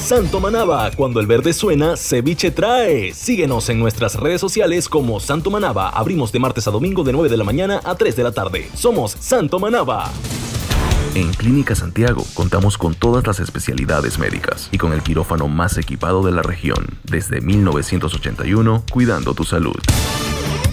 Santo 0.00 0.40
Manaba, 0.40 0.90
cuando 0.92 1.20
el 1.20 1.26
verde 1.26 1.52
suena, 1.52 1.96
ceviche 1.96 2.50
trae. 2.50 3.12
Síguenos 3.12 3.68
en 3.68 3.78
nuestras 3.78 4.16
redes 4.16 4.40
sociales 4.40 4.88
como 4.88 5.20
Santo 5.20 5.50
Manaba. 5.50 5.90
Abrimos 5.90 6.32
de 6.32 6.38
martes 6.38 6.66
a 6.66 6.70
domingo 6.70 7.04
de 7.04 7.12
9 7.12 7.28
de 7.28 7.36
la 7.36 7.44
mañana 7.44 7.80
a 7.84 7.94
3 7.94 8.16
de 8.16 8.22
la 8.24 8.32
tarde. 8.32 8.68
Somos 8.74 9.12
Santo 9.12 9.60
Manaba. 9.60 10.10
En 11.14 11.32
Clínica 11.32 11.74
Santiago 11.74 12.24
contamos 12.34 12.78
con 12.78 12.94
todas 12.94 13.26
las 13.26 13.40
especialidades 13.40 14.18
médicas 14.18 14.68
y 14.72 14.78
con 14.78 14.92
el 14.92 15.02
quirófano 15.02 15.48
más 15.48 15.76
equipado 15.76 16.22
de 16.22 16.32
la 16.32 16.42
región, 16.42 16.98
desde 17.04 17.40
1981, 17.40 18.84
cuidando 18.90 19.34
tu 19.34 19.44
salud. 19.44 19.80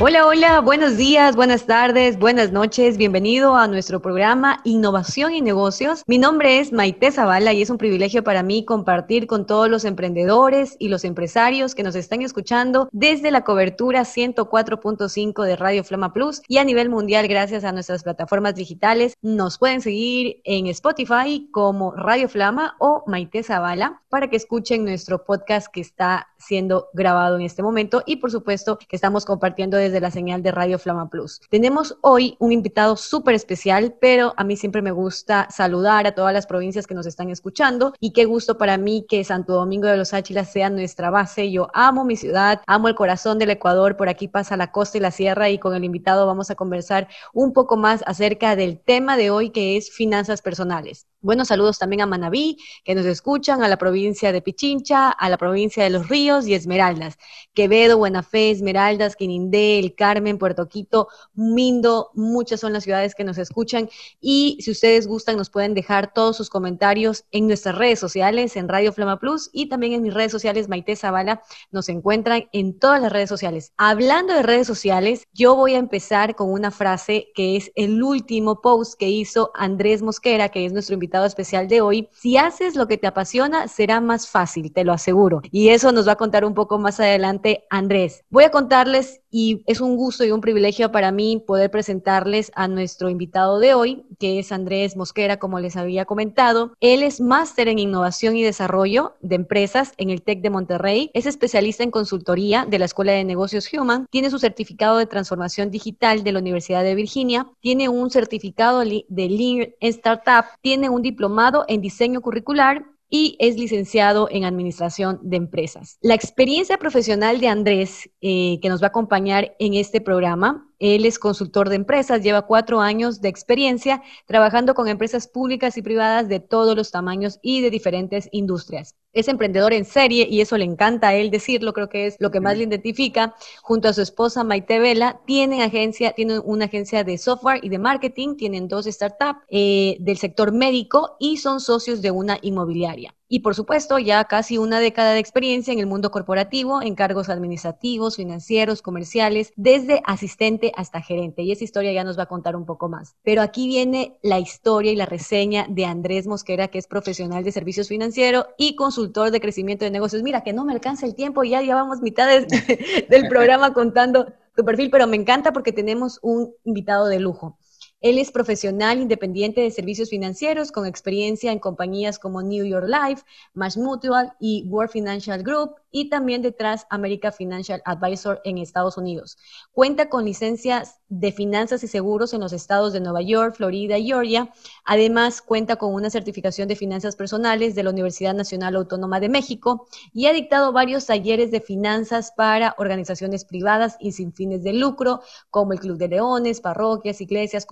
Hola, 0.00 0.26
hola, 0.26 0.60
buenos 0.60 0.96
días, 0.96 1.36
buenas 1.36 1.66
tardes, 1.66 2.18
buenas 2.18 2.50
noches. 2.50 2.96
Bienvenido 2.96 3.54
a 3.54 3.68
nuestro 3.68 4.02
programa 4.02 4.60
Innovación 4.64 5.32
y 5.32 5.40
Negocios. 5.40 6.02
Mi 6.08 6.18
nombre 6.18 6.58
es 6.58 6.72
Maite 6.72 7.12
Zavala 7.12 7.52
y 7.52 7.62
es 7.62 7.70
un 7.70 7.78
privilegio 7.78 8.24
para 8.24 8.42
mí 8.42 8.64
compartir 8.64 9.28
con 9.28 9.46
todos 9.46 9.70
los 9.70 9.84
emprendedores 9.84 10.74
y 10.80 10.88
los 10.88 11.04
empresarios 11.04 11.76
que 11.76 11.84
nos 11.84 11.94
están 11.94 12.22
escuchando 12.22 12.88
desde 12.90 13.30
la 13.30 13.44
cobertura 13.44 14.02
104.5 14.02 15.44
de 15.44 15.54
Radio 15.54 15.84
Flama 15.84 16.12
Plus 16.12 16.42
y 16.48 16.58
a 16.58 16.64
nivel 16.64 16.88
mundial 16.88 17.28
gracias 17.28 17.62
a 17.62 17.70
nuestras 17.70 18.02
plataformas 18.02 18.56
digitales. 18.56 19.14
Nos 19.22 19.58
pueden 19.58 19.80
seguir 19.80 20.40
en 20.42 20.66
Spotify 20.66 21.48
como 21.52 21.92
Radio 21.92 22.28
Flama 22.28 22.74
o 22.80 23.04
Maite 23.06 23.44
Zavala 23.44 24.02
para 24.08 24.28
que 24.28 24.36
escuchen 24.36 24.84
nuestro 24.84 25.24
podcast 25.24 25.68
que 25.72 25.80
está 25.80 26.28
siendo 26.36 26.88
grabado 26.94 27.36
en 27.36 27.42
este 27.42 27.62
momento 27.62 28.02
y 28.06 28.16
por 28.16 28.32
supuesto 28.32 28.76
que 28.76 28.96
estamos 28.96 29.24
compartiendo 29.24 29.83
desde 29.84 30.00
la 30.00 30.10
señal 30.10 30.42
de 30.42 30.50
Radio 30.50 30.78
Flama 30.78 31.08
Plus. 31.08 31.40
Tenemos 31.50 31.96
hoy 32.00 32.36
un 32.38 32.52
invitado 32.52 32.96
súper 32.96 33.34
especial, 33.34 33.94
pero 34.00 34.34
a 34.36 34.44
mí 34.44 34.56
siempre 34.56 34.82
me 34.82 34.90
gusta 34.90 35.46
saludar 35.50 36.06
a 36.06 36.14
todas 36.14 36.32
las 36.32 36.46
provincias 36.46 36.86
que 36.86 36.94
nos 36.94 37.06
están 37.06 37.30
escuchando 37.30 37.92
y 38.00 38.12
qué 38.12 38.24
gusto 38.24 38.58
para 38.58 38.78
mí 38.78 39.04
que 39.08 39.22
Santo 39.24 39.52
Domingo 39.54 39.86
de 39.88 39.96
los 39.96 40.14
Áchilas 40.14 40.50
sea 40.50 40.70
nuestra 40.70 41.10
base. 41.10 41.50
Yo 41.50 41.68
amo 41.74 42.04
mi 42.04 42.16
ciudad, 42.16 42.62
amo 42.66 42.88
el 42.88 42.94
corazón 42.94 43.38
del 43.38 43.50
Ecuador, 43.50 43.96
por 43.96 44.08
aquí 44.08 44.28
pasa 44.28 44.56
la 44.56 44.72
costa 44.72 44.98
y 44.98 45.00
la 45.00 45.10
sierra 45.10 45.50
y 45.50 45.58
con 45.58 45.74
el 45.74 45.84
invitado 45.84 46.26
vamos 46.26 46.50
a 46.50 46.54
conversar 46.54 47.08
un 47.32 47.52
poco 47.52 47.76
más 47.76 48.02
acerca 48.06 48.56
del 48.56 48.80
tema 48.80 49.16
de 49.16 49.30
hoy 49.30 49.50
que 49.50 49.76
es 49.76 49.90
finanzas 49.90 50.42
personales. 50.42 51.06
Buenos 51.24 51.48
saludos 51.48 51.78
también 51.78 52.02
a 52.02 52.06
Manabí, 52.06 52.58
que 52.84 52.94
nos 52.94 53.06
escuchan, 53.06 53.62
a 53.62 53.68
la 53.68 53.78
provincia 53.78 54.30
de 54.30 54.42
Pichincha, 54.42 55.08
a 55.08 55.30
la 55.30 55.38
provincia 55.38 55.82
de 55.82 55.88
Los 55.88 56.10
Ríos 56.10 56.46
y 56.46 56.52
Esmeraldas, 56.52 57.16
Quevedo, 57.54 57.96
Buena 57.96 58.22
Fe, 58.22 58.50
Esmeraldas, 58.50 59.16
Quinindé, 59.16 59.78
El 59.78 59.94
Carmen, 59.94 60.36
Puerto 60.36 60.68
Quito, 60.68 61.08
Mindo, 61.32 62.10
muchas 62.12 62.60
son 62.60 62.74
las 62.74 62.84
ciudades 62.84 63.14
que 63.14 63.24
nos 63.24 63.38
escuchan. 63.38 63.88
Y 64.20 64.58
si 64.60 64.70
ustedes 64.70 65.06
gustan, 65.06 65.38
nos 65.38 65.48
pueden 65.48 65.72
dejar 65.72 66.12
todos 66.12 66.36
sus 66.36 66.50
comentarios 66.50 67.24
en 67.30 67.46
nuestras 67.46 67.78
redes 67.78 68.00
sociales, 68.00 68.54
en 68.56 68.68
Radio 68.68 68.92
Flama 68.92 69.18
Plus 69.18 69.48
y 69.50 69.70
también 69.70 69.94
en 69.94 70.02
mis 70.02 70.12
redes 70.12 70.30
sociales, 70.30 70.68
Maite 70.68 70.94
Zavala, 70.94 71.40
nos 71.70 71.88
encuentran 71.88 72.50
en 72.52 72.78
todas 72.78 73.00
las 73.00 73.10
redes 73.10 73.30
sociales. 73.30 73.72
Hablando 73.78 74.34
de 74.34 74.42
redes 74.42 74.66
sociales, 74.66 75.26
yo 75.32 75.56
voy 75.56 75.72
a 75.72 75.78
empezar 75.78 76.34
con 76.34 76.52
una 76.52 76.70
frase 76.70 77.28
que 77.34 77.56
es 77.56 77.72
el 77.76 78.02
último 78.02 78.60
post 78.60 78.98
que 78.98 79.08
hizo 79.08 79.52
Andrés 79.54 80.02
Mosquera, 80.02 80.50
que 80.50 80.66
es 80.66 80.72
nuestro 80.74 80.92
invitado 80.92 81.13
especial 81.22 81.68
de 81.68 81.80
hoy. 81.80 82.08
Si 82.12 82.36
haces 82.36 82.74
lo 82.74 82.88
que 82.88 82.98
te 82.98 83.06
apasiona, 83.06 83.68
será 83.68 84.00
más 84.00 84.28
fácil, 84.28 84.72
te 84.72 84.82
lo 84.82 84.92
aseguro. 84.92 85.42
Y 85.52 85.68
eso 85.68 85.92
nos 85.92 86.08
va 86.08 86.12
a 86.12 86.16
contar 86.16 86.44
un 86.44 86.54
poco 86.54 86.78
más 86.78 86.98
adelante 86.98 87.64
Andrés. 87.70 88.24
Voy 88.30 88.44
a 88.44 88.50
contarles 88.50 89.20
y 89.30 89.62
es 89.66 89.80
un 89.80 89.96
gusto 89.96 90.24
y 90.24 90.30
un 90.30 90.40
privilegio 90.40 90.92
para 90.92 91.10
mí 91.10 91.42
poder 91.44 91.70
presentarles 91.70 92.52
a 92.54 92.68
nuestro 92.68 93.08
invitado 93.08 93.58
de 93.58 93.74
hoy, 93.74 94.04
que 94.18 94.38
es 94.38 94.52
Andrés 94.52 94.96
Mosquera, 94.96 95.38
como 95.38 95.58
les 95.60 95.76
había 95.76 96.04
comentado. 96.04 96.72
Él 96.80 97.02
es 97.02 97.20
máster 97.20 97.68
en 97.68 97.78
innovación 97.78 98.36
y 98.36 98.42
desarrollo 98.42 99.14
de 99.20 99.34
empresas 99.34 99.92
en 99.96 100.10
el 100.10 100.22
TEC 100.22 100.40
de 100.40 100.50
Monterrey, 100.50 101.10
es 101.14 101.26
especialista 101.26 101.82
en 101.82 101.90
consultoría 101.90 102.64
de 102.68 102.78
la 102.78 102.84
Escuela 102.84 103.12
de 103.12 103.24
Negocios 103.24 103.68
Human, 103.72 104.06
tiene 104.10 104.30
su 104.30 104.38
certificado 104.38 104.98
de 104.98 105.06
transformación 105.06 105.70
digital 105.70 106.22
de 106.22 106.32
la 106.32 106.38
Universidad 106.38 106.84
de 106.84 106.94
Virginia, 106.94 107.48
tiene 107.60 107.88
un 107.88 108.10
certificado 108.10 108.80
de 108.80 109.04
Lean 109.28 109.74
Startup, 109.80 110.44
tiene 110.62 110.88
un 110.88 111.02
diplomado 111.04 111.64
en 111.68 111.80
diseño 111.80 112.20
curricular 112.20 112.84
y 113.08 113.36
es 113.38 113.56
licenciado 113.56 114.26
en 114.28 114.44
Administración 114.44 115.20
de 115.22 115.36
Empresas. 115.36 115.98
La 116.00 116.14
experiencia 116.14 116.78
profesional 116.78 117.38
de 117.38 117.46
Andrés, 117.46 118.10
eh, 118.20 118.58
que 118.60 118.68
nos 118.68 118.82
va 118.82 118.86
a 118.86 118.88
acompañar 118.88 119.54
en 119.60 119.74
este 119.74 120.00
programa, 120.00 120.68
él 120.80 121.06
es 121.06 121.20
consultor 121.20 121.68
de 121.68 121.76
empresas, 121.76 122.22
lleva 122.22 122.42
cuatro 122.42 122.80
años 122.80 123.20
de 123.20 123.28
experiencia 123.28 124.02
trabajando 124.26 124.74
con 124.74 124.88
empresas 124.88 125.28
públicas 125.28 125.76
y 125.76 125.82
privadas 125.82 126.28
de 126.28 126.40
todos 126.40 126.74
los 126.76 126.90
tamaños 126.90 127.38
y 127.40 127.60
de 127.60 127.70
diferentes 127.70 128.28
industrias. 128.32 128.96
Es 129.14 129.28
emprendedor 129.28 129.72
en 129.72 129.84
serie 129.84 130.26
y 130.28 130.40
eso 130.40 130.58
le 130.58 130.64
encanta 130.64 131.08
a 131.08 131.14
él 131.14 131.30
decirlo, 131.30 131.72
creo 131.72 131.88
que 131.88 132.06
es 132.06 132.16
lo 132.18 132.30
que 132.30 132.40
más 132.40 132.58
le 132.58 132.64
identifica. 132.64 133.34
Junto 133.62 133.88
a 133.88 133.92
su 133.92 134.02
esposa 134.02 134.44
Maite 134.44 134.80
Vela, 134.80 135.20
tienen 135.24 135.62
agencia, 135.62 136.12
tienen 136.12 136.42
una 136.44 136.66
agencia 136.66 137.04
de 137.04 137.16
software 137.16 137.60
y 137.62 137.68
de 137.68 137.78
marketing, 137.78 138.36
tienen 138.36 138.68
dos 138.68 138.86
startups 138.86 139.40
eh, 139.48 139.96
del 140.00 140.18
sector 140.18 140.52
médico 140.52 141.16
y 141.20 141.36
son 141.36 141.60
socios 141.60 142.02
de 142.02 142.10
una 142.10 142.38
inmobiliaria. 142.42 143.14
Y 143.26 143.40
por 143.40 143.54
supuesto, 143.54 143.98
ya 143.98 144.22
casi 144.24 144.58
una 144.58 144.80
década 144.80 145.12
de 145.12 145.18
experiencia 145.18 145.72
en 145.72 145.78
el 145.78 145.86
mundo 145.86 146.10
corporativo, 146.10 146.82
en 146.82 146.94
cargos 146.94 147.28
administrativos, 147.28 148.16
financieros, 148.16 148.82
comerciales, 148.82 149.52
desde 149.56 150.02
asistente 150.04 150.72
hasta 150.76 151.00
gerente. 151.00 151.42
Y 151.42 151.50
esa 151.50 151.64
historia 151.64 151.92
ya 151.92 152.04
nos 152.04 152.18
va 152.18 152.24
a 152.24 152.26
contar 152.26 152.54
un 152.54 152.66
poco 152.66 152.88
más. 152.88 153.16
Pero 153.22 153.40
aquí 153.40 153.66
viene 153.66 154.18
la 154.22 154.38
historia 154.38 154.92
y 154.92 154.96
la 154.96 155.06
reseña 155.06 155.66
de 155.68 155.86
Andrés 155.86 156.26
Mosquera, 156.26 156.68
que 156.68 156.78
es 156.78 156.86
profesional 156.86 157.42
de 157.44 157.52
servicios 157.52 157.88
financieros 157.88 158.46
y 158.58 158.76
consultor 158.76 159.03
de 159.12 159.40
crecimiento 159.40 159.84
de 159.84 159.90
negocios. 159.90 160.22
Mira, 160.22 160.42
que 160.42 160.52
no 160.52 160.64
me 160.64 160.72
alcanza 160.72 161.06
el 161.06 161.14
tiempo, 161.14 161.44
ya 161.44 161.62
llevamos 161.62 162.00
mitad 162.00 162.28
del 163.08 163.28
programa 163.28 163.72
contando 163.72 164.32
tu 164.56 164.64
perfil, 164.64 164.90
pero 164.90 165.06
me 165.06 165.16
encanta 165.16 165.52
porque 165.52 165.72
tenemos 165.72 166.18
un 166.22 166.52
invitado 166.64 167.06
de 167.06 167.20
lujo. 167.20 167.58
Él 168.04 168.18
es 168.18 168.30
profesional 168.30 169.00
independiente 169.00 169.62
de 169.62 169.70
servicios 169.70 170.10
financieros 170.10 170.72
con 170.72 170.84
experiencia 170.84 171.50
en 171.52 171.58
compañías 171.58 172.18
como 172.18 172.42
New 172.42 172.66
York 172.66 172.86
Life, 172.86 173.22
Mass 173.54 173.78
Mutual 173.78 174.34
y 174.38 174.62
World 174.68 174.90
Financial 174.90 175.42
Group 175.42 175.76
y 175.90 176.10
también 176.10 176.42
detrás 176.42 176.86
America 176.90 177.32
Financial 177.32 177.80
Advisor 177.86 178.42
en 178.44 178.58
Estados 178.58 178.98
Unidos. 178.98 179.38
Cuenta 179.72 180.10
con 180.10 180.26
licencias 180.26 180.98
de 181.08 181.30
finanzas 181.30 181.84
y 181.84 181.86
seguros 181.86 182.34
en 182.34 182.40
los 182.40 182.52
estados 182.52 182.92
de 182.92 183.00
Nueva 183.00 183.22
York, 183.22 183.54
Florida 183.56 183.96
y 183.96 184.06
Georgia. 184.06 184.52
Además, 184.84 185.40
cuenta 185.40 185.76
con 185.76 185.94
una 185.94 186.10
certificación 186.10 186.66
de 186.66 186.74
finanzas 186.74 187.14
personales 187.14 187.76
de 187.76 187.84
la 187.84 187.90
Universidad 187.90 188.34
Nacional 188.34 188.74
Autónoma 188.74 189.20
de 189.20 189.28
México 189.28 189.86
y 190.12 190.26
ha 190.26 190.32
dictado 190.32 190.72
varios 190.72 191.06
talleres 191.06 191.52
de 191.52 191.60
finanzas 191.60 192.32
para 192.36 192.74
organizaciones 192.78 193.44
privadas 193.44 193.96
y 194.00 194.12
sin 194.12 194.32
fines 194.32 194.64
de 194.64 194.72
lucro, 194.72 195.22
como 195.50 195.72
el 195.72 195.78
Club 195.78 195.96
de 195.96 196.08
Leones, 196.08 196.60
parroquias, 196.60 197.20
iglesias, 197.20 197.64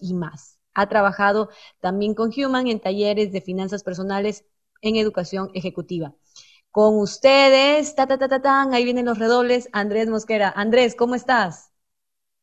y 0.00 0.14
más. 0.14 0.58
Ha 0.74 0.88
trabajado 0.88 1.50
también 1.80 2.14
con 2.14 2.30
Human 2.36 2.68
en 2.68 2.80
talleres 2.80 3.32
de 3.32 3.40
finanzas 3.40 3.82
personales 3.82 4.44
en 4.80 4.96
educación 4.96 5.50
ejecutiva. 5.54 6.14
Con 6.70 6.98
ustedes, 6.98 7.94
ta, 7.94 8.06
ta, 8.06 8.18
ta, 8.18 8.28
ta, 8.28 8.40
tan, 8.40 8.74
ahí 8.74 8.84
vienen 8.84 9.06
los 9.06 9.18
redobles, 9.18 9.68
Andrés 9.72 10.08
Mosquera. 10.08 10.52
Andrés, 10.54 10.94
¿cómo 10.94 11.14
estás? 11.14 11.72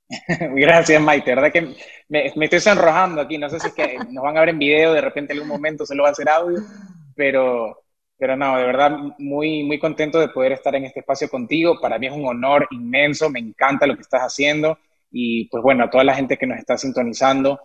Gracias, 0.56 1.02
Maite. 1.02 1.34
verdad 1.34 1.52
que 1.52 1.75
me, 2.10 2.25
estoy 2.25 2.60
sonrojando 2.60 3.22
aquí. 3.22 3.38
No 3.38 3.50
sé 3.50 3.60
si 3.60 3.68
es 3.68 3.74
que 3.74 3.98
nos 4.10 4.24
van 4.24 4.38
a 4.38 4.42
ver 4.42 4.50
en 4.50 4.60
video, 4.60 4.94
de 4.94 5.02
repente 5.02 5.34
en 5.34 5.40
algún 5.40 5.56
momento 5.56 5.86
se 5.86 5.96
lo 5.96 6.04
va 6.04 6.10
a 6.10 6.12
hacer 6.12 6.30
audio, 6.30 6.60
pero 7.16 7.81
pero 8.18 8.38
no, 8.38 8.57
de 8.57 8.63
verdad 8.63 8.98
muy, 9.18 9.63
muy 9.63 9.78
contento 9.78 10.19
de 10.19 10.30
poder 10.30 10.54
estar 10.54 10.74
en 10.75 10.86
este 10.86 11.02
espacio 11.02 11.30
contigo. 11.30 11.80
Para 11.81 12.00
mí 12.00 12.07
es 12.07 12.13
un 12.13 12.25
honor 12.25 12.66
inmenso, 12.72 13.30
me 13.30 13.40
encanta 13.40 13.86
lo 13.86 13.96
que 13.96 14.04
estás 14.04 14.22
haciendo 14.22 14.78
y 15.12 15.48
pues 15.50 15.63
bueno, 15.63 15.84
a 15.84 15.90
toda 15.90 16.04
la 16.04 16.16
gente 16.16 16.38
que 16.38 16.48
nos 16.48 16.57
está 16.57 16.78
sintonizando 16.78 17.60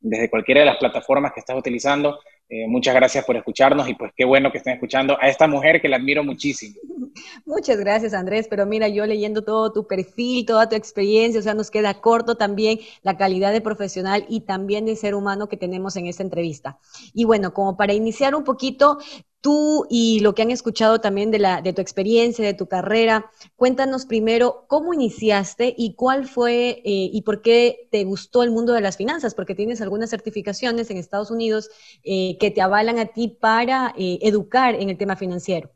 desde 0.00 0.30
cualquiera 0.30 0.60
de 0.60 0.66
las 0.66 0.76
plataformas 0.76 1.32
que 1.32 1.40
estás 1.40 1.56
utilizando, 1.56 2.18
eh, 2.50 2.66
muchas 2.66 2.94
gracias 2.94 3.24
por 3.26 3.36
escucharnos 3.36 3.86
y 3.88 3.94
pues 3.94 4.12
qué 4.16 4.24
bueno 4.24 4.50
que 4.50 4.58
estén 4.58 4.72
escuchando 4.72 5.18
a 5.20 5.28
esta 5.28 5.46
mujer 5.46 5.82
que 5.82 5.88
la 5.88 5.96
admiro 5.96 6.24
muchísimo. 6.24 6.76
Muchas 7.44 7.78
gracias 7.78 8.14
Andrés, 8.14 8.46
pero 8.48 8.64
mira, 8.64 8.88
yo 8.88 9.04
leyendo 9.04 9.42
todo 9.42 9.72
tu 9.72 9.86
perfil, 9.86 10.46
toda 10.46 10.68
tu 10.68 10.76
experiencia, 10.76 11.40
o 11.40 11.42
sea, 11.42 11.54
nos 11.54 11.70
queda 11.70 12.00
corto 12.00 12.36
también 12.36 12.78
la 13.02 13.16
calidad 13.16 13.52
de 13.52 13.60
profesional 13.60 14.24
y 14.28 14.42
también 14.42 14.86
de 14.86 14.96
ser 14.96 15.14
humano 15.14 15.48
que 15.48 15.56
tenemos 15.56 15.96
en 15.96 16.06
esta 16.06 16.22
entrevista. 16.22 16.78
Y 17.12 17.24
bueno, 17.24 17.52
como 17.52 17.76
para 17.76 17.92
iniciar 17.92 18.34
un 18.34 18.44
poquito, 18.44 18.98
Tú 19.40 19.86
y 19.88 20.18
lo 20.20 20.34
que 20.34 20.42
han 20.42 20.50
escuchado 20.50 21.00
también 21.00 21.30
de, 21.30 21.38
la, 21.38 21.62
de 21.62 21.72
tu 21.72 21.80
experiencia, 21.80 22.44
de 22.44 22.54
tu 22.54 22.66
carrera, 22.66 23.30
cuéntanos 23.54 24.04
primero 24.04 24.64
cómo 24.66 24.92
iniciaste 24.92 25.72
y 25.76 25.94
cuál 25.94 26.26
fue 26.26 26.70
eh, 26.70 27.10
y 27.12 27.22
por 27.22 27.40
qué 27.40 27.88
te 27.92 28.02
gustó 28.02 28.42
el 28.42 28.50
mundo 28.50 28.72
de 28.72 28.80
las 28.80 28.96
finanzas, 28.96 29.36
porque 29.36 29.54
tienes 29.54 29.80
algunas 29.80 30.10
certificaciones 30.10 30.90
en 30.90 30.96
Estados 30.96 31.30
Unidos 31.30 31.70
eh, 32.02 32.36
que 32.40 32.50
te 32.50 32.60
avalan 32.60 32.98
a 32.98 33.06
ti 33.06 33.28
para 33.28 33.94
eh, 33.96 34.18
educar 34.22 34.74
en 34.74 34.90
el 34.90 34.98
tema 34.98 35.14
financiero. 35.14 35.70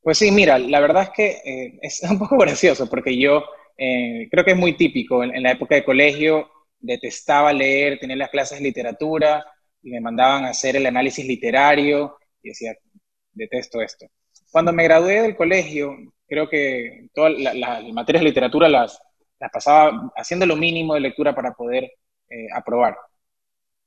Pues 0.00 0.16
sí, 0.16 0.30
mira, 0.30 0.58
la 0.58 0.80
verdad 0.80 1.02
es 1.02 1.10
que 1.10 1.78
es 1.82 2.02
un 2.10 2.18
poco 2.18 2.38
gracioso 2.38 2.88
porque 2.88 3.18
yo 3.18 3.44
creo 3.76 4.44
que 4.44 4.52
es 4.52 4.56
muy 4.56 4.78
típico. 4.78 5.22
En, 5.22 5.34
en 5.34 5.42
la 5.42 5.52
época 5.52 5.74
de 5.74 5.84
colegio 5.84 6.48
detestaba 6.80 7.52
leer, 7.52 7.98
tener 7.98 8.16
las 8.16 8.30
clases 8.30 8.58
de 8.58 8.64
literatura 8.64 9.44
y 9.82 9.90
me 9.90 10.00
mandaban 10.00 10.44
a 10.44 10.50
hacer 10.50 10.76
el 10.76 10.86
análisis 10.86 11.26
literario 11.26 12.18
y 12.42 12.50
decía, 12.50 12.74
detesto 13.32 13.80
esto. 13.80 14.06
Cuando 14.50 14.72
me 14.72 14.84
gradué 14.84 15.22
del 15.22 15.36
colegio, 15.36 15.96
creo 16.26 16.48
que 16.48 17.08
todas 17.14 17.32
las 17.38 17.84
materias 17.92 18.22
de 18.22 18.28
literatura 18.28 18.68
las, 18.68 19.00
las 19.38 19.50
pasaba 19.50 20.12
haciendo 20.16 20.46
lo 20.46 20.56
mínimo 20.56 20.94
de 20.94 21.00
lectura 21.00 21.34
para 21.34 21.52
poder 21.52 21.84
eh, 21.84 22.46
aprobar. 22.54 22.96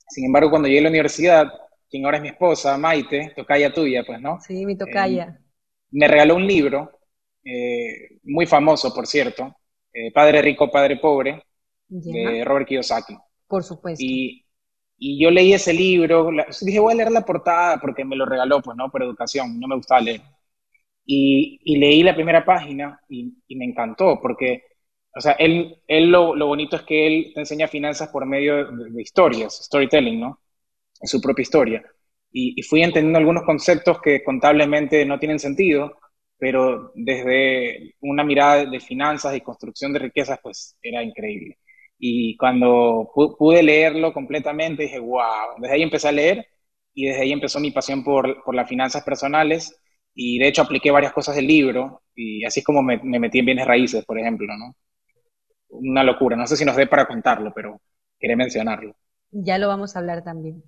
Sin 0.07 0.25
embargo, 0.25 0.49
cuando 0.49 0.67
llegué 0.67 0.79
a 0.79 0.83
la 0.83 0.89
universidad, 0.89 1.51
quien 1.89 2.05
ahora 2.05 2.17
es 2.17 2.23
mi 2.23 2.29
esposa, 2.29 2.77
Maite, 2.77 3.33
tocaya 3.35 3.71
tuya, 3.71 4.03
pues, 4.05 4.19
¿no? 4.19 4.39
Sí, 4.41 4.65
mi 4.65 4.77
tocaya. 4.77 5.39
Eh, 5.39 5.45
me 5.91 6.07
regaló 6.07 6.35
un 6.35 6.47
libro, 6.47 6.91
eh, 7.43 8.17
muy 8.23 8.45
famoso, 8.45 8.93
por 8.93 9.07
cierto, 9.07 9.55
Padre 10.13 10.41
Rico, 10.41 10.71
Padre 10.71 10.97
Pobre, 10.97 11.43
de 11.87 12.45
Robert 12.45 12.65
Kiyosaki. 12.65 13.17
Por 13.45 13.63
supuesto. 13.63 14.01
Y 14.03 14.45
y 15.03 15.19
yo 15.19 15.31
leí 15.31 15.51
ese 15.53 15.73
libro, 15.73 16.29
dije, 16.61 16.79
voy 16.79 16.93
a 16.93 16.95
leer 16.95 17.11
la 17.11 17.25
portada 17.25 17.79
porque 17.81 18.05
me 18.05 18.15
lo 18.15 18.23
regaló, 18.23 18.61
pues, 18.61 18.77
¿no? 18.77 18.91
Por 18.91 19.01
educación, 19.01 19.59
no 19.59 19.67
me 19.67 19.75
gustaba 19.75 19.99
leer. 20.01 20.21
Y, 21.05 21.59
y 21.65 21.77
leí 21.79 22.03
la 22.03 22.13
primera 22.13 22.45
página 22.45 23.01
y, 23.09 23.33
y, 23.47 23.55
me 23.55 23.65
encantó 23.65 24.19
porque, 24.21 24.63
o 25.15 25.19
sea, 25.19 25.33
él, 25.33 25.81
él 25.87 26.11
lo, 26.11 26.35
lo, 26.35 26.47
bonito 26.47 26.75
es 26.75 26.83
que 26.83 27.07
él 27.07 27.31
te 27.33 27.39
enseña 27.41 27.67
finanzas 27.67 28.09
por 28.09 28.27
medio 28.27 28.71
de, 28.71 29.01
historias, 29.01 29.65
storytelling, 29.65 30.19
¿no? 30.19 30.39
En 31.01 31.07
su 31.07 31.19
propia 31.19 31.43
historia. 31.43 31.83
Y, 32.31 32.53
y, 32.59 32.63
fui 32.63 32.83
entendiendo 32.83 33.17
algunos 33.19 33.43
conceptos 33.43 33.99
que 34.01 34.23
contablemente 34.23 35.03
no 35.05 35.19
tienen 35.19 35.39
sentido, 35.39 35.99
pero 36.37 36.91
desde 36.95 37.95
una 38.01 38.23
mirada 38.23 38.65
de 38.65 38.79
finanzas 38.79 39.35
y 39.35 39.41
construcción 39.41 39.93
de 39.93 39.99
riquezas, 39.99 40.39
pues 40.43 40.77
era 40.83 41.03
increíble. 41.03 41.57
Y 42.03 42.35
cuando 42.37 43.11
pude 43.37 43.61
leerlo 43.61 44.11
completamente, 44.11 44.83
dije, 44.83 44.99
wow, 44.99 45.53
desde 45.59 45.75
ahí 45.75 45.83
empecé 45.83 46.07
a 46.07 46.11
leer 46.11 46.47
y 46.95 47.05
desde 47.07 47.21
ahí 47.21 47.31
empezó 47.31 47.59
mi 47.59 47.69
pasión 47.71 48.03
por, 48.03 48.43
por 48.43 48.55
las 48.55 48.67
finanzas 48.67 49.03
personales 49.03 49.79
y 50.15 50.39
de 50.39 50.47
hecho 50.47 50.63
apliqué 50.63 50.89
varias 50.91 51.13
cosas 51.13 51.35
del 51.35 51.45
libro 51.47 52.01
y 52.15 52.43
así 52.43 52.61
es 52.61 52.65
como 52.65 52.81
me, 52.81 52.99
me, 53.03 53.19
metí 53.19 53.39
en 53.39 53.45
bienes 53.45 53.67
raíces, 53.67 54.03
por 54.05 54.19
ejemplo, 54.19 54.47
¿no? 54.57 54.75
Una 55.69 56.03
locura, 56.03 56.35
no 56.35 56.47
sé 56.47 56.57
si 56.57 56.65
nos 56.65 56.75
dé 56.75 56.87
para 56.87 57.07
contarlo, 57.07 57.53
pero 57.55 57.81
quería 58.19 58.37
mencionarlo. 58.37 58.95
Ya 59.31 59.57
lo 59.57 59.67
vamos 59.67 59.95
a 59.95 59.99
hablar 59.99 60.23
también. 60.23 60.63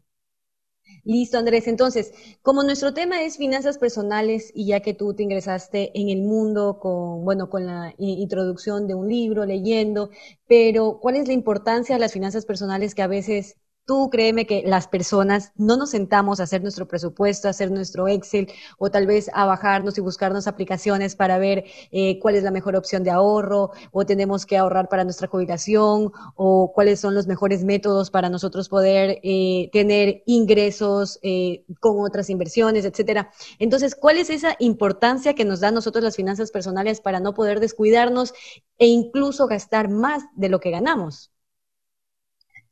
Listo, 1.03 1.37
Andrés. 1.37 1.67
Entonces, 1.67 2.13
como 2.41 2.63
nuestro 2.63 2.93
tema 2.93 3.23
es 3.23 3.37
finanzas 3.37 3.77
personales 3.77 4.51
y 4.53 4.67
ya 4.67 4.81
que 4.81 4.93
tú 4.93 5.13
te 5.13 5.23
ingresaste 5.23 5.91
en 5.99 6.09
el 6.09 6.21
mundo 6.21 6.79
con, 6.79 7.25
bueno, 7.25 7.49
con 7.49 7.65
la 7.65 7.93
introducción 7.97 8.87
de 8.87 8.95
un 8.95 9.09
libro, 9.09 9.45
leyendo, 9.45 10.09
pero 10.47 10.99
¿cuál 11.01 11.15
es 11.17 11.27
la 11.27 11.33
importancia 11.33 11.95
de 11.95 11.99
las 11.99 12.13
finanzas 12.13 12.45
personales 12.45 12.95
que 12.95 13.01
a 13.01 13.07
veces 13.07 13.57
Tú 13.85 14.09
créeme 14.09 14.45
que 14.47 14.63
las 14.65 14.87
personas 14.87 15.51
no 15.57 15.75
nos 15.75 15.89
sentamos 15.89 16.39
a 16.39 16.43
hacer 16.43 16.61
nuestro 16.61 16.87
presupuesto, 16.87 17.49
a 17.49 17.51
hacer 17.51 17.69
nuestro 17.69 18.07
Excel 18.07 18.47
o 18.77 18.89
tal 18.89 19.05
vez 19.05 19.29
a 19.33 19.45
bajarnos 19.45 19.97
y 19.97 20.01
buscarnos 20.01 20.47
aplicaciones 20.47 21.17
para 21.17 21.37
ver 21.37 21.65
eh, 21.91 22.17
cuál 22.19 22.35
es 22.35 22.43
la 22.43 22.51
mejor 22.51 22.77
opción 22.77 23.03
de 23.03 23.11
ahorro 23.11 23.71
o 23.91 24.05
tenemos 24.05 24.45
que 24.45 24.55
ahorrar 24.55 24.87
para 24.87 25.03
nuestra 25.03 25.27
jubilación 25.27 26.13
o 26.35 26.71
cuáles 26.73 27.01
son 27.01 27.13
los 27.13 27.27
mejores 27.27 27.65
métodos 27.65 28.09
para 28.09 28.29
nosotros 28.29 28.69
poder 28.69 29.19
eh, 29.21 29.69
tener 29.73 30.23
ingresos 30.27 31.19
eh, 31.21 31.65
con 31.81 31.99
otras 31.99 32.29
inversiones, 32.29 32.85
etcétera. 32.85 33.31
Entonces, 33.59 33.95
¿cuál 33.95 34.17
es 34.17 34.29
esa 34.29 34.55
importancia 34.59 35.35
que 35.35 35.43
nos 35.43 35.59
dan 35.59 35.73
nosotros 35.73 36.05
las 36.05 36.15
finanzas 36.15 36.51
personales 36.51 37.01
para 37.01 37.19
no 37.19 37.33
poder 37.33 37.59
descuidarnos 37.59 38.33
e 38.77 38.87
incluso 38.87 39.45
gastar 39.47 39.89
más 39.89 40.23
de 40.37 40.47
lo 40.47 40.61
que 40.61 40.71
ganamos? 40.71 41.32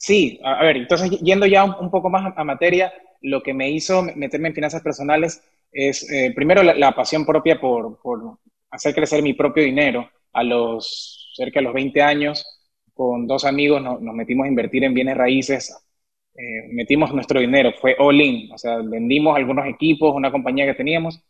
Sí, 0.01 0.39
a 0.43 0.63
ver, 0.63 0.77
entonces 0.77 1.11
yendo 1.21 1.45
ya 1.45 1.63
un, 1.63 1.91
poco 1.91 2.09
más 2.09 2.33
a, 2.35 2.43
materia, 2.43 2.91
lo 3.21 3.43
que 3.43 3.53
me 3.53 3.69
hizo 3.69 4.01
meterme 4.15 4.47
en 4.47 4.55
finanzas 4.55 4.81
personales 4.81 5.43
es 5.71 6.11
eh, 6.11 6.33
primero 6.35 6.63
la, 6.63 6.91
pasión 6.95 7.23
propia 7.23 7.59
por, 7.59 8.01
por, 8.01 8.39
hacer 8.71 8.95
crecer 8.95 9.21
mi 9.21 9.33
propio 9.33 9.63
dinero. 9.63 10.09
A 10.33 10.43
los 10.43 11.31
cerca 11.35 11.59
de 11.59 11.65
los 11.65 11.73
20 11.73 12.01
años, 12.01 12.43
con 12.95 13.27
dos 13.27 13.45
amigos 13.45 13.81
nos, 13.81 14.01
metimos 14.01 14.45
a 14.45 14.49
invertir 14.49 14.83
en 14.83 14.95
bienes 14.95 15.17
raíces, 15.17 15.71
eh, 16.35 16.67
metimos 16.71 17.13
nuestro 17.13 17.39
dinero, 17.39 17.71
fue 17.79 17.95
all 17.99 18.21
in, 18.21 18.51
o 18.51 18.57
sea, 18.57 18.77
vendimos 18.77 19.35
algunos 19.37 19.67
equipos, 19.67 20.15
una 20.15 20.31
compañía 20.31 20.65
que 20.65 20.73
teníamos 20.73 21.21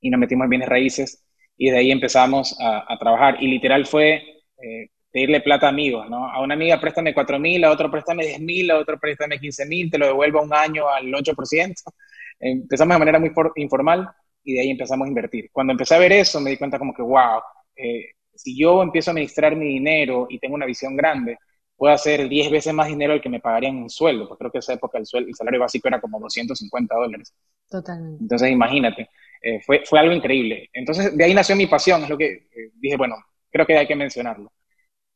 y 0.00 0.10
nos 0.10 0.20
metimos 0.20 0.44
en 0.44 0.50
bienes 0.50 0.68
raíces 0.68 1.24
y 1.58 1.70
de 1.70 1.78
ahí 1.78 1.90
empezamos 1.90 2.58
a, 2.60 2.92
a 2.92 2.98
trabajar. 2.98 3.42
Y 3.42 3.48
literal 3.48 3.86
fue 3.86 4.22
eh, 4.62 4.90
pedirle 5.10 5.40
plata 5.40 5.66
a 5.66 5.70
amigos, 5.70 6.08
¿no? 6.08 6.28
A 6.30 6.40
una 6.40 6.54
amiga 6.54 6.80
préstame 6.80 7.12
4 7.12 7.38
mil, 7.38 7.64
a 7.64 7.70
otro 7.70 7.90
préstame 7.90 8.24
10 8.24 8.40
mil, 8.40 8.70
a 8.70 8.78
otro 8.78 8.98
préstame 8.98 9.38
15 9.38 9.66
mil, 9.66 9.90
te 9.90 9.98
lo 9.98 10.06
devuelvo 10.06 10.42
un 10.42 10.54
año 10.54 10.88
al 10.88 11.06
8%. 11.06 11.74
Empezamos 12.40 12.94
de 12.94 12.98
manera 12.98 13.18
muy 13.18 13.32
informal 13.56 14.08
y 14.44 14.54
de 14.54 14.60
ahí 14.60 14.70
empezamos 14.70 15.04
a 15.04 15.08
invertir. 15.08 15.50
Cuando 15.52 15.72
empecé 15.72 15.94
a 15.94 15.98
ver 15.98 16.12
eso, 16.12 16.40
me 16.40 16.50
di 16.50 16.56
cuenta 16.56 16.78
como 16.78 16.94
que, 16.94 17.02
wow, 17.02 17.40
eh, 17.76 18.12
si 18.34 18.58
yo 18.58 18.82
empiezo 18.82 19.10
a 19.10 19.12
administrar 19.12 19.54
mi 19.56 19.66
dinero 19.66 20.26
y 20.30 20.38
tengo 20.38 20.54
una 20.54 20.64
visión 20.64 20.96
grande, 20.96 21.36
puedo 21.76 21.92
hacer 21.92 22.28
10 22.28 22.50
veces 22.50 22.72
más 22.72 22.88
dinero 22.88 23.12
del 23.12 23.20
que 23.20 23.28
me 23.28 23.40
pagarían 23.40 23.76
en 23.76 23.82
un 23.82 23.90
sueldo, 23.90 24.26
porque 24.26 24.38
creo 24.38 24.52
que 24.52 24.58
en 24.58 24.60
esa 24.60 24.72
época 24.72 24.96
el, 24.96 25.04
sueldo, 25.04 25.28
el 25.28 25.34
salario 25.34 25.60
básico 25.60 25.88
era 25.88 26.00
como 26.00 26.18
250 26.18 26.94
dólares. 26.94 27.34
Totalmente. 27.68 28.22
Entonces, 28.22 28.50
imagínate, 28.50 29.10
eh, 29.42 29.60
fue, 29.60 29.82
fue 29.84 29.98
algo 29.98 30.14
increíble. 30.14 30.70
Entonces, 30.72 31.14
de 31.14 31.24
ahí 31.24 31.34
nació 31.34 31.56
mi 31.56 31.66
pasión, 31.66 32.02
es 32.04 32.08
lo 32.08 32.16
que 32.16 32.26
eh, 32.32 32.70
dije, 32.74 32.96
bueno, 32.96 33.16
creo 33.50 33.66
que 33.66 33.76
hay 33.76 33.86
que 33.86 33.96
mencionarlo 33.96 34.50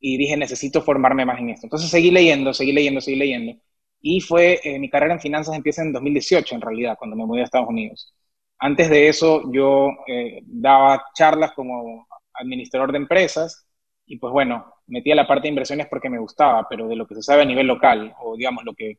y 0.06 0.18
dije, 0.18 0.37
necesito 0.37 0.82
formarme 0.82 1.25
más 1.25 1.40
en 1.40 1.49
esto. 1.49 1.64
Entonces 1.66 1.88
seguí 1.88 2.11
leyendo, 2.11 2.52
seguí 2.52 2.73
leyendo, 2.73 3.00
seguí 3.00 3.16
leyendo. 3.16 3.54
Y 4.02 4.20
fue, 4.20 4.61
eh, 4.62 4.78
mi 4.78 4.90
carrera 4.90 5.14
en 5.14 5.20
finanzas 5.20 5.56
empieza 5.56 5.80
en 5.80 5.94
2018, 5.94 6.54
en 6.56 6.61
realidad, 6.61 6.96
cuando 6.99 7.16
me 7.16 7.25
mudé 7.25 7.40
a 7.40 7.44
Estados 7.44 7.70
Unidos. 7.70 8.14
Antes 8.58 8.90
de 8.90 9.08
eso, 9.08 9.50
yo 9.50 9.88
eh, 10.06 10.42
daba 10.44 11.06
charlas 11.14 11.52
como 11.52 12.06
administrador 12.34 12.92
de 12.92 12.99
empresas 12.99 13.66
y 14.04 14.18
pues 14.18 14.30
bueno, 14.30 14.75
metía 14.88 15.14
la 15.14 15.26
parte 15.26 15.44
de 15.44 15.49
inversiones 15.50 15.87
porque 15.87 16.11
me 16.11 16.18
gustaba, 16.18 16.66
pero 16.68 16.87
de 16.87 16.96
lo 16.96 17.06
que 17.06 17.14
se 17.14 17.23
sabe 17.23 17.40
a 17.40 17.46
nivel 17.46 17.66
local, 17.66 18.14
o 18.23 18.37
digamos 18.37 18.62
lo 18.62 18.75
que 18.75 18.99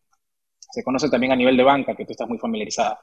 se 0.59 0.83
conoce 0.83 1.07
también 1.07 1.33
a 1.33 1.35
nivel 1.35 1.55
de 1.55 1.63
banca, 1.63 1.95
que 1.95 2.05
tú 2.05 2.13
estás 2.13 2.27
muy 2.27 2.39
familiarizada. 2.39 2.99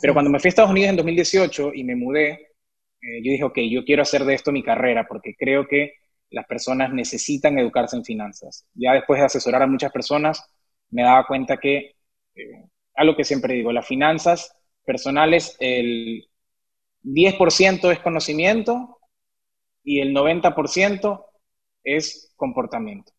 pero 0.00 0.12
cuando 0.14 0.30
me 0.30 0.38
fui 0.38 0.48
a 0.48 0.50
Estados 0.50 0.70
Unidos 0.70 0.90
en 0.90 0.96
2018 0.98 1.72
y 1.74 1.82
me 1.82 1.96
mudé, 1.96 2.30
eh, 3.02 3.22
yo 3.24 3.32
dije, 3.32 3.44
ok, 3.44 3.58
yo 3.68 3.84
quiero 3.84 4.02
hacer 4.02 4.24
de 4.24 4.34
esto 4.34 4.52
mi 4.52 4.62
carrera 4.62 5.04
porque 5.08 5.34
creo 5.36 5.66
que 5.66 6.03
las 6.34 6.46
personas 6.46 6.92
necesitan 6.92 7.58
educarse 7.58 7.96
en 7.96 8.04
finanzas. 8.04 8.66
Ya 8.74 8.92
después 8.92 9.20
de 9.20 9.26
asesorar 9.26 9.62
a 9.62 9.66
muchas 9.68 9.92
personas, 9.92 10.44
me 10.90 11.02
daba 11.02 11.26
cuenta 11.26 11.58
que, 11.58 11.94
eh, 12.34 12.64
algo 12.94 13.16
que 13.16 13.24
siempre 13.24 13.54
digo, 13.54 13.72
las 13.72 13.86
finanzas 13.86 14.52
personales, 14.84 15.56
el 15.60 16.28
10% 17.02 17.90
es 17.92 18.00
conocimiento 18.00 18.98
y 19.84 20.00
el 20.00 20.12
90% 20.12 21.24
es 21.84 22.32
comportamiento. 22.36 23.12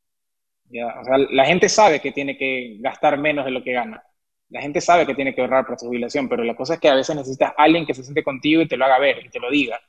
la 0.69 1.45
gente 1.45 1.69
sabe 1.69 2.01
que 2.01 2.11
tiene 2.11 2.37
que 2.37 2.77
gastar 2.79 3.17
menos 3.17 3.45
de 3.45 3.51
lo 3.51 3.63
que 3.63 3.71
gana. 3.73 4.03
La 4.49 4.61
gente 4.61 4.81
sabe 4.81 5.05
que 5.05 5.15
tiene 5.15 5.33
que 5.33 5.41
ahorrar 5.41 5.65
para 5.65 5.77
su 5.77 5.87
jubilación, 5.87 6.27
pero 6.27 6.43
la 6.43 6.55
cosa 6.55 6.75
es 6.75 6.79
que 6.79 6.89
a 6.89 6.95
veces 6.95 7.15
necesitas 7.15 7.53
alguien 7.57 7.85
que 7.85 7.93
se 7.93 8.03
siente 8.03 8.23
contigo 8.23 8.61
y 8.61 8.67
te 8.67 8.77
lo 8.77 8.85
haga 8.85 8.99
ver 8.99 9.25
y 9.25 9.29
te 9.29 9.39
lo 9.39 9.49
diga 9.49 9.79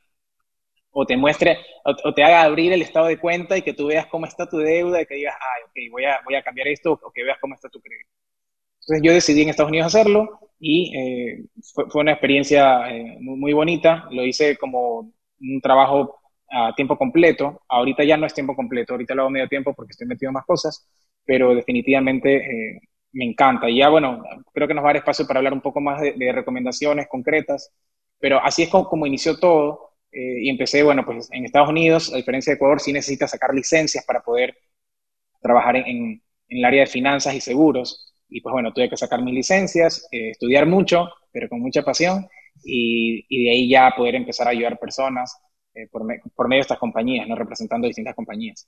o 0.98 1.06
te 1.06 1.16
muestre, 1.16 1.58
o, 1.84 2.14
te 2.14 2.24
haga 2.24 2.42
abrir 2.42 2.72
el 2.72 2.82
estado 2.82 3.06
de 3.06 3.18
cuenta 3.18 3.56
y 3.56 3.62
que 3.62 3.74
tú 3.74 3.86
veas 3.86 4.06
cómo 4.06 4.26
está 4.26 4.48
tu 4.48 4.58
deuda 4.58 5.02
y 5.02 5.06
que 5.06 5.16
digas, 5.16 5.34
ay, 5.34 5.62
ok, 5.64 5.92
voy 5.92 6.04
a, 6.04 6.20
voy 6.24 6.34
a 6.36 6.42
cambiar 6.42 6.68
esto, 6.68 6.98
o 7.02 7.10
que 7.12 7.22
veas 7.22 7.38
cómo 7.40 7.54
está 7.54 7.68
tu 7.68 7.80
crédito. 7.80 8.08
Entonces 8.80 9.02
yo 9.02 9.12
decidí 9.12 9.42
en 9.42 9.48
Estados 9.50 9.70
Unidos 9.70 9.88
hacerlo, 9.88 10.40
y 10.58 10.92
fue, 11.74 11.84
fue, 11.90 12.02
una 12.02 12.12
experiencia 12.12 12.80
muy, 13.20 13.36
muy 13.36 13.52
bonita. 13.52 14.08
Lo 14.10 14.24
hice 14.24 14.56
como 14.56 15.12
un 15.40 15.60
trabajo 15.60 16.18
a 16.50 16.74
tiempo 16.74 16.96
completo. 16.96 17.62
Ahorita 17.68 18.04
ya 18.04 18.16
no 18.16 18.26
es 18.26 18.34
tiempo 18.34 18.54
completo, 18.54 18.94
ahorita 18.94 19.14
lo 19.14 19.22
hago 19.22 19.30
medio 19.30 19.48
tiempo 19.48 19.74
porque 19.74 19.92
estoy 19.92 20.06
metido 20.06 20.30
en 20.30 20.34
más 20.34 20.46
cosas, 20.46 20.88
pero 21.24 21.54
definitivamente 21.54 22.36
eh, 22.36 22.80
me 23.12 23.24
encanta. 23.24 23.68
Y 23.68 23.78
ya, 23.78 23.88
bueno, 23.88 24.22
creo 24.52 24.68
que 24.68 24.74
nos 24.74 24.84
va 24.84 24.90
a 24.90 24.92
dar 24.92 24.96
espacio 24.98 25.26
para 25.26 25.38
hablar 25.38 25.52
un 25.52 25.60
poco 25.60 25.80
más 25.80 26.00
de, 26.00 26.32
recomendaciones 26.32 27.08
concretas, 27.08 27.72
pero 28.18 28.40
así 28.42 28.62
es 28.64 28.70
como, 28.70 29.06
inició 29.06 29.38
todo. 29.38 29.95
Eh, 30.16 30.44
y 30.44 30.48
empecé, 30.48 30.82
bueno, 30.82 31.04
pues 31.04 31.28
en 31.30 31.44
Estados 31.44 31.68
Unidos, 31.68 32.10
a 32.10 32.16
diferencia 32.16 32.50
de 32.50 32.54
Ecuador, 32.54 32.80
sí 32.80 32.90
necesitas 32.90 33.32
sacar 33.32 33.52
licencias 33.54 34.02
para 34.06 34.22
poder 34.22 34.56
trabajar 35.42 35.76
en, 35.76 35.86
en, 35.86 36.22
el 36.48 36.64
área 36.64 36.80
de 36.80 36.86
finanzas 36.86 37.34
y 37.34 37.40
seguros. 37.42 38.14
Y 38.26 38.40
pues 38.40 38.50
bueno, 38.50 38.72
tuve 38.72 38.88
que 38.88 38.96
sacar 38.96 39.20
mis 39.22 39.34
licencias, 39.34 40.08
eh, 40.10 40.30
estudiar 40.30 40.64
mucho, 40.64 41.08
pero 41.30 41.50
con 41.50 41.60
mucha 41.60 41.82
pasión, 41.82 42.26
y, 42.64 43.26
y, 43.28 43.44
de 43.44 43.50
ahí 43.50 43.68
ya 43.68 43.92
poder 43.94 44.14
empezar 44.14 44.46
a 44.46 44.52
ayudar 44.52 44.78
personas 44.78 45.36
eh, 45.74 45.86
por, 45.92 46.02
por, 46.34 46.48
medio 46.48 46.60
de 46.60 46.62
estas 46.62 46.78
compañías, 46.78 47.28
¿no? 47.28 47.36
representando 47.36 47.86
distintas 47.86 48.14
compañías. 48.14 48.66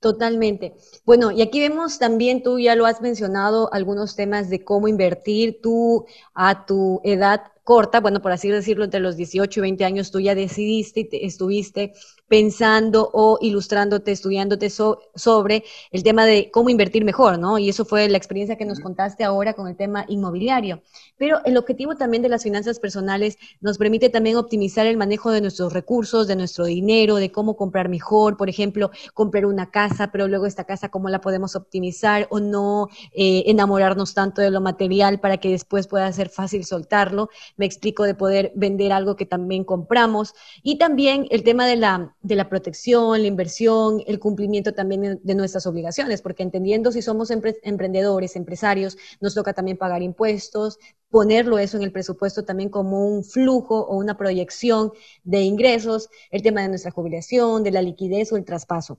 Totalmente. 0.00 0.74
Bueno, 1.06 1.30
y 1.30 1.40
aquí 1.40 1.60
vemos 1.60 1.98
también, 1.98 2.42
tú 2.42 2.58
ya 2.58 2.74
lo 2.74 2.84
has 2.84 3.00
mencionado, 3.00 3.72
algunos 3.72 4.14
temas 4.14 4.50
de 4.50 4.62
cómo 4.62 4.88
invertir. 4.88 5.60
Tú 5.62 6.06
a 6.34 6.66
tu 6.66 7.00
edad 7.02 7.44
corta, 7.70 8.00
bueno, 8.00 8.20
por 8.20 8.32
así 8.32 8.48
decirlo, 8.48 8.82
entre 8.82 8.98
los 8.98 9.16
18 9.16 9.60
y 9.60 9.62
20 9.62 9.84
años, 9.84 10.10
tú 10.10 10.18
ya 10.18 10.34
decidiste 10.34 11.08
y 11.12 11.24
estuviste 11.24 11.92
pensando 12.30 13.10
o 13.12 13.38
ilustrándote, 13.40 14.12
estudiándote 14.12 14.70
sobre 14.70 15.64
el 15.90 16.02
tema 16.04 16.24
de 16.24 16.50
cómo 16.52 16.70
invertir 16.70 17.04
mejor, 17.04 17.40
¿no? 17.40 17.58
Y 17.58 17.68
eso 17.68 17.84
fue 17.84 18.08
la 18.08 18.16
experiencia 18.16 18.56
que 18.56 18.64
nos 18.64 18.78
contaste 18.78 19.24
ahora 19.24 19.54
con 19.54 19.66
el 19.66 19.74
tema 19.74 20.04
inmobiliario. 20.06 20.80
Pero 21.18 21.44
el 21.44 21.56
objetivo 21.56 21.96
también 21.96 22.22
de 22.22 22.28
las 22.28 22.44
finanzas 22.44 22.78
personales 22.78 23.36
nos 23.60 23.78
permite 23.78 24.10
también 24.10 24.36
optimizar 24.36 24.86
el 24.86 24.96
manejo 24.96 25.32
de 25.32 25.40
nuestros 25.40 25.72
recursos, 25.72 26.28
de 26.28 26.36
nuestro 26.36 26.66
dinero, 26.66 27.16
de 27.16 27.32
cómo 27.32 27.56
comprar 27.56 27.88
mejor, 27.88 28.36
por 28.36 28.48
ejemplo, 28.48 28.92
comprar 29.12 29.44
una 29.44 29.72
casa, 29.72 30.12
pero 30.12 30.28
luego 30.28 30.46
esta 30.46 30.64
casa, 30.64 30.88
cómo 30.88 31.08
la 31.08 31.20
podemos 31.20 31.56
optimizar 31.56 32.28
o 32.30 32.38
no 32.38 32.88
eh, 33.12 33.42
enamorarnos 33.46 34.14
tanto 34.14 34.40
de 34.40 34.52
lo 34.52 34.60
material 34.60 35.18
para 35.18 35.38
que 35.38 35.50
después 35.50 35.88
pueda 35.88 36.12
ser 36.12 36.28
fácil 36.28 36.64
soltarlo 36.64 37.28
me 37.56 37.66
explico, 37.66 38.04
de 38.04 38.14
poder 38.14 38.52
vender 38.54 38.92
algo 38.92 39.16
que 39.16 39.26
también 39.26 39.64
compramos. 39.64 40.34
Y 40.62 40.78
también 40.78 41.26
el 41.30 41.42
tema 41.42 41.66
de 41.66 41.76
la, 41.76 42.14
de 42.22 42.34
la 42.34 42.48
protección, 42.48 43.20
la 43.20 43.26
inversión, 43.26 44.02
el 44.06 44.18
cumplimiento 44.18 44.74
también 44.74 45.20
de 45.22 45.34
nuestras 45.34 45.66
obligaciones, 45.66 46.20
porque 46.20 46.42
entendiendo 46.42 46.92
si 46.92 47.00
somos 47.00 47.30
emprendedores, 47.30 48.36
empresarios, 48.36 48.98
nos 49.20 49.34
toca 49.34 49.54
también 49.54 49.78
pagar 49.78 50.02
impuestos, 50.02 50.78
ponerlo 51.10 51.58
eso 51.58 51.76
en 51.76 51.82
el 51.82 51.92
presupuesto 51.92 52.44
también 52.44 52.68
como 52.68 53.06
un 53.06 53.24
flujo 53.24 53.80
o 53.80 53.96
una 53.96 54.16
proyección 54.16 54.92
de 55.24 55.42
ingresos, 55.42 56.08
el 56.30 56.42
tema 56.42 56.62
de 56.62 56.68
nuestra 56.68 56.90
jubilación, 56.90 57.62
de 57.64 57.72
la 57.72 57.82
liquidez 57.82 58.32
o 58.32 58.36
el 58.36 58.44
traspaso. 58.44 58.98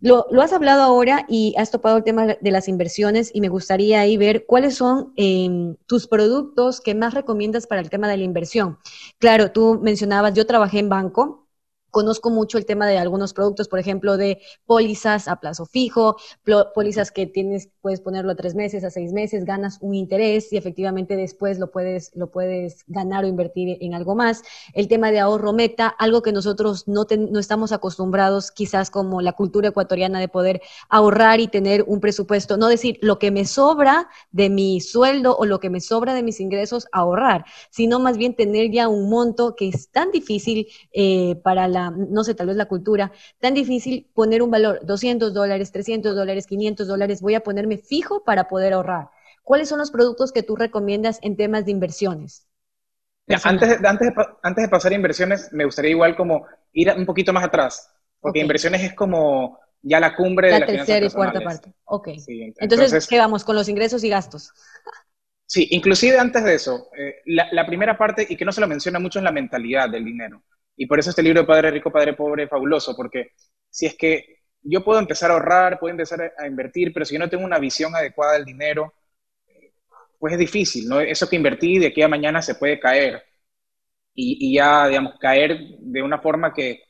Lo, 0.00 0.26
has 0.40 0.52
hablado 0.52 0.82
ahora 0.82 1.24
y 1.28 1.54
has 1.56 1.70
topado 1.70 1.98
el 1.98 2.04
tema 2.04 2.26
de 2.26 2.50
las 2.50 2.68
inversiones 2.68 3.30
y 3.32 3.40
me 3.40 3.48
gustaría 3.48 4.00
ahí 4.00 4.16
ver 4.16 4.46
cuáles 4.46 4.74
son 4.74 5.12
em, 5.16 5.76
tus 5.86 6.08
productos 6.08 6.80
que 6.80 6.94
más 6.94 7.14
recomiendas 7.14 7.66
para 7.66 7.80
el 7.80 7.90
tema 7.90 8.08
de 8.08 8.16
la 8.16 8.24
inversión. 8.24 8.78
Claro, 9.18 9.52
tú 9.52 9.78
mencionabas, 9.80 10.34
yo 10.34 10.46
trabajé 10.46 10.80
en 10.80 10.88
banco, 10.88 11.41
Conozco 11.92 12.30
mucho 12.30 12.56
el 12.56 12.64
tema 12.64 12.86
de 12.86 12.96
algunos 12.96 13.34
productos, 13.34 13.68
por 13.68 13.78
ejemplo, 13.78 14.16
de 14.16 14.40
pólizas 14.64 15.28
a 15.28 15.36
plazo 15.36 15.66
fijo, 15.66 16.16
pólizas 16.74 17.12
que 17.12 17.26
tienes, 17.26 17.68
puedes 17.82 18.00
ponerlo 18.00 18.32
a 18.32 18.34
tres 18.34 18.54
meses, 18.54 18.82
a 18.82 18.90
seis 18.90 19.12
meses, 19.12 19.44
ganas 19.44 19.76
un 19.82 19.94
interés 19.94 20.50
y 20.54 20.56
efectivamente 20.56 21.16
después 21.16 21.58
lo 21.58 21.70
puedes, 21.70 22.10
lo 22.14 22.30
puedes 22.30 22.84
ganar 22.86 23.24
o 23.24 23.28
invertir 23.28 23.76
en 23.82 23.92
algo 23.92 24.14
más. 24.14 24.42
El 24.72 24.88
tema 24.88 25.10
de 25.10 25.20
ahorro 25.20 25.52
meta, 25.52 25.86
algo 25.86 26.22
que 26.22 26.32
nosotros 26.32 26.88
no, 26.88 27.06
no 27.30 27.38
estamos 27.38 27.72
acostumbrados, 27.72 28.50
quizás 28.50 28.90
como 28.90 29.20
la 29.20 29.34
cultura 29.34 29.68
ecuatoriana, 29.68 30.18
de 30.18 30.28
poder 30.28 30.62
ahorrar 30.88 31.40
y 31.40 31.48
tener 31.48 31.84
un 31.86 32.00
presupuesto, 32.00 32.56
no 32.56 32.68
decir 32.68 32.98
lo 33.02 33.18
que 33.18 33.30
me 33.30 33.44
sobra 33.44 34.08
de 34.30 34.48
mi 34.48 34.80
sueldo 34.80 35.36
o 35.36 35.44
lo 35.44 35.60
que 35.60 35.68
me 35.68 35.82
sobra 35.82 36.14
de 36.14 36.22
mis 36.22 36.40
ingresos, 36.40 36.86
ahorrar, 36.90 37.44
sino 37.68 38.00
más 38.00 38.16
bien 38.16 38.34
tener 38.34 38.70
ya 38.70 38.88
un 38.88 39.10
monto 39.10 39.54
que 39.56 39.68
es 39.68 39.90
tan 39.90 40.10
difícil 40.10 40.68
eh, 40.94 41.36
para 41.44 41.68
la 41.68 41.81
no 41.90 42.24
sé, 42.24 42.34
tal 42.34 42.46
vez 42.46 42.56
la 42.56 42.66
cultura, 42.66 43.12
tan 43.40 43.54
difícil 43.54 44.10
poner 44.14 44.42
un 44.42 44.50
valor, 44.50 44.80
200 44.84 45.34
dólares, 45.34 45.72
300 45.72 46.14
dólares, 46.14 46.46
500 46.46 46.86
dólares, 46.86 47.20
voy 47.20 47.34
a 47.34 47.40
ponerme 47.40 47.78
fijo 47.78 48.24
para 48.24 48.48
poder 48.48 48.72
ahorrar. 48.72 49.10
¿Cuáles 49.42 49.68
son 49.68 49.78
los 49.78 49.90
productos 49.90 50.32
que 50.32 50.42
tú 50.42 50.56
recomiendas 50.56 51.18
en 51.22 51.36
temas 51.36 51.64
de 51.64 51.72
inversiones? 51.72 52.46
antes, 53.44 53.80
de, 53.80 53.88
antes, 53.88 54.08
de, 54.08 54.24
antes 54.42 54.64
de 54.64 54.68
pasar 54.68 54.92
a 54.92 54.94
inversiones, 54.94 55.52
me 55.52 55.64
gustaría 55.64 55.90
igual 55.90 56.16
como 56.16 56.46
ir 56.72 56.92
un 56.96 57.06
poquito 57.06 57.32
más 57.32 57.44
atrás, 57.44 57.90
porque 58.20 58.40
inversiones 58.40 58.82
es 58.82 58.94
como 58.94 59.58
ya 59.80 60.00
la 60.00 60.14
cumbre 60.14 60.50
la 60.50 60.54
de 60.54 60.60
la 60.60 60.66
tercera 60.66 61.06
y 61.06 61.10
cuarta 61.10 61.40
parte. 61.40 61.74
Ok. 61.84 62.08
entonces, 62.58 63.06
¿qué 63.06 63.18
vamos 63.18 63.44
con 63.44 63.56
los 63.56 63.68
ingresos 63.68 64.04
y 64.04 64.08
gastos? 64.08 64.52
Sí, 65.46 65.68
inclusive 65.72 66.18
antes 66.18 66.44
de 66.44 66.54
eso, 66.54 66.88
eh, 66.96 67.16
la, 67.26 67.48
la, 67.52 67.66
primera 67.66 67.98
parte, 67.98 68.26
y 68.26 68.36
que 68.36 68.44
no 68.44 68.52
se 68.52 68.60
lo 68.60 68.66
menciona 68.66 68.98
mucho, 68.98 69.18
es 69.18 69.24
la 69.24 69.32
mentalidad 69.32 69.90
del 69.90 70.04
dinero. 70.04 70.42
Y 70.76 70.86
por 70.86 70.98
eso 70.98 71.10
este 71.10 71.22
libro 71.22 71.40
de 71.40 71.46
Padre 71.46 71.70
Rico, 71.70 71.90
Padre 71.90 72.14
Pobre 72.14 72.44
es 72.44 72.50
fabuloso, 72.50 72.94
porque 72.96 73.32
si 73.70 73.86
es 73.86 73.96
que 73.96 74.42
yo 74.62 74.84
puedo 74.84 74.98
empezar 75.00 75.30
a 75.30 75.34
ahorrar, 75.34 75.78
puedo 75.78 75.92
empezar 75.92 76.32
a 76.38 76.46
invertir, 76.46 76.92
pero 76.92 77.04
si 77.04 77.14
yo 77.14 77.18
no 77.18 77.28
tengo 77.28 77.44
una 77.44 77.58
visión 77.58 77.94
adecuada 77.94 78.34
del 78.34 78.44
dinero, 78.44 78.94
pues 80.18 80.34
es 80.34 80.38
difícil, 80.38 80.88
¿no? 80.88 81.00
Eso 81.00 81.28
que 81.28 81.36
invertí 81.36 81.78
de 81.78 81.88
aquí 81.88 82.00
a 82.02 82.08
mañana 82.08 82.40
se 82.42 82.54
puede 82.54 82.78
caer 82.78 83.24
y, 84.14 84.54
ya, 84.54 84.86
digamos, 84.88 85.18
caer 85.18 85.58
de 85.80 86.02
una 86.02 86.20
forma 86.20 86.52
que, 86.52 86.82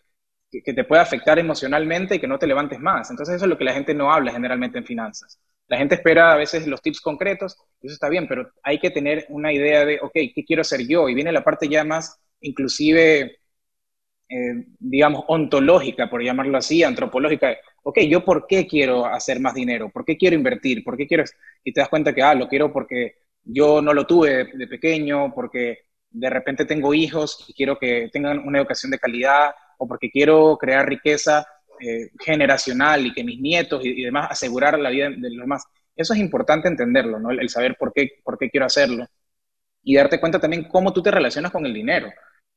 que, 0.50 0.74
te 0.74 0.84
pueda 0.84 1.02
afectar 1.02 1.38
emocionalmente 1.38 2.16
y 2.16 2.18
que 2.20 2.26
no 2.26 2.38
te 2.38 2.46
levantes 2.46 2.78
más. 2.80 3.10
Entonces 3.10 3.36
eso 3.36 3.46
es 3.46 3.48
lo 3.48 3.56
que 3.56 3.64
la 3.64 3.72
gente 3.72 3.94
no 3.94 4.12
habla 4.12 4.32
generalmente 4.32 4.78
en 4.78 4.84
finanzas. 4.84 5.40
La 5.68 5.78
gente 5.78 5.94
espera 5.94 6.32
a 6.32 6.36
veces 6.36 6.66
los 6.66 6.82
tips 6.82 7.00
concretos, 7.00 7.56
eso 7.80 7.94
está 7.94 8.08
bien, 8.10 8.28
pero 8.28 8.50
hay 8.62 8.78
que 8.78 8.90
tener 8.90 9.24
una 9.30 9.52
idea 9.52 9.86
de, 9.86 9.98
ok, 10.02 10.12
¿qué 10.34 10.44
quiero 10.46 10.60
hacer 10.62 10.86
yo? 10.86 11.08
Y 11.08 11.14
viene 11.14 11.32
la 11.32 11.44
parte 11.44 11.68
ya 11.68 11.84
más 11.84 12.18
inclusive 12.40 13.38
eh, 14.32 14.64
digamos, 14.78 15.24
ontológica, 15.28 16.08
por 16.08 16.22
llamarlo 16.22 16.56
así, 16.56 16.82
antropológica. 16.82 17.54
Ok, 17.82 18.00
¿yo 18.08 18.24
por 18.24 18.46
qué 18.46 18.66
quiero 18.66 19.04
hacer 19.04 19.38
más 19.40 19.52
dinero? 19.52 19.90
¿Por 19.90 20.06
qué 20.06 20.16
quiero 20.16 20.34
invertir? 20.36 20.82
¿Por 20.82 20.96
qué 20.96 21.06
quiero...? 21.06 21.24
Y 21.62 21.72
te 21.72 21.80
das 21.80 21.90
cuenta 21.90 22.14
que, 22.14 22.22
ah, 22.22 22.34
lo 22.34 22.48
quiero 22.48 22.72
porque 22.72 23.16
yo 23.44 23.82
no 23.82 23.92
lo 23.92 24.06
tuve 24.06 24.46
de, 24.54 24.66
pequeño, 24.66 25.34
porque 25.34 25.80
de 26.08 26.30
repente 26.30 26.64
tengo 26.64 26.94
hijos 26.94 27.44
y 27.46 27.52
quiero 27.52 27.78
que 27.78 28.08
tengan 28.10 28.38
una 28.38 28.58
educación 28.58 28.90
de 28.90 28.98
calidad, 28.98 29.50
o 29.76 29.86
porque 29.86 30.10
quiero 30.10 30.56
crear 30.58 30.88
riqueza 30.88 31.46
eh, 31.80 32.08
generacional 32.24 33.04
y 33.06 33.12
que 33.12 33.24
mis 33.24 33.38
nietos 33.38 33.84
y, 33.84 34.02
demás 34.02 34.28
asegurar 34.30 34.78
la 34.78 34.88
vida 34.88 35.10
de 35.10 35.28
los 35.30 35.42
demás. 35.42 35.64
Eso 35.94 36.14
es 36.14 36.20
importante 36.20 36.68
entenderlo, 36.68 37.18
¿no? 37.18 37.32
El, 37.32 37.50
saber 37.50 37.76
por 37.78 37.92
qué, 37.92 38.08
por 38.24 38.38
qué 38.38 38.48
quiero 38.48 38.64
hacerlo. 38.64 39.06
Y 39.82 39.96
darte 39.96 40.20
cuenta 40.20 40.40
también 40.40 40.64
cómo 40.64 40.90
tú 40.92 41.02
te 41.02 41.10
relacionas 41.10 41.52
con 41.52 41.66
el 41.66 41.74
dinero. 41.74 42.08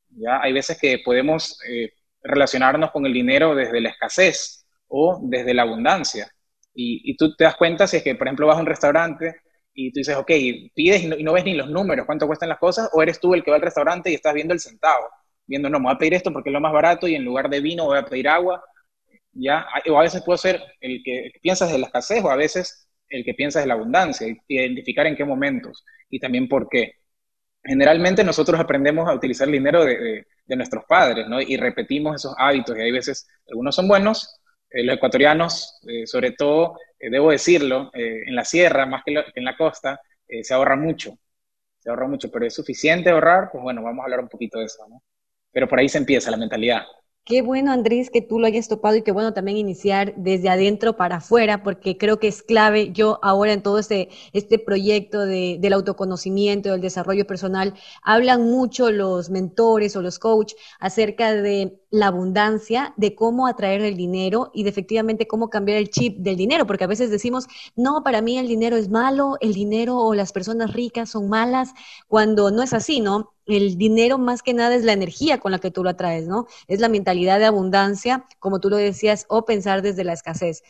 ¿Ya? 0.09 0.41
Hay 0.41 0.53
veces 0.53 0.77
que 0.79 0.99
podemos 0.99 1.59
eh, 1.67 1.93
relacionarnos 2.21 2.91
con 2.91 3.05
el 3.05 3.13
dinero 3.13 3.55
desde 3.55 3.81
la 3.81 3.89
escasez 3.89 4.65
o 4.87 5.19
desde 5.23 5.53
la 5.53 5.63
abundancia. 5.63 6.29
Y, 6.73 7.15
tú 7.15 7.33
te 7.35 7.45
das 7.45 7.55
cuenta 7.55 7.87
si 7.87 7.97
es 7.97 8.03
que, 8.03 8.15
por 8.15 8.27
ejemplo, 8.27 8.47
vas 8.47 8.57
a 8.57 8.61
un 8.61 8.65
restaurante 8.65 9.35
y 9.73 9.91
tú 9.91 9.99
dices, 9.99 10.15
ok, 10.17 10.31
pides 10.73 11.03
y 11.03 11.23
no, 11.23 11.33
ves 11.33 11.45
ni 11.45 11.53
los 11.53 11.69
números, 11.69 12.05
cuánto 12.05 12.27
cuestan 12.27 12.49
las 12.49 12.59
cosas, 12.59 12.89
o 12.93 13.01
eres 13.01 13.19
tú 13.19 13.33
el 13.33 13.43
que 13.43 13.51
va 13.51 13.57
al 13.57 13.63
restaurante 13.63 14.11
y 14.11 14.15
estás 14.15 14.33
viendo 14.33 14.53
el 14.53 14.59
centavo, 14.59 15.07
viendo, 15.45 15.69
no, 15.69 15.79
me 15.79 15.85
voy 15.85 15.95
a 15.95 15.97
pedir 15.97 16.15
esto 16.15 16.33
porque 16.33 16.49
es 16.49 16.53
lo 16.53 16.59
más 16.61 16.73
barato 16.73 17.07
y 17.07 17.15
en 17.15 17.23
lugar 17.23 17.49
de 17.49 17.61
vino 17.61 17.85
voy 17.85 17.97
a 17.97 18.05
pedir 18.05 18.27
agua, 18.27 18.61
¿ya? 19.31 19.65
O 19.89 19.99
a 19.99 20.03
veces 20.03 20.21
puedo 20.23 20.37
ser 20.37 20.61
el 20.81 21.01
que 21.03 21.31
piensas 21.41 21.71
de 21.71 21.77
la 21.77 21.87
escasez 21.87 22.23
o 22.23 22.29
a 22.29 22.35
veces 22.35 22.89
el 23.09 23.23
que 23.23 23.33
piensas 23.33 23.63
de 23.63 23.67
la 23.67 23.75
abundancia, 23.75 24.27
identificar 24.47 25.07
en 25.07 25.15
qué 25.15 25.23
momentos 25.23 25.85
y 26.09 26.19
también 26.19 26.47
por 26.49 26.67
qué 26.69 26.93
generalmente 27.65 28.23
nosotros 28.23 28.59
aprendemos 28.59 29.09
a 29.09 29.13
utilizar 29.13 29.47
el 29.47 29.53
dinero 29.53 29.83
de, 29.83 30.25
nuestros 30.47 30.85
padres, 30.85 31.27
¿no? 31.27 31.41
Y 31.41 31.57
repetimos 31.57 32.15
esos 32.15 32.35
hábitos 32.37 32.77
y 32.77 32.81
hay 32.81 32.91
veces, 32.91 33.27
algunos 33.49 33.75
son 33.75 33.87
buenos, 33.87 34.39
eh, 34.69 34.83
los 34.83 34.95
ecuatorianos, 34.95 35.79
eh, 35.87 36.05
sobre 36.05 36.31
todo, 36.31 36.77
eh, 36.99 37.09
debo 37.09 37.31
decirlo, 37.31 37.89
en 37.93 38.35
la 38.35 38.45
sierra 38.45 38.85
más 38.85 39.03
que, 39.03 39.23
en 39.33 39.43
la 39.43 39.57
costa, 39.57 39.99
se 40.41 40.53
ahorra 40.53 40.75
mucho, 40.75 41.17
se 41.79 41.89
ahorra 41.89 42.07
mucho, 42.07 42.31
pero 42.31 42.45
es 42.45 42.53
suficiente 42.53 43.09
ahorrar, 43.09 43.49
pues 43.51 43.63
bueno, 43.63 43.83
vamos 43.83 44.01
a 44.01 44.05
hablar 44.05 44.19
un 44.19 44.29
poquito 44.29 44.59
de 44.59 44.65
eso. 44.65 44.85
Pero 45.51 45.67
por 45.67 45.79
ahí 45.79 45.89
se 45.89 45.97
empieza 45.97 46.31
la 46.31 46.37
mentalidad. 46.37 46.83
Qué 47.25 47.41
bueno, 47.41 47.71
Andrés, 47.71 48.11
que 48.11 48.21
tú 48.21 48.39
lo 48.39 48.45
hayas 48.45 48.67
topado 48.67 48.95
y 48.97 49.01
qué 49.01 49.11
bueno 49.11 49.33
también 49.33 49.57
iniciar 49.57 50.13
desde 50.15 50.47
adentro 50.47 50.95
para 50.95 51.15
afuera, 51.15 51.63
porque 51.63 51.97
creo 51.97 52.19
que 52.19 52.27
es 52.27 52.43
clave. 52.43 52.91
Yo 52.91 53.17
ahora 53.23 53.51
en 53.53 53.63
todo 53.63 53.79
este, 53.79 54.09
este 54.31 54.59
proyecto 54.59 55.21
de, 55.25 55.57
del 55.59 55.73
autoconocimiento, 55.73 56.69
del 56.71 56.81
desarrollo 56.81 57.25
personal, 57.25 57.73
hablan 58.03 58.43
mucho 58.43 58.91
los 58.91 59.31
mentores 59.31 59.95
o 59.95 60.03
los 60.03 60.19
coach 60.19 60.53
acerca 60.79 61.33
de 61.33 61.79
la 61.95 62.07
abundancia, 62.07 62.93
de 62.97 63.15
cómo 63.15 63.47
atraer 63.47 63.81
el 63.81 63.95
dinero 63.95 64.51
y 64.53 64.63
de 64.63 64.69
efectivamente 64.69 65.27
cómo 65.27 65.49
cambiar 65.49 65.77
el 65.77 65.89
chip 65.89 66.17
del 66.19 66.35
dinero, 66.35 66.67
porque 66.67 66.83
a 66.83 66.87
veces 66.87 67.09
decimos, 67.09 67.47
no, 67.75 68.03
para 68.03 68.21
mí 68.21 68.37
el 68.37 68.47
dinero 68.47 68.75
es 68.75 68.89
malo, 68.89 69.37
el 69.41 69.53
dinero 69.53 69.97
o 69.97 70.13
las 70.13 70.33
personas 70.33 70.73
ricas 70.73 71.09
son 71.09 71.29
malas, 71.29 71.73
cuando 72.07 72.51
no 72.51 72.61
es 72.63 72.73
así, 72.73 72.99
¿no? 72.99 73.33
El 73.45 73.77
dinero 73.77 74.17
más 74.17 74.41
que 74.43 74.53
nada 74.53 74.75
es 74.75 74.83
la 74.83 74.93
energía 74.93 75.39
con 75.39 75.51
la 75.51 75.59
que 75.59 75.71
tú 75.71 75.83
lo 75.83 75.89
atraes, 75.91 76.27
¿no? 76.27 76.47
Es 76.67 76.79
la 76.81 76.89
mentalidad 76.89 77.39
de 77.39 77.45
abundancia, 77.45 78.25
como 78.39 78.59
tú 78.59 78.69
lo 78.69 78.77
decías, 78.77 79.25
o 79.29 79.45
pensar 79.45 79.81
desde 79.81 80.03
la 80.03 80.13
escasez. 80.13 80.63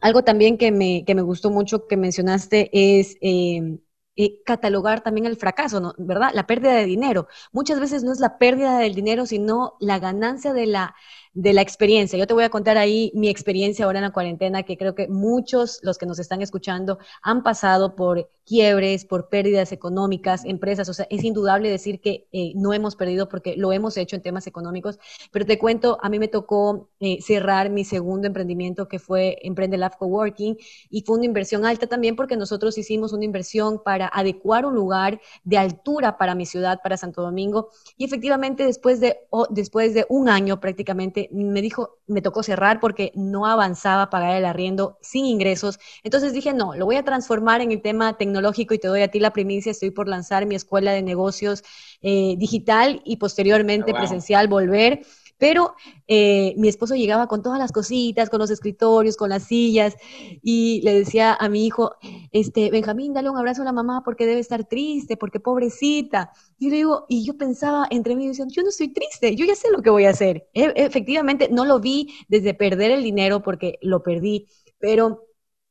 Algo 0.00 0.22
también 0.24 0.58
que 0.58 0.70
me, 0.72 1.04
que 1.04 1.14
me 1.14 1.22
gustó 1.22 1.50
mucho 1.50 1.86
que 1.88 1.96
mencionaste 1.96 2.70
es 2.72 3.16
eh, 3.20 3.78
eh, 4.16 4.42
catalogar 4.44 5.02
también 5.02 5.26
el 5.26 5.36
fracaso, 5.36 5.80
¿no? 5.80 5.94
¿verdad? 5.98 6.30
La 6.34 6.46
pérdida 6.46 6.74
de 6.74 6.86
dinero. 6.86 7.28
Muchas 7.52 7.80
veces 7.80 8.02
no 8.02 8.12
es 8.12 8.20
la 8.20 8.38
pérdida 8.38 8.78
del 8.78 8.94
dinero, 8.94 9.26
sino 9.26 9.76
la 9.80 9.98
ganancia 9.98 10.52
de 10.52 10.66
la, 10.66 10.94
de 11.34 11.52
la 11.52 11.62
experiencia. 11.62 12.18
Yo 12.18 12.26
te 12.26 12.34
voy 12.34 12.44
a 12.44 12.50
contar 12.50 12.78
ahí 12.78 13.12
mi 13.14 13.28
experiencia 13.28 13.84
ahora 13.84 13.98
en 13.98 14.04
la 14.04 14.12
cuarentena, 14.12 14.62
que 14.62 14.76
creo 14.78 14.94
que 14.94 15.08
muchos, 15.08 15.80
los 15.82 15.98
que 15.98 16.06
nos 16.06 16.18
están 16.18 16.42
escuchando, 16.42 16.98
han 17.22 17.42
pasado 17.42 17.94
por 17.94 18.30
quiebres, 18.46 19.04
por 19.04 19.28
pérdidas 19.28 19.72
económicas, 19.72 20.44
empresas. 20.44 20.88
O 20.88 20.94
sea, 20.94 21.06
es 21.10 21.24
indudable 21.24 21.68
decir 21.68 22.00
que 22.00 22.28
eh, 22.32 22.52
no 22.54 22.72
hemos 22.72 22.94
perdido 22.96 23.28
porque 23.28 23.56
lo 23.56 23.72
hemos 23.72 23.96
hecho 23.96 24.16
en 24.16 24.22
temas 24.22 24.46
económicos. 24.46 24.98
Pero 25.32 25.44
te 25.44 25.58
cuento, 25.58 25.98
a 26.00 26.08
mí 26.08 26.18
me 26.18 26.28
tocó 26.28 26.88
eh, 27.00 27.18
cerrar 27.20 27.70
mi 27.70 27.84
segundo 27.84 28.26
emprendimiento, 28.28 28.88
que 28.88 28.98
fue 28.98 29.38
Emprende 29.42 29.76
Lab 29.76 29.98
Coworking, 29.98 30.56
y 30.88 31.02
fue 31.02 31.16
una 31.16 31.26
inversión 31.26 31.66
alta 31.66 31.88
también 31.88 32.14
porque 32.14 32.36
nosotros 32.36 32.78
hicimos 32.78 33.12
una 33.12 33.24
inversión 33.24 33.82
para 33.82 34.06
adecuar 34.06 34.64
un 34.64 34.74
lugar 34.74 35.20
de 35.42 35.58
altura 35.58 36.16
para 36.16 36.34
mi 36.34 36.46
ciudad, 36.46 36.80
para 36.82 36.96
Santo 36.96 37.22
Domingo. 37.22 37.70
Y 37.96 38.04
efectivamente, 38.04 38.64
después 38.64 39.00
de, 39.00 39.18
después 39.50 39.92
de 39.92 40.06
un 40.08 40.28
año 40.28 40.60
prácticamente, 40.60 41.28
me 41.32 41.60
dijo, 41.60 41.98
me 42.06 42.22
tocó 42.22 42.44
cerrar 42.44 42.78
porque 42.78 43.10
no 43.16 43.46
avanzaba 43.46 44.02
a 44.02 44.10
pagar 44.10 44.36
el 44.36 44.44
arriendo 44.44 44.98
sin 45.00 45.26
ingresos. 45.26 45.80
Entonces 46.04 46.32
dije, 46.32 46.52
no, 46.52 46.76
lo 46.76 46.86
voy 46.86 46.96
a 46.96 47.04
transformar 47.04 47.60
en 47.60 47.72
el 47.72 47.82
tema 47.82 48.16
tecnológico 48.16 48.35
y 48.74 48.78
te 48.78 48.88
doy 48.88 49.02
a 49.02 49.08
ti 49.08 49.20
la 49.20 49.32
primicia. 49.32 49.70
Estoy 49.70 49.90
por 49.90 50.08
lanzar 50.08 50.46
mi 50.46 50.54
escuela 50.54 50.92
de 50.92 51.02
negocios 51.02 51.62
eh, 52.02 52.36
digital 52.38 53.02
y 53.04 53.16
posteriormente 53.16 53.92
ah, 53.92 53.98
presencial 53.98 54.48
volver. 54.48 55.00
Pero 55.38 55.74
eh, 56.08 56.54
mi 56.56 56.68
esposo 56.68 56.94
llegaba 56.94 57.26
con 57.26 57.42
todas 57.42 57.58
las 57.58 57.70
cositas, 57.70 58.30
con 58.30 58.38
los 58.38 58.50
escritorios, 58.50 59.16
con 59.18 59.28
las 59.28 59.44
sillas, 59.44 59.94
y 60.42 60.80
le 60.82 60.94
decía 60.94 61.34
a 61.34 61.48
mi 61.50 61.66
hijo, 61.66 61.96
este, 62.32 62.70
Benjamín, 62.70 63.12
dale 63.12 63.28
un 63.28 63.36
abrazo 63.36 63.60
a 63.60 63.66
la 63.66 63.72
mamá 63.72 64.02
porque 64.02 64.24
debe 64.24 64.40
estar 64.40 64.64
triste, 64.64 65.18
porque 65.18 65.38
pobrecita. 65.38 66.30
Y 66.58 66.64
yo 66.64 66.70
le 66.70 66.76
digo, 66.76 67.06
y 67.08 67.26
yo 67.26 67.36
pensaba 67.36 67.86
entre 67.90 68.16
mí, 68.16 68.32
yo 68.32 68.62
no 68.62 68.68
estoy 68.70 68.88
triste, 68.94 69.36
yo 69.36 69.44
ya 69.44 69.54
sé 69.54 69.70
lo 69.70 69.82
que 69.82 69.90
voy 69.90 70.06
a 70.06 70.10
hacer. 70.10 70.48
E, 70.54 70.72
efectivamente, 70.76 71.50
no 71.50 71.66
lo 71.66 71.80
vi 71.80 72.14
desde 72.28 72.54
perder 72.54 72.92
el 72.92 73.02
dinero 73.02 73.42
porque 73.42 73.78
lo 73.82 74.02
perdí, 74.02 74.46
pero 74.78 75.25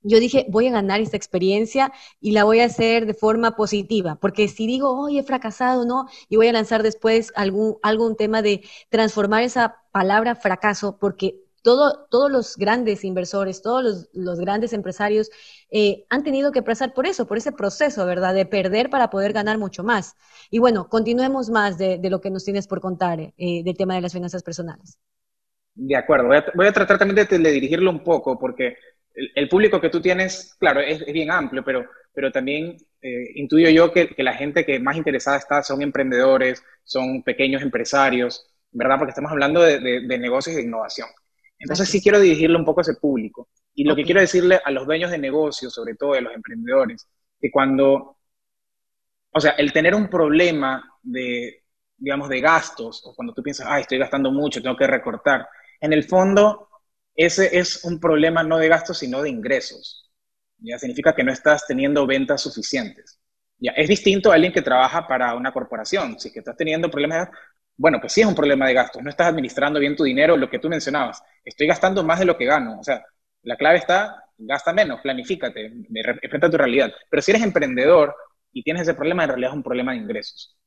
yo 0.08 0.20
dije, 0.20 0.46
voy 0.50 0.68
a 0.68 0.72
ganar 0.72 1.02
esta 1.02 1.18
experiencia 1.18 1.92
y 2.22 2.32
la 2.32 2.44
voy 2.44 2.60
a 2.60 2.66
hacer 2.66 3.06
de 3.06 3.14
forma 3.14 3.56
positiva, 3.56 4.16
porque 4.22 4.48
si 4.48 4.68
digo, 4.68 4.98
oye, 5.00 5.20
he 5.20 5.24
fracasado, 5.24 5.86
¿no? 5.86 6.08
Y 6.30 6.38
voy 6.38 6.48
a 6.48 6.54
lanzar 6.54 6.84
después 6.84 7.32
algún, 7.36 7.78
algún 7.82 8.16
tema 8.16 8.42
de 8.42 8.64
transformar 8.90 9.44
esa 9.44 9.78
palabra 9.92 10.36
fracaso, 10.36 10.98
porque 11.00 11.42
todo, 11.64 12.06
todos 12.12 12.32
los 12.32 12.58
grandes 12.58 13.04
inversores, 13.04 13.64
todos 13.64 14.08
los, 14.14 14.40
grandes 14.40 14.74
empresarios 14.74 15.32
eh, 15.72 16.06
han 16.10 16.24
tenido 16.24 16.52
que 16.52 16.62
pasar 16.62 16.94
por 16.94 17.08
eso, 17.08 17.26
por 17.26 17.38
ese 17.38 17.52
proceso, 17.52 18.06
¿verdad? 18.06 18.36
De 18.36 18.46
perder 18.46 18.92
para 18.92 19.10
poder 19.10 19.34
ganar 19.34 19.58
mucho 19.58 19.84
más. 19.84 20.16
Y 20.52 20.60
bueno, 20.60 20.88
continuemos 20.88 21.50
más 21.50 21.80
de, 21.80 22.00
lo 22.04 22.22
que 22.22 22.30
nos 22.30 22.46
tienes 22.46 22.68
por 22.68 22.82
contar 22.82 23.20
eh, 23.20 23.64
del 23.64 23.76
tema 23.76 23.96
de 23.96 24.02
las 24.02 24.14
finanzas 24.14 24.44
personales. 24.44 25.00
De 25.74 25.96
acuerdo, 25.96 26.28
voy 26.54 26.68
a, 26.68 26.72
tratar 26.72 27.00
también 27.00 27.28
de, 27.28 27.38
de 27.40 27.52
dirigirlo 27.52 27.90
un 27.90 28.04
poco, 28.04 28.38
porque 28.38 28.76
el, 29.16 29.50
público 29.50 29.80
que 29.80 29.90
tú 29.90 30.02
tienes, 30.02 30.56
claro, 30.60 30.82
es, 30.82 31.06
bien 31.06 31.32
amplio, 31.32 31.64
pero, 31.64 31.86
pero 32.14 32.32
también 32.32 32.78
eh, 33.02 33.32
intuyo 33.36 33.70
yo 33.70 33.92
que, 33.92 34.14
la 34.18 34.34
gente 34.34 34.66
que 34.66 34.80
más 34.80 34.98
interesada 34.98 35.38
está 35.38 35.64
son 35.64 35.82
emprendedores, 35.82 36.64
son 36.84 37.24
pequeños 37.24 37.62
empresarios, 37.62 38.46
¿verdad? 38.72 38.98
Porque 38.98 39.12
estamos 39.12 39.32
hablando 39.32 39.62
de, 39.62 39.80
negocios 40.20 40.54
y 40.54 40.58
de 40.58 40.66
innovación. 40.66 41.08
Entonces 41.58 41.90
sí 41.90 42.02
quiero 42.02 42.20
dirigirle 42.20 42.58
un 42.58 42.66
poco 42.66 42.82
a 42.82 42.84
ese 42.84 42.96
público. 42.96 43.48
Y 43.74 43.86
lo 43.86 43.96
que 43.96 44.04
quiero 44.04 44.22
decirle 44.22 44.60
a 44.64 44.72
los 44.72 44.86
dueños 44.86 45.12
de 45.12 45.18
negocios, 45.18 45.74
sobre 45.74 45.96
todo 45.96 46.14
a 46.14 46.22
los 46.22 46.34
emprendedores, 46.34 47.08
que 47.40 47.52
cuando, 47.52 48.18
o 49.32 49.40
sea, 49.40 49.52
el 49.52 49.72
tener 49.72 49.96
un 49.96 50.10
problema 50.10 50.84
de, 51.02 51.64
digamos, 51.98 52.30
de 52.30 52.42
gastos, 52.42 53.02
o 53.06 53.16
cuando 53.16 53.34
tú 53.34 53.42
piensas, 53.42 53.68
ay, 53.70 53.82
estoy 53.82 53.98
gastando 53.98 54.32
mucho, 54.32 54.62
tengo 54.62 54.76
que 54.76 54.88
recortar, 54.88 55.48
en 55.80 55.94
el 55.94 56.04
fondo 56.04 56.70
ese 57.16 57.58
es 57.58 57.84
un 57.86 58.00
problema 58.00 58.44
no 58.44 58.58
de 58.58 58.68
gastos, 58.68 58.98
sino 59.00 59.22
de 59.22 59.30
ingresos. 59.30 60.12
Ya 60.60 60.78
significa 60.80 61.14
que 61.16 61.24
no 61.24 61.32
estás 61.32 61.66
teniendo 61.68 62.06
ventas 62.08 62.42
suficientes. 62.42 63.20
Ya 63.58 63.72
es 63.72 63.88
distinto 63.88 64.32
a 64.32 64.36
alguien 64.36 64.54
que 64.54 64.62
trabaja 64.62 65.08
para 65.08 65.34
una 65.36 65.52
corporación. 65.54 66.20
Si 66.20 66.32
que 66.32 66.40
estás 66.40 66.58
teniendo 66.58 66.90
problemas, 66.90 67.30
bueno, 67.78 68.00
pues 68.00 68.14
sí 68.14 68.22
es 68.22 68.28
un 68.28 68.36
problema 68.36 68.68
de 68.68 68.74
gastos. 68.74 69.02
No 69.04 69.10
estás 69.10 69.28
administrando 69.28 69.80
bien 69.80 69.96
tu 69.96 70.04
dinero, 70.04 70.38
lo 70.38 70.50
que 70.50 70.60
tú 70.60 70.70
mencionabas. 70.70 71.22
Estoy 71.44 71.68
gastando 71.68 72.04
más 72.04 72.20
de 72.20 72.26
lo 72.26 72.38
que 72.38 72.46
gano. 72.46 72.80
O 72.80 72.84
sea, 72.84 73.04
la 73.44 73.56
clave 73.58 73.78
está, 73.78 74.24
gasta 74.38 74.74
menos, 74.74 75.02
planifícate, 75.02 75.66
enfrenta 76.22 76.50
tu 76.50 76.58
realidad. 76.58 76.92
Pero 77.10 77.22
si 77.22 77.32
eres 77.32 77.44
emprendedor 77.44 78.16
y 78.52 78.64
tienes 78.64 78.84
ese 78.84 78.94
problema, 78.94 79.24
en 79.24 79.30
realidad 79.30 79.52
es 79.52 79.58
un 79.58 79.64
problema 79.64 79.92
de 79.92 80.00
ingresos. 80.00 80.58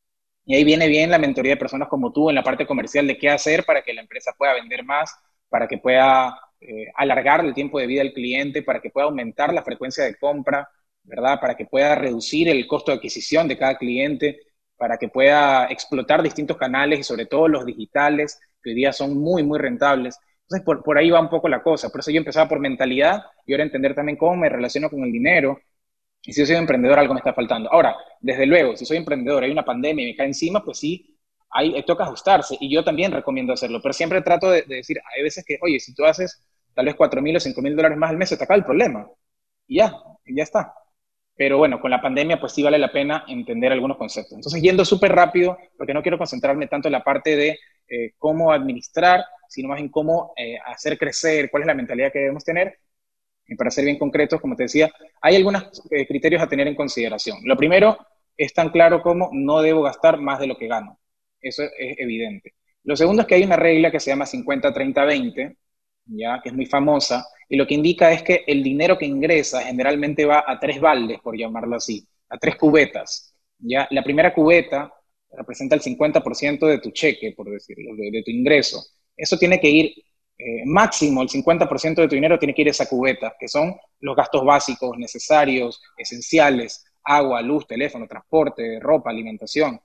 Y 0.47 0.57
ahí 0.57 0.65
viene 0.65 0.89
bien 0.89 1.11
la 1.11 1.19
mentoría 1.19 1.53
de 1.53 1.57
personas 1.59 1.89
como 1.89 2.13
tú 2.13 2.31
en 2.31 2.35
la 2.37 2.43
parte 2.43 2.67
comercial 2.67 3.07
de 3.07 3.19
qué 3.19 3.29
hacer 3.31 3.65
para 3.65 3.83
que 3.83 3.93
la 3.95 4.03
empresa 4.03 4.33
pueda 4.37 4.55
vender 4.55 4.85
más, 4.85 5.15
para 5.49 5.69
que 5.69 5.79
pueda 5.79 6.39
eh, 6.61 6.87
alargar 6.97 7.45
el 7.45 7.55
tiempo 7.55 7.79
de 7.79 7.87
vida 7.87 8.03
del 8.03 8.13
cliente, 8.13 8.63
para 8.63 8.81
que 8.81 8.91
pueda 8.91 9.07
aumentar 9.07 9.53
la 9.53 9.63
frecuencia 9.63 10.05
de 10.05 10.17
compra, 10.17 10.69
¿verdad? 11.05 11.41
Para 11.41 11.57
que 11.57 11.67
pueda 11.67 11.95
reducir 11.95 12.49
el 12.49 12.67
costo 12.67 12.91
de 12.91 12.99
adquisición 12.99 13.49
de 13.49 13.57
cada 13.59 13.77
cliente, 13.79 14.41
para 14.77 14.97
que 14.99 15.09
pueda 15.09 15.67
explotar 15.67 16.23
distintos 16.23 16.57
canales 16.57 17.01
y 17.01 17.03
sobre 17.03 17.27
todo 17.27 17.49
los 17.49 17.65
digitales, 17.67 18.41
que 18.63 18.71
hoy 18.71 18.77
día 18.77 18.93
son 18.93 19.19
muy, 19.19 19.43
muy 19.43 19.59
rentables. 19.59 20.19
Entonces, 20.43 20.65
por, 20.65 20.83
por 20.83 20.99
ahí 20.99 21.11
va 21.11 21.21
un 21.21 21.29
poco 21.29 21.49
la 21.49 21.63
cosa. 21.63 21.91
Por 21.91 22.01
eso 22.01 22.11
yo 22.11 22.19
empezaba 22.19 22.49
por 22.49 22.61
mentalidad 22.61 23.23
y 23.47 23.53
ahora 23.53 23.65
entender 23.65 23.95
también 23.95 24.17
cómo 24.17 24.37
me 24.37 24.49
relaciono 24.49 24.91
con 24.91 25.03
el 25.05 25.13
dinero. 25.13 25.61
Y 26.23 26.33
si 26.33 26.41
yo 26.41 26.47
soy 26.47 26.57
emprendedor, 26.57 26.99
algo 26.99 27.15
me 27.15 27.21
está 27.21 27.35
faltando. 27.35 27.73
Ahora, 27.73 27.97
desde 28.21 28.47
luego, 28.47 28.77
si 28.77 28.85
soy 28.87 28.97
emprendedor, 28.99 29.45
hay 29.45 29.51
una 29.51 29.65
pandemia 29.65 30.05
y 30.05 30.11
me 30.11 30.17
cae 30.17 30.27
encima, 30.27 30.65
pues 30.65 30.79
sí, 30.79 31.18
ahí 31.51 31.83
toca 31.85 32.05
ajustarse 32.05 32.57
y 32.61 32.73
yo 32.73 32.85
también 32.85 33.13
recomiendo 33.13 33.53
hacerlo, 33.53 33.81
pero 33.83 33.93
siempre 33.93 34.23
trato 34.23 34.51
de, 34.51 34.63
decir, 34.63 34.99
hay 35.17 35.23
veces 35.23 35.45
que, 35.47 35.59
oye, 35.63 35.81
si 35.81 35.95
tú 35.95 36.05
haces 36.05 36.43
tal 36.75 36.87
vez 36.87 36.95
4 36.95 37.23
mil 37.23 37.37
o 37.37 37.41
5 37.41 37.61
mil 37.63 37.77
dólares 37.77 37.99
más 37.99 38.11
al 38.11 38.17
mes, 38.17 38.29
se 38.29 38.37
te 38.37 38.45
acaba 38.45 38.59
el 38.59 38.65
problema. 38.65 39.11
Y 39.67 39.79
ya, 39.79 39.95
y 40.25 40.37
ya 40.37 40.43
está. 40.45 40.75
Pero 41.37 41.59
bueno, 41.59 41.81
con 41.81 41.91
la 41.91 42.01
pandemia 42.03 42.41
pues 42.41 42.53
sí 42.53 42.63
vale 42.63 42.79
la 42.79 42.91
pena 42.93 43.25
entender 43.29 43.73
algunos 43.73 43.97
conceptos. 43.97 44.33
Entonces, 44.33 44.61
yendo 44.61 44.85
súper 44.85 45.13
rápido, 45.13 45.57
porque 45.77 45.95
no 45.95 46.03
quiero 46.03 46.19
concentrarme 46.19 46.67
tanto 46.67 46.89
en 46.89 46.93
la 46.93 47.05
parte 47.05 47.37
de 47.37 47.59
eh, 47.89 48.13
cómo 48.19 48.53
administrar, 48.53 49.25
sino 49.49 49.69
más 49.69 49.81
en 49.81 49.89
cómo 49.89 50.33
eh, 50.37 50.59
hacer 50.67 50.99
crecer, 50.99 51.51
cuál 51.51 51.63
es 51.63 51.67
la 51.69 51.75
mentalidad 51.75 52.13
que 52.13 52.19
debemos 52.19 52.45
tener. 52.45 52.79
Y 53.47 53.55
para 53.57 53.71
ser 53.71 53.85
bien 53.85 53.99
concretos, 53.99 54.41
como 54.41 54.57
te 54.57 54.65
decía, 54.65 54.91
hay 55.23 55.37
algunos 55.37 55.83
eh, 55.91 56.07
criterios 56.07 56.43
a 56.43 56.49
tener 56.49 56.69
en 56.69 56.75
consideración. 56.75 57.39
Lo 57.45 57.57
primero 57.57 57.99
es 58.37 58.53
tan 58.53 58.71
claro 58.71 59.03
como 59.03 59.31
no 59.33 59.63
debo 59.63 59.83
gastar 59.83 60.19
más 60.19 60.39
de 60.41 60.49
lo 60.49 60.57
que 60.59 60.69
gano. 60.69 60.99
Eso 61.41 61.63
es 61.63 61.99
evidente. 61.99 62.55
Lo 62.85 62.97
segundo 62.97 63.23
es 63.23 63.29
que 63.29 63.35
hay 63.35 63.45
una 63.45 63.57
regla 63.57 63.91
que 63.91 64.01
se 64.01 64.11
llama 64.11 64.27
50-30-20, 64.27 65.57
ya 66.07 66.41
que 66.43 66.49
es 66.49 66.55
muy 66.55 66.67
famosa, 66.67 67.27
y 67.49 67.57
lo 67.57 67.67
que 67.67 67.75
indica 67.75 68.13
es 68.13 68.23
que 68.23 68.45
el 68.47 68.63
dinero 68.63 68.99
que 68.99 69.07
ingresa 69.07 69.63
generalmente 69.63 70.25
va 70.25 70.45
a 70.47 70.59
tres 70.59 70.81
baldes, 70.81 71.21
por 71.21 71.37
llamarlo 71.37 71.77
así, 71.77 72.07
a 72.29 72.39
tres 72.39 72.57
cubetas. 72.57 73.35
¿ya? 73.59 73.87
La 73.91 74.03
primera 74.03 74.33
cubeta 74.35 74.93
representa 75.33 75.75
el 75.75 75.83
50% 75.83 76.67
de 76.67 76.79
tu 76.79 76.91
cheque, 76.91 77.33
por 77.33 77.51
decirlo, 77.51 77.95
de, 77.97 78.23
tu 78.23 78.31
ingreso. 78.31 78.83
Eso 79.17 79.37
tiene 79.39 79.61
que 79.61 79.69
ir, 79.69 79.93
eh, 80.39 80.63
máximo 80.65 81.23
el 81.23 81.29
50% 81.29 82.03
de 82.03 82.09
tu 82.09 82.15
dinero 82.15 82.39
tiene 82.39 82.55
que 82.55 82.63
ir 82.63 82.69
a 82.69 82.73
esa 82.73 82.89
cubeta, 82.89 83.35
que 83.39 83.49
son 83.49 83.75
los 84.01 84.17
gastos 84.17 84.45
básicos, 84.45 84.97
necesarios, 84.97 85.83
esenciales, 85.97 86.85
agua, 87.05 87.43
luz, 87.43 87.67
teléfono, 87.67 88.07
transporte, 88.07 88.79
ropa, 88.81 89.11
alimentación. 89.11 89.81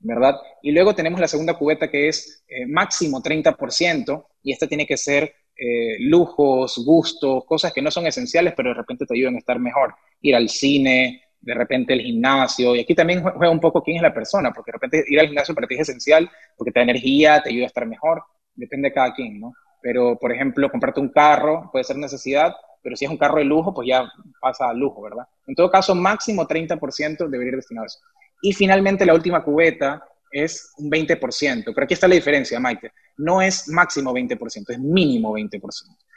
¿Verdad? 0.00 0.36
Y 0.62 0.72
luego 0.72 0.94
tenemos 0.94 1.20
la 1.20 1.28
segunda 1.28 1.54
cubeta 1.54 1.90
que 1.90 2.08
es 2.08 2.44
eh, 2.48 2.66
máximo 2.66 3.20
30% 3.22 4.26
y 4.42 4.52
esta 4.52 4.66
tiene 4.66 4.86
que 4.86 4.96
ser 4.96 5.32
eh, 5.56 5.96
lujos, 6.00 6.82
gustos, 6.84 7.44
cosas 7.44 7.72
que 7.72 7.82
no 7.82 7.90
son 7.90 8.06
esenciales, 8.06 8.54
pero 8.56 8.70
de 8.70 8.76
repente 8.76 9.04
te 9.06 9.14
ayudan 9.14 9.34
a 9.34 9.38
estar 9.38 9.58
mejor. 9.58 9.94
Ir 10.20 10.36
al 10.36 10.48
cine, 10.48 11.22
de 11.40 11.54
repente 11.54 11.92
el 11.94 12.00
gimnasio, 12.00 12.76
y 12.76 12.80
aquí 12.80 12.94
también 12.94 13.22
juega 13.22 13.50
un 13.50 13.60
poco 13.60 13.82
quién 13.82 13.96
es 13.96 14.02
la 14.02 14.14
persona, 14.14 14.52
porque 14.52 14.70
de 14.70 14.76
repente 14.76 15.04
ir 15.08 15.18
al 15.18 15.26
gimnasio 15.26 15.54
para 15.54 15.66
ti 15.66 15.74
es 15.74 15.80
esencial, 15.80 16.30
porque 16.56 16.70
te 16.72 16.80
da 16.80 16.84
energía, 16.84 17.40
te 17.42 17.50
ayuda 17.50 17.64
a 17.64 17.68
estar 17.68 17.86
mejor, 17.86 18.22
depende 18.54 18.88
de 18.88 18.94
cada 18.94 19.12
quien, 19.14 19.40
¿no? 19.40 19.52
Pero, 19.82 20.16
por 20.18 20.32
ejemplo, 20.32 20.70
comprarte 20.70 21.00
un 21.00 21.10
carro 21.10 21.68
puede 21.72 21.84
ser 21.84 21.96
necesidad, 21.96 22.54
pero 22.82 22.96
si 22.96 23.04
es 23.04 23.10
un 23.10 23.16
carro 23.16 23.38
de 23.38 23.44
lujo, 23.44 23.74
pues 23.74 23.88
ya 23.88 24.08
pasa 24.40 24.68
a 24.68 24.74
lujo, 24.74 25.02
¿verdad? 25.02 25.26
En 25.46 25.54
todo 25.54 25.70
caso, 25.70 25.94
máximo 25.94 26.46
30% 26.46 27.28
debería 27.28 27.52
ir 27.52 27.56
destinado 27.56 27.84
a 27.84 27.86
eso. 27.86 27.98
Y 28.42 28.52
finalmente 28.52 29.04
la 29.04 29.14
última 29.14 29.42
cubeta, 29.42 30.02
es 30.30 30.72
un 30.76 30.90
20%, 30.90 31.64
pero 31.74 31.84
aquí 31.84 31.94
está 31.94 32.08
la 32.08 32.14
diferencia, 32.14 32.60
Maite. 32.60 32.92
No 33.16 33.40
es 33.40 33.68
máximo 33.68 34.12
20%, 34.12 34.70
es 34.70 34.78
mínimo 34.78 35.32
20%. 35.32 35.60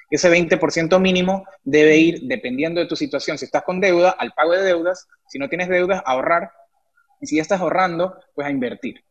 Ese 0.10 0.30
20% 0.30 1.00
mínimo 1.00 1.46
debe 1.64 1.98
ir, 1.98 2.22
dependiendo 2.24 2.82
de 2.82 2.88
tu 2.88 2.96
situación, 2.96 3.38
si 3.38 3.46
estás 3.46 3.64
con 3.64 3.80
deuda, 3.80 4.12
al 4.12 4.34
pago 4.34 4.52
de 4.52 4.64
deudas, 4.64 5.08
si 5.28 5.40
no 5.40 5.48
tienes 5.48 5.70
deudas, 5.70 6.04
ahorrar, 6.06 6.52
y 7.22 7.28
si 7.28 7.38
ya 7.38 7.42
estás 7.42 7.62
ahorrando, 7.62 8.16
pues 8.36 8.46
a 8.46 8.52
invertir. 8.52 9.02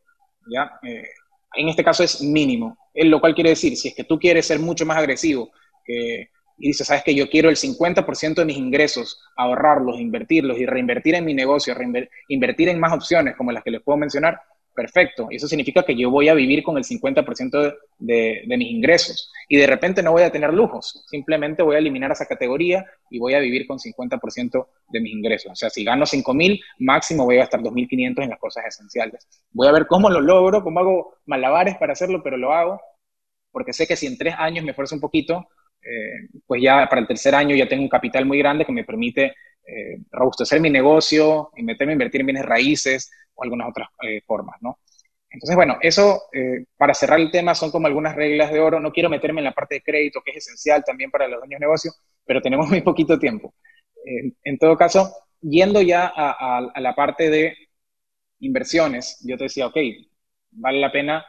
¿ya? 0.47 0.79
Eh, 0.83 1.07
en 1.55 1.69
este 1.69 1.83
caso 1.83 2.03
es 2.03 2.21
mínimo, 2.21 2.77
lo 2.93 3.19
cual 3.19 3.33
quiere 3.33 3.51
decir, 3.51 3.75
si 3.75 3.87
es 3.87 3.95
que 3.95 4.03
tú 4.03 4.19
quieres 4.19 4.45
ser 4.45 4.59
mucho 4.59 4.85
más 4.85 4.97
agresivo 4.97 5.51
y 6.61 6.67
dices, 6.67 6.87
sabes 6.87 7.03
que 7.03 7.15
yo 7.15 7.27
quiero 7.29 7.49
el 7.49 7.55
50% 7.55 8.35
de 8.35 8.45
mis 8.45 8.57
ingresos, 8.57 9.19
ahorrarlos, 9.35 9.99
invertirlos 9.99 10.59
y 10.59 10.65
reinvertir 10.65 11.15
en 11.15 11.25
mi 11.25 11.33
negocio, 11.33 11.75
invertir 12.27 12.69
en 12.69 12.79
más 12.79 12.93
opciones 12.93 13.35
como 13.35 13.51
las 13.51 13.63
que 13.63 13.71
les 13.71 13.81
puedo 13.81 13.97
mencionar, 13.97 14.39
perfecto. 14.75 15.27
Eso 15.31 15.47
significa 15.47 15.83
que 15.83 15.95
yo 15.95 16.11
voy 16.11 16.29
a 16.29 16.35
vivir 16.35 16.63
con 16.63 16.77
el 16.77 16.83
50% 16.83 17.77
de, 17.97 18.43
de, 18.45 18.57
mis 18.57 18.71
ingresos 18.71 19.31
y 19.49 19.57
de 19.57 19.65
repente 19.65 20.03
no 20.03 20.11
voy 20.11 20.21
a 20.21 20.31
tener 20.31 20.53
lujos, 20.53 21.03
simplemente 21.09 21.63
voy 21.63 21.75
a 21.75 21.79
eliminar 21.79 22.11
esa 22.11 22.27
categoría 22.27 22.85
y 23.09 23.17
voy 23.17 23.33
a 23.33 23.39
vivir 23.39 23.65
con 23.65 23.79
50% 23.79 24.67
de 24.89 25.01
mis 25.01 25.13
ingresos. 25.13 25.51
O 25.51 25.55
sea, 25.55 25.71
si 25.71 25.83
gano 25.83 26.05
5 26.05 26.33
mil, 26.35 26.61
máximo 26.77 27.25
voy 27.25 27.37
a 27.37 27.39
gastar 27.39 27.61
2.500 27.61 28.23
en 28.23 28.29
las 28.29 28.39
cosas 28.39 28.65
esenciales. 28.67 29.27
Voy 29.51 29.67
a 29.67 29.71
ver 29.71 29.87
cómo 29.87 30.09
lo 30.11 30.21
logro, 30.21 30.63
cómo 30.63 30.79
hago 30.79 31.15
malabares 31.25 31.75
para 31.77 31.93
hacerlo, 31.93 32.21
pero 32.23 32.37
lo 32.37 32.53
hago 32.53 32.79
porque 33.51 33.73
sé 33.73 33.85
que 33.85 33.95
si 33.95 34.07
en 34.07 34.17
tres 34.17 34.35
años 34.37 34.63
me 34.63 34.71
esfuerzo 34.71 34.95
un 34.95 35.01
poquito, 35.01 35.47
eh, 35.83 36.29
pues 36.45 36.61
ya 36.61 36.87
para 36.87 37.01
el 37.01 37.07
tercer 37.07 37.33
año 37.33 37.55
ya 37.55 37.67
tengo 37.67 37.83
un 37.83 37.89
capital 37.89 38.25
muy 38.25 38.37
grande 38.37 38.65
que 38.65 38.71
me 38.71 38.83
permite 38.83 39.33
eh, 39.65 39.97
robustecer 40.11 40.59
mi 40.61 40.69
negocio 40.69 41.51
y 41.55 41.63
meterme 41.63 41.93
a 41.93 41.95
invertir 41.95 42.21
en 42.21 42.27
bienes 42.27 42.45
raíces, 42.45 43.11
algunas 43.37 43.69
otras 43.69 43.89
eh, 44.03 44.21
formas, 44.25 44.57
¿no? 44.61 44.77
Entonces, 45.31 45.55
bueno, 45.55 45.77
eso, 45.81 46.23
para 46.75 46.93
cerrar 46.93 47.17
el 47.21 47.31
tema, 47.31 47.55
son 47.55 47.71
como 47.71 47.87
algunas 47.87 48.15
reglas 48.15 48.51
de 48.51 48.59
oro. 48.59 48.81
No 48.81 48.91
quiero 48.91 49.09
meterme 49.09 49.39
en 49.39 49.45
la 49.45 49.53
parte 49.53 49.75
de 49.75 49.81
crédito, 49.81 50.21
que 50.21 50.31
es 50.31 50.37
esencial 50.45 50.83
también 50.83 51.09
para 51.09 51.25
los 51.29 51.39
dueños 51.39 51.57
de 51.57 51.65
negocio, 51.65 51.93
pero 52.25 52.41
tenemos 52.41 52.67
muy 52.69 52.81
poquito 52.81 53.17
tiempo. 53.17 53.53
en 54.03 54.57
todo 54.57 54.75
caso, 54.75 55.09
yendo 55.39 55.81
ya 55.81 56.11
a, 56.13 56.79
la 56.81 56.95
parte 56.95 57.29
de 57.29 57.55
inversiones, 58.39 59.19
yo 59.25 59.37
te 59.37 59.45
decía, 59.45 59.67
ok, 59.67 59.77
vale 60.51 60.79
la 60.81 60.91
pena 60.91 61.25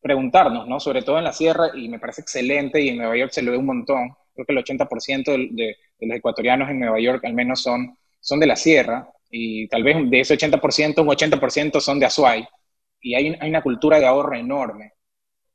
preguntarnos, 0.00 0.66
¿no? 0.66 0.80
Sobre 0.80 1.02
todo 1.02 1.18
en 1.18 1.24
la 1.24 1.32
sierra, 1.32 1.70
y 1.74 1.88
me 1.88 1.98
parece 1.98 2.22
excelente, 2.22 2.80
y 2.80 2.88
en 2.88 2.98
Nueva 2.98 3.16
York 3.16 3.32
se 3.32 3.42
lo 3.42 3.52
ve 3.52 3.58
un 3.58 3.66
montón. 3.66 4.10
Creo 4.34 4.46
que 4.46 4.52
el 4.52 4.58
80% 4.58 5.24
de, 5.24 5.76
de, 5.98 6.06
los 6.06 6.16
ecuatorianos 6.16 6.70
en 6.70 6.80
Nueva 6.80 7.00
York 7.00 7.24
al 7.24 7.34
menos 7.34 7.62
son, 7.62 7.96
son 8.20 8.40
de 8.40 8.46
la 8.46 8.56
sierra 8.56 9.08
y 9.30 9.68
tal 9.68 9.82
vez 9.84 9.96
de 10.10 10.20
ese 10.20 10.36
80%, 10.36 11.02
un 11.02 11.08
80% 11.08 11.80
son 11.80 12.00
de 12.00 12.06
Azuay, 12.06 12.46
y 13.00 13.14
hay, 13.14 13.36
hay, 13.40 13.48
una 13.50 13.62
cultura 13.62 13.98
de 13.98 14.06
ahorro 14.06 14.36
enorme. 14.36 14.92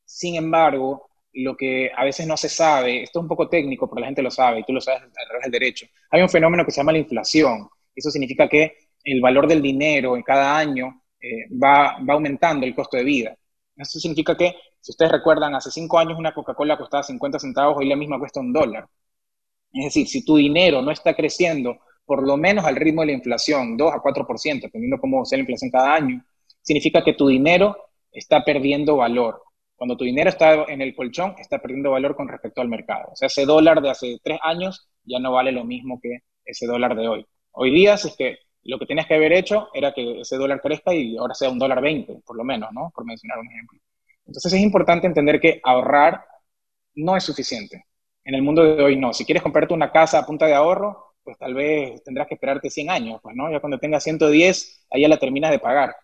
Sin 0.05 0.35
embargo, 0.35 1.09
lo 1.33 1.57
que 1.57 1.91
a 1.95 2.05
veces 2.05 2.25
no 2.27 2.37
se 2.37 2.49
sabe, 2.49 3.03
esto 3.03 3.19
es 3.19 3.23
un 3.23 3.27
poco 3.27 3.49
técnico, 3.49 3.89
pero 3.89 4.01
la 4.01 4.07
gente 4.07 4.21
lo 4.21 4.31
sabe, 4.31 4.59
y 4.59 4.63
tú 4.63 4.73
lo 4.73 4.81
sabes 4.81 5.03
a 5.03 5.27
través 5.27 5.43
del 5.43 5.51
derecho, 5.51 5.87
hay 6.11 6.21
un 6.21 6.29
fenómeno 6.29 6.65
que 6.65 6.71
se 6.71 6.77
llama 6.77 6.93
la 6.93 6.99
inflación. 6.99 7.67
Eso 7.95 8.09
significa 8.11 8.47
que 8.47 8.77
el 9.03 9.21
valor 9.21 9.47
del 9.47 9.61
dinero 9.61 10.15
en 10.15 10.23
cada 10.23 10.57
año 10.57 11.03
eh, 11.19 11.47
va, 11.51 11.97
va 11.99 12.13
aumentando 12.13 12.65
el 12.65 12.75
costo 12.75 12.97
de 12.97 13.03
vida. 13.03 13.37
Eso 13.77 13.99
significa 13.99 14.35
que, 14.37 14.55
si 14.79 14.91
ustedes 14.91 15.11
recuerdan, 15.11 15.55
hace 15.55 15.71
cinco 15.71 15.99
años 15.99 16.17
una 16.17 16.33
Coca-Cola 16.33 16.77
costaba 16.77 17.03
50 17.03 17.39
centavos, 17.39 17.77
hoy 17.77 17.87
la 17.89 17.95
misma 17.95 18.19
cuesta 18.19 18.39
un 18.39 18.53
dólar. 18.53 18.87
Es 19.73 19.85
decir, 19.85 20.07
si 20.07 20.23
tu 20.25 20.37
dinero 20.37 20.81
no 20.81 20.91
está 20.91 21.15
creciendo 21.15 21.77
por 22.05 22.25
lo 22.25 22.37
menos 22.37 22.65
al 22.65 22.75
ritmo 22.75 23.01
de 23.01 23.07
la 23.07 23.13
inflación, 23.13 23.77
2 23.77 23.93
a 23.93 24.01
4%, 24.01 24.61
dependiendo 24.61 24.99
cómo 24.99 25.25
sea 25.25 25.37
la 25.37 25.41
inflación 25.41 25.71
cada 25.71 25.93
año, 25.95 26.23
significa 26.61 27.03
que 27.03 27.13
tu 27.13 27.27
dinero 27.27 27.75
está 28.11 28.43
perdiendo 28.45 28.97
valor. 28.97 29.41
Cuando 29.75 29.97
tu 29.97 30.05
dinero 30.05 30.29
está 30.29 30.65
en 30.65 30.81
el 30.81 30.95
colchón, 30.95 31.35
está 31.37 31.59
perdiendo 31.59 31.91
valor 31.91 32.15
con 32.15 32.27
respecto 32.29 32.61
al 32.61 32.69
mercado. 32.69 33.09
O 33.11 33.15
sea, 33.15 33.27
ese 33.27 33.45
dólar 33.45 33.81
de 33.81 33.89
hace 33.89 34.19
tres 34.23 34.39
años 34.43 34.87
ya 35.03 35.19
no 35.19 35.33
vale 35.33 35.51
lo 35.51 35.65
mismo 35.65 35.99
que 36.01 36.19
ese 36.45 36.65
dólar 36.67 36.95
de 36.95 37.07
hoy. 37.07 37.25
Hoy 37.51 37.71
día, 37.71 37.95
es 37.95 38.15
que 38.17 38.37
lo 38.65 38.79
que 38.79 38.85
tenías 38.85 39.07
que 39.07 39.15
haber 39.15 39.33
hecho 39.33 39.69
era 39.73 39.93
que 39.93 40.21
ese 40.21 40.37
dólar 40.37 40.61
crezca 40.61 40.93
y 40.93 41.17
ahora 41.17 41.33
sea 41.33 41.49
un 41.49 41.59
dólar 41.59 41.81
20, 41.81 42.21
por 42.25 42.35
lo 42.35 42.43
menos, 42.43 42.71
¿no? 42.73 42.91
Por 42.93 43.05
mencionar 43.05 43.39
un 43.39 43.47
ejemplo. 43.47 43.79
Entonces 44.25 44.53
es 44.53 44.59
importante 44.61 45.07
entender 45.07 45.39
que 45.39 45.61
ahorrar 45.63 46.25
no 46.95 47.15
es 47.15 47.23
suficiente. 47.23 47.85
En 48.23 48.35
el 48.35 48.41
mundo 48.41 48.63
de 48.63 48.83
hoy 48.83 48.97
no. 48.97 49.13
Si 49.13 49.25
quieres 49.25 49.43
comprarte 49.43 49.73
una 49.73 49.91
casa 49.91 50.19
a 50.19 50.25
punta 50.25 50.47
de 50.47 50.55
ahorro, 50.55 51.13
pues 51.23 51.37
tal 51.37 51.53
vez 51.53 52.03
tendrás 52.03 52.27
que 52.27 52.35
esperarte 52.35 52.69
100 52.69 52.89
años, 52.89 53.19
pues, 53.21 53.35
¿no? 53.35 53.51
Ya 53.51 53.59
cuando 53.59 53.79
tengas 53.79 54.03
110, 54.03 54.85
ahí 54.91 55.01
ya 55.01 55.07
la 55.07 55.17
terminas 55.17 55.51
de 55.51 55.59
pagar. 55.59 55.95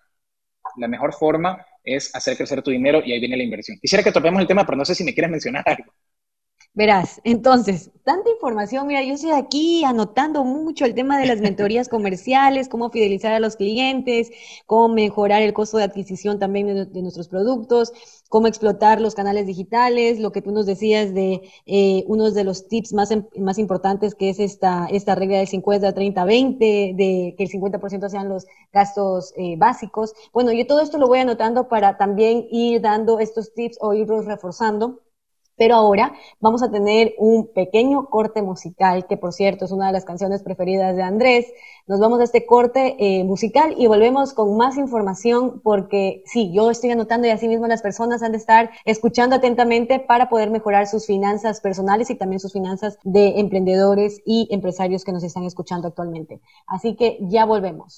La 0.77 0.87
mejor 0.87 1.13
forma 1.13 1.65
es 1.83 2.13
hacer 2.15 2.37
crecer 2.37 2.61
tu 2.61 2.71
dinero 2.71 3.01
y 3.03 3.11
ahí 3.11 3.19
viene 3.19 3.37
la 3.37 3.43
inversión. 3.43 3.77
Quisiera 3.81 4.03
que 4.03 4.11
topemos 4.11 4.41
el 4.41 4.47
tema, 4.47 4.65
pero 4.65 4.77
no 4.77 4.85
sé 4.85 4.95
si 4.95 5.03
me 5.03 5.13
quieres 5.13 5.31
mencionar 5.31 5.63
algo. 5.67 5.91
Verás, 6.73 7.19
entonces, 7.25 7.91
tanta 8.05 8.29
información, 8.29 8.87
mira, 8.87 9.03
yo 9.03 9.15
estoy 9.15 9.31
aquí 9.31 9.83
anotando 9.83 10.45
mucho 10.45 10.85
el 10.85 10.95
tema 10.95 11.19
de 11.19 11.25
las 11.25 11.41
mentorías 11.41 11.89
comerciales, 11.89 12.69
cómo 12.69 12.89
fidelizar 12.89 13.33
a 13.33 13.41
los 13.41 13.57
clientes, 13.57 14.31
cómo 14.67 14.87
mejorar 14.87 15.41
el 15.41 15.51
costo 15.51 15.77
de 15.77 15.83
adquisición 15.83 16.39
también 16.39 16.67
de, 16.67 17.01
nuestros 17.01 17.27
productos, 17.27 17.91
cómo 18.29 18.47
explotar 18.47 19.01
los 19.01 19.15
canales 19.15 19.47
digitales, 19.47 20.21
lo 20.21 20.31
que 20.31 20.41
tú 20.41 20.51
nos 20.51 20.65
decías 20.65 21.13
de 21.13 21.41
eh, 21.65 22.05
uno 22.07 22.31
de 22.31 22.43
los 22.45 22.69
tips 22.69 22.93
más, 22.93 23.09
más 23.37 23.57
importantes 23.57 24.15
que 24.15 24.29
es 24.29 24.39
esta, 24.39 24.87
esta 24.89 25.13
regla 25.15 25.39
del 25.39 25.47
50, 25.47 25.93
30, 25.93 26.23
20, 26.23 26.65
de 26.95 27.35
que 27.37 27.43
el 27.43 27.49
50% 27.49 28.07
sean 28.07 28.29
los 28.29 28.47
gastos 28.71 29.33
eh, 29.35 29.57
básicos. 29.57 30.13
Bueno, 30.31 30.53
yo 30.53 30.65
todo 30.65 30.79
esto 30.79 30.97
lo 30.97 31.07
voy 31.07 31.19
anotando 31.19 31.67
para 31.67 31.97
también 31.97 32.47
ir 32.49 32.79
dando 32.79 33.19
estos 33.19 33.53
tips 33.53 33.77
o 33.81 33.93
irlos 33.93 34.23
reforzando 34.25 35.01
pero 35.61 35.75
ahora 35.75 36.13
vamos 36.39 36.63
a 36.63 36.71
tener 36.71 37.13
un 37.19 37.53
pequeño 37.53 38.07
corte 38.07 38.41
musical, 38.41 39.05
que 39.05 39.15
por 39.15 39.31
cierto 39.31 39.65
es 39.65 39.71
una 39.71 39.85
de 39.85 39.93
las 39.93 40.05
canciones 40.05 40.41
preferidas 40.41 40.95
de 40.95 41.03
Andrés. 41.03 41.53
Nos 41.85 41.99
vamos 41.99 42.19
a 42.19 42.23
este 42.23 42.47
corte 42.47 42.95
eh, 42.97 43.23
musical 43.25 43.75
y 43.77 43.85
volvemos 43.85 44.33
con 44.33 44.57
más 44.57 44.79
información 44.79 45.61
porque 45.63 46.23
sí, 46.25 46.51
yo 46.51 46.71
estoy 46.71 46.89
anotando 46.89 47.27
y 47.27 47.29
así 47.29 47.47
mismo 47.47 47.67
las 47.67 47.83
personas 47.83 48.23
han 48.23 48.31
de 48.31 48.39
estar 48.39 48.71
escuchando 48.85 49.35
atentamente 49.35 49.99
para 49.99 50.29
poder 50.29 50.49
mejorar 50.49 50.87
sus 50.87 51.05
finanzas 51.05 51.61
personales 51.61 52.09
y 52.09 52.15
también 52.15 52.39
sus 52.39 52.53
finanzas 52.53 52.97
de 53.03 53.39
emprendedores 53.39 54.19
y 54.25 54.47
empresarios 54.49 55.03
que 55.03 55.11
nos 55.11 55.23
están 55.23 55.43
escuchando 55.43 55.89
actualmente. 55.89 56.41
Así 56.65 56.95
que 56.95 57.19
ya 57.21 57.45
volvemos. 57.45 57.97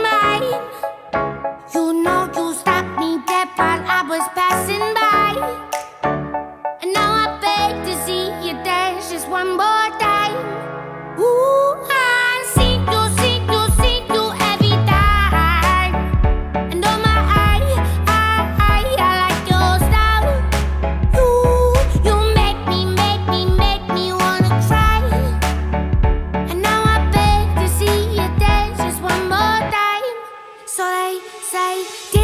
say 31.51 32.20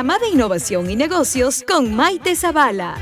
programa 0.00 0.18
de 0.18 0.34
innovación 0.34 0.88
y 0.88 0.96
negocios 0.96 1.62
con 1.62 1.94
Maite 1.94 2.34
Zavala. 2.34 2.96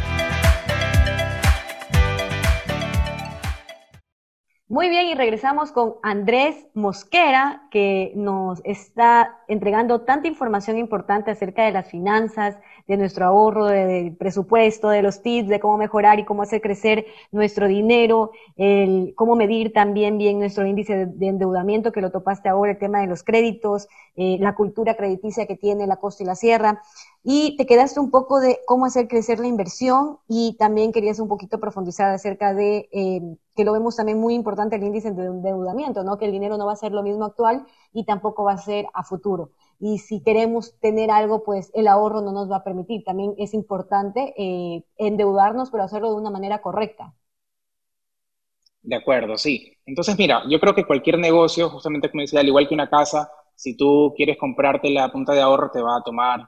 Muy 4.67 4.89
bien, 4.89 5.07
y 5.07 5.15
regresamos 5.15 5.71
con 5.71 5.95
Andrés 6.03 6.57
Mosquera, 6.79 7.67
que 7.71 8.13
nos 8.15 8.61
está 8.65 9.39
entregando 9.49 10.03
tanta 10.03 10.29
información 10.29 10.79
importante 10.79 11.31
acerca 11.31 11.65
de 11.65 11.73
las 11.73 11.91
finanzas, 11.91 12.57
de 12.87 12.97
nuestro 12.97 13.27
ahorro, 13.27 13.67
del 13.67 14.17
presupuesto, 14.17 14.89
de 14.89 15.03
los 15.03 15.21
tips, 15.21 15.49
de 15.49 15.61
cómo 15.61 15.77
mejorar 15.77 16.19
y 16.19 16.25
cómo 16.25 16.43
hacer 16.43 16.61
crecer 16.61 17.07
nuestro 17.33 17.69
dinero, 17.69 18.31
el, 18.57 19.13
cómo 19.17 19.37
medir 19.37 19.73
también 19.73 20.19
bien 20.19 20.39
nuestro 20.39 20.67
índice 20.67 21.07
de, 21.07 21.27
endeudamiento, 21.27 21.93
que 21.93 22.01
lo 22.01 22.11
topaste 22.11 22.49
ahora, 22.49 22.73
el 22.73 22.79
tema 22.79 23.01
de 23.01 23.09
los 23.09 23.23
créditos, 23.23 23.89
eh, 24.17 24.39
la 24.41 24.55
cultura 24.55 24.95
crediticia 24.95 25.47
que 25.47 25.57
tiene 25.57 25.87
la 25.87 25.97
costa 25.97 26.23
y 26.23 26.27
la 26.27 26.35
sierra. 26.35 26.83
Y 27.31 27.57
te 27.59 27.67
quedaste 27.67 28.01
un 28.01 28.11
poco 28.11 28.41
de 28.41 28.61
cómo 28.67 28.87
hacer 28.87 29.07
crecer 29.07 29.39
la 29.39 29.49
inversión 29.49 30.19
y 30.29 30.57
también 30.59 30.93
querías 30.93 31.19
un 31.21 31.29
poquito 31.29 31.61
profundizar 31.61 32.11
acerca 32.11 32.55
de 32.55 32.89
eh, 32.93 33.21
que 33.55 33.65
lo 33.65 33.73
vemos 33.73 33.97
también 33.97 34.19
muy 34.19 34.35
importante 34.35 34.77
el 34.77 34.85
índice 34.85 35.11
de 35.11 35.27
endeudamiento, 35.27 36.05
¿no? 36.05 36.17
Que 36.17 36.25
el 36.25 36.33
dinero 36.33 36.57
no 36.57 36.67
va 36.67 36.73
a 36.73 36.77
ser 36.77 36.93
lo 36.93 37.03
mismo 37.03 37.25
actual 37.27 37.67
y 37.93 38.05
tampoco 38.05 38.45
va 38.45 38.53
a 38.53 38.59
ser 38.59 38.87
a 38.95 39.05
futuro 39.05 39.51
y 39.81 39.99
si 39.99 40.23
queremos 40.23 40.75
tener 40.81 41.11
algo, 41.11 41.45
pues 41.45 41.71
el 41.75 41.87
ahorro 41.87 42.21
no 42.21 42.33
nos 42.33 42.51
va 42.51 42.57
a 42.57 42.65
permitir. 42.65 43.05
También 43.05 43.35
es 43.39 43.55
importante 43.55 44.35
eh, 44.37 44.85
endeudarnos, 44.97 45.71
pero 45.71 45.85
hacerlo 45.85 46.11
de 46.11 46.17
una 46.17 46.31
manera 46.31 46.61
correcta. 46.61 47.15
De 48.83 48.97
acuerdo, 48.97 49.37
sí. 49.37 49.73
Entonces, 49.87 50.17
mira, 50.19 50.43
yo 50.49 50.59
creo 50.61 50.75
que 50.75 50.87
cualquier 50.87 51.19
negocio, 51.19 51.69
justamente 51.71 52.11
como 52.11 52.23
decía, 52.23 52.41
al 52.41 52.49
igual 52.49 52.67
que 52.67 52.75
una 52.75 52.89
casa, 52.89 53.31
si 53.55 53.77
tú 53.77 54.13
quieres 54.17 54.39
comprarte 54.39 54.91
la 54.91 55.11
punta 55.13 55.33
de 55.33 55.43
ahorro, 55.43 55.71
te 55.71 55.81
va 55.83 55.97
a 55.97 56.03
tomar 56.03 56.41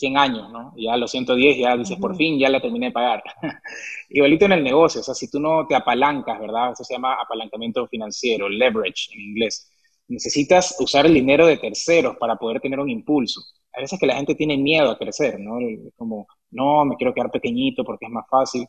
100 0.00 0.18
años, 0.18 0.50
¿no? 0.50 0.72
Ya 0.76 0.94
a 0.94 0.96
los 0.96 1.10
110 1.10 1.58
ya 1.58 1.76
dices, 1.76 1.98
por 1.98 2.16
fin, 2.16 2.38
ya 2.38 2.48
la 2.48 2.60
terminé 2.60 2.86
de 2.86 2.92
pagar. 2.92 3.22
Igualito 4.10 4.46
en 4.46 4.52
el 4.52 4.64
negocio, 4.64 5.00
o 5.00 5.04
sea, 5.04 5.14
si 5.14 5.30
tú 5.30 5.38
no 5.38 5.66
te 5.66 5.74
apalancas, 5.76 6.40
¿verdad? 6.40 6.72
Eso 6.72 6.84
se 6.84 6.94
llama 6.94 7.14
apalancamiento 7.20 7.86
financiero, 7.86 8.48
leverage 8.48 9.12
en 9.14 9.20
inglés 9.20 9.70
necesitas 10.10 10.76
usar 10.80 11.06
el 11.06 11.14
dinero 11.14 11.46
de 11.46 11.56
terceros 11.56 12.16
para 12.16 12.36
poder 12.36 12.60
tener 12.60 12.80
un 12.80 12.90
impulso. 12.90 13.40
A 13.72 13.80
veces 13.80 13.98
que 13.98 14.06
la 14.06 14.16
gente 14.16 14.34
tiene 14.34 14.58
miedo 14.58 14.90
a 14.90 14.98
crecer, 14.98 15.38
¿no? 15.38 15.58
Como, 15.96 16.26
no, 16.50 16.84
me 16.84 16.96
quiero 16.96 17.14
quedar 17.14 17.30
pequeñito 17.30 17.84
porque 17.84 18.06
es 18.06 18.10
más 18.10 18.26
fácil. 18.28 18.66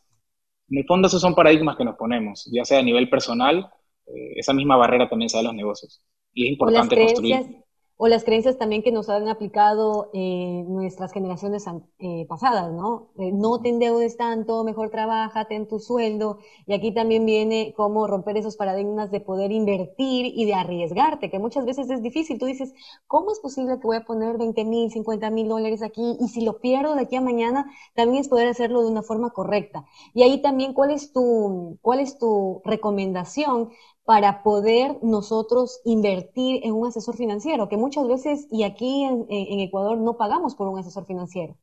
En 0.69 0.77
el 0.77 0.85
fondo 0.85 1.07
esos 1.07 1.19
son 1.19 1.35
paradigmas 1.35 1.75
que 1.75 1.83
nos 1.83 1.95
ponemos, 1.95 2.47
ya 2.53 2.63
sea 2.63 2.79
a 2.79 2.83
nivel 2.83 3.09
personal, 3.09 3.69
eh, 4.05 4.33
esa 4.35 4.53
misma 4.53 4.77
barrera 4.77 5.09
también 5.09 5.29
se 5.29 5.37
da 5.37 5.41
en 5.41 5.47
los 5.47 5.55
negocios. 5.55 6.01
Y 6.33 6.45
es 6.45 6.51
importante 6.51 6.95
construir 6.95 7.63
o 8.03 8.07
las 8.07 8.23
creencias 8.23 8.57
también 8.57 8.81
que 8.81 8.91
nos 8.91 9.09
han 9.09 9.27
aplicado 9.27 10.09
eh, 10.11 10.65
nuestras 10.67 11.13
generaciones 11.13 11.65
eh, 11.99 12.25
pasadas, 12.27 12.73
¿no? 12.73 13.09
Eh, 13.19 13.31
no 13.31 13.61
te 13.61 13.69
endeudes 13.69 14.17
tanto, 14.17 14.63
mejor 14.63 14.89
trabaja, 14.89 15.45
ten 15.45 15.67
tu 15.67 15.77
sueldo. 15.77 16.39
Y 16.65 16.73
aquí 16.73 16.95
también 16.95 17.27
viene 17.27 17.75
cómo 17.77 18.07
romper 18.07 18.37
esos 18.37 18.57
paradigmas 18.57 19.11
de 19.11 19.19
poder 19.19 19.51
invertir 19.51 20.33
y 20.35 20.45
de 20.45 20.55
arriesgarte, 20.55 21.29
que 21.29 21.37
muchas 21.37 21.63
veces 21.63 21.91
es 21.91 22.01
difícil. 22.01 22.39
Tú 22.39 22.47
dices, 22.47 22.73
¿cómo 23.05 23.31
es 23.31 23.39
posible 23.39 23.77
que 23.79 23.85
voy 23.85 23.97
a 23.97 24.03
poner 24.03 24.35
20 24.39 24.65
mil, 24.65 24.89
50 24.89 25.29
mil 25.29 25.47
dólares 25.47 25.83
aquí? 25.83 26.17
Y 26.19 26.29
si 26.29 26.41
lo 26.43 26.59
pierdo 26.59 26.95
de 26.95 27.01
aquí 27.01 27.17
a 27.17 27.21
mañana, 27.21 27.71
también 27.93 28.21
es 28.21 28.29
poder 28.29 28.47
hacerlo 28.47 28.81
de 28.81 28.89
una 28.89 29.03
forma 29.03 29.29
correcta. 29.29 29.85
Y 30.15 30.23
ahí 30.23 30.41
también, 30.41 30.73
¿cuál 30.73 30.89
es 30.89 31.13
tu, 31.13 31.77
cuál 31.83 31.99
es 31.99 32.17
tu 32.17 32.63
recomendación 32.65 33.69
para 34.05 34.43
poder 34.43 34.97
nosotros 35.03 35.79
invertir 35.85 36.61
en 36.63 36.73
un 36.73 36.87
asesor 36.87 37.15
financiero, 37.15 37.69
que 37.69 37.77
muchas 37.77 38.07
veces, 38.07 38.47
y 38.51 38.63
aquí 38.63 39.03
en, 39.03 39.59
Ecuador, 39.59 39.97
no 39.97 40.17
pagamos 40.17 40.55
por 40.55 40.67
un 40.67 40.79
asesor 40.79 41.05
financiero. 41.05 41.55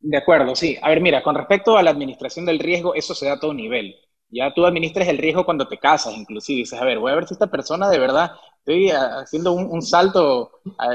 De 0.00 0.18
acuerdo, 0.18 0.54
sí. 0.54 0.76
A 0.82 0.90
ver, 0.90 1.00
mira, 1.00 1.22
con 1.22 1.34
respecto 1.34 1.76
a 1.76 1.82
la 1.82 1.90
administración 1.90 2.44
del 2.44 2.58
riesgo, 2.58 2.94
eso 2.94 3.14
se 3.14 3.26
da 3.26 3.34
a 3.34 3.40
todo 3.40 3.54
nivel. 3.54 3.96
Ya 4.28 4.52
tú 4.52 4.66
administras 4.66 5.08
el 5.08 5.18
riesgo 5.18 5.44
cuando 5.44 5.66
te 5.66 5.78
casas, 5.78 6.14
inclusive. 6.16 6.58
Dices, 6.58 6.80
a 6.80 6.84
ver, 6.84 6.98
voy 6.98 7.12
a 7.12 7.14
ver 7.14 7.26
si 7.26 7.34
esta 7.34 7.46
persona 7.46 7.88
de 7.88 7.98
verdad, 7.98 8.32
estoy 8.58 8.90
haciendo 8.90 9.52
un, 9.52 9.80
salto 9.80 10.50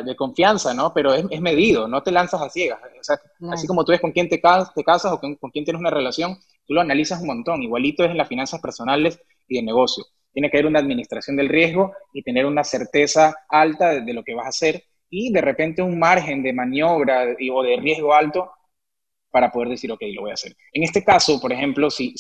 de 0.06 0.16
confianza, 0.16 0.74
¿no? 0.74 0.94
Pero 0.94 1.14
es, 1.14 1.42
medido, 1.42 1.88
no 1.88 2.04
te 2.04 2.12
lanzas 2.12 2.42
a 2.42 2.50
ciegas. 2.50 2.80
O 3.00 3.04
sea, 3.04 3.20
así 3.52 3.66
como 3.66 3.84
tú 3.84 3.94
ves 3.94 4.02
con 4.02 4.12
quién 4.12 4.30
te, 4.30 4.40
casas, 4.40 4.74
te 4.74 4.84
casas 4.84 5.14
o 5.14 5.20
con, 5.20 5.36
con 5.36 5.50
quién 5.50 5.66
tienes 5.66 5.80
una 5.80 5.90
relación, 5.90 6.38
tú 6.68 6.76
lo 6.76 6.82
analizas 6.82 7.22
un 7.22 7.28
montón. 7.28 7.64
Igualito 7.64 8.04
es 8.04 8.12
en 8.12 8.18
las 8.18 8.28
finanzas 8.28 8.62
personales 8.62 9.20
y 9.48 9.58
de 9.58 9.64
negocio 9.64 10.06
tiene 10.34 10.50
que 10.50 10.58
haber 10.58 10.68
una 10.68 10.80
administración 10.80 11.36
del 11.36 11.50
riesgo 11.50 11.94
y 12.14 12.24
tener 12.24 12.46
una 12.46 12.64
certeza 12.64 13.34
alta 13.50 14.00
de, 14.02 14.14
lo 14.14 14.24
que 14.24 14.34
vas 14.34 14.46
a 14.46 14.50
hacer 14.50 14.84
y 15.10 15.32
de 15.32 15.42
repente 15.42 15.82
un 15.82 16.00
margen 16.00 16.42
de 16.42 16.54
maniobra 16.54 17.26
o 17.54 17.64
de 17.64 17.78
riesgo 17.78 18.14
alto 18.14 18.52
para 19.30 19.52
poder 19.52 19.70
decir, 19.70 19.92
ok, 19.92 20.02
lo 20.14 20.22
voy 20.22 20.32
a 20.32 20.36
hacer. 20.36 20.56
En 20.74 20.84
este 20.84 21.04
caso, 21.04 21.40
por 21.40 21.54
ejemplo, 21.54 21.90
si, 21.90 22.14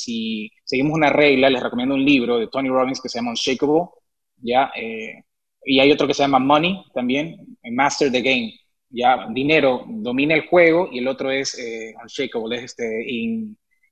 seguimos 0.63 0.93
una 0.93 1.09
regla, 1.09 1.49
les 1.49 1.61
recomiendo 1.61 1.95
un 1.95 2.05
libro 2.05 2.39
de 2.39 2.47
Tony 2.47 2.69
Robbins 2.69 3.01
que 3.01 3.09
se 3.09 3.19
llama 3.19 3.31
Unshakable, 3.31 3.89
¿ya? 4.37 4.71
Eh, 4.75 5.23
y 5.65 5.79
hay 5.79 5.91
otro 5.91 6.07
que 6.07 6.13
se 6.13 6.23
llama 6.23 6.39
Money 6.39 6.83
también, 6.93 7.57
Master 7.63 8.11
the 8.11 8.21
Game, 8.21 8.53
¿ya? 8.89 9.27
Dinero 9.29 9.83
domina 9.87 10.35
el 10.35 10.47
juego 10.47 10.89
y 10.91 10.99
el 10.99 11.07
otro 11.07 11.29
es 11.31 11.57
eh, 11.59 11.93
Unshakable, 12.01 12.57
es 12.57 12.63
este, 12.63 13.05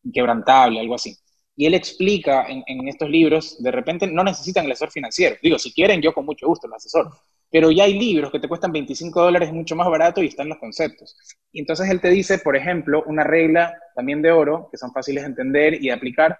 inquebrantable, 0.03 0.79
algo 0.79 0.95
así. 0.95 1.15
Y 1.59 1.65
él 1.65 1.73
explica 1.73 2.45
en, 2.47 2.87
estos 2.87 3.09
libros, 3.09 3.61
de 3.61 3.69
repente 3.69 4.07
no 4.07 4.23
necesitan 4.23 4.63
el 4.63 4.71
asesor 4.71 4.91
financiero. 4.91 5.35
Digo, 5.43 5.59
si 5.59 5.73
quieren, 5.73 6.01
yo 6.01 6.13
con 6.13 6.25
mucho 6.25 6.47
gusto 6.47 6.67
el 6.67 6.73
asesor. 6.73 7.11
Pero 7.51 7.69
ya 7.69 7.83
hay 7.83 7.99
libros 7.99 8.31
que 8.31 8.39
te 8.39 8.47
cuestan 8.47 8.71
25 8.71 9.21
dólares, 9.21 9.51
mucho 9.51 9.75
más 9.75 9.89
barato 9.89 10.23
y 10.23 10.27
están 10.27 10.47
los 10.47 10.57
conceptos. 10.57 11.17
Y 11.51 11.59
entonces 11.59 11.89
él 11.89 11.99
te 11.99 12.11
dice, 12.11 12.39
por 12.39 12.55
ejemplo, 12.55 13.03
una 13.07 13.25
regla 13.25 13.73
también 13.93 14.21
de 14.21 14.31
oro, 14.31 14.69
que 14.71 14.77
son 14.77 14.93
fáciles 14.93 15.23
de 15.23 15.31
entender 15.31 15.73
y 15.73 15.87
de 15.87 15.91
aplicar. 15.91 16.39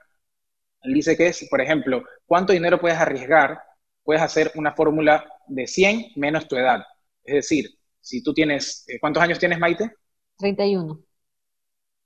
Él 0.84 0.94
dice 0.94 1.18
que 1.18 1.28
es, 1.28 1.46
por 1.50 1.60
ejemplo, 1.60 2.02
¿cuánto 2.26 2.54
dinero 2.54 2.80
puedes 2.80 2.98
arriesgar? 2.98 3.60
Puedes 4.04 4.24
hacer 4.24 4.54
una 4.56 4.72
fórmula 4.72 5.30
de 5.48 5.68
100 5.68 6.14
menos 6.16 6.48
tu 6.48 6.56
edad. 6.56 6.82
Es 7.26 7.34
decir, 7.34 7.70
si 8.00 8.24
tú 8.24 8.34
tienes, 8.34 8.86
eh, 8.88 8.98
¿cuántos 9.02 9.22
años 9.22 9.38
tienes, 9.38 9.60
Maite? 9.60 9.92
31. 10.38 11.09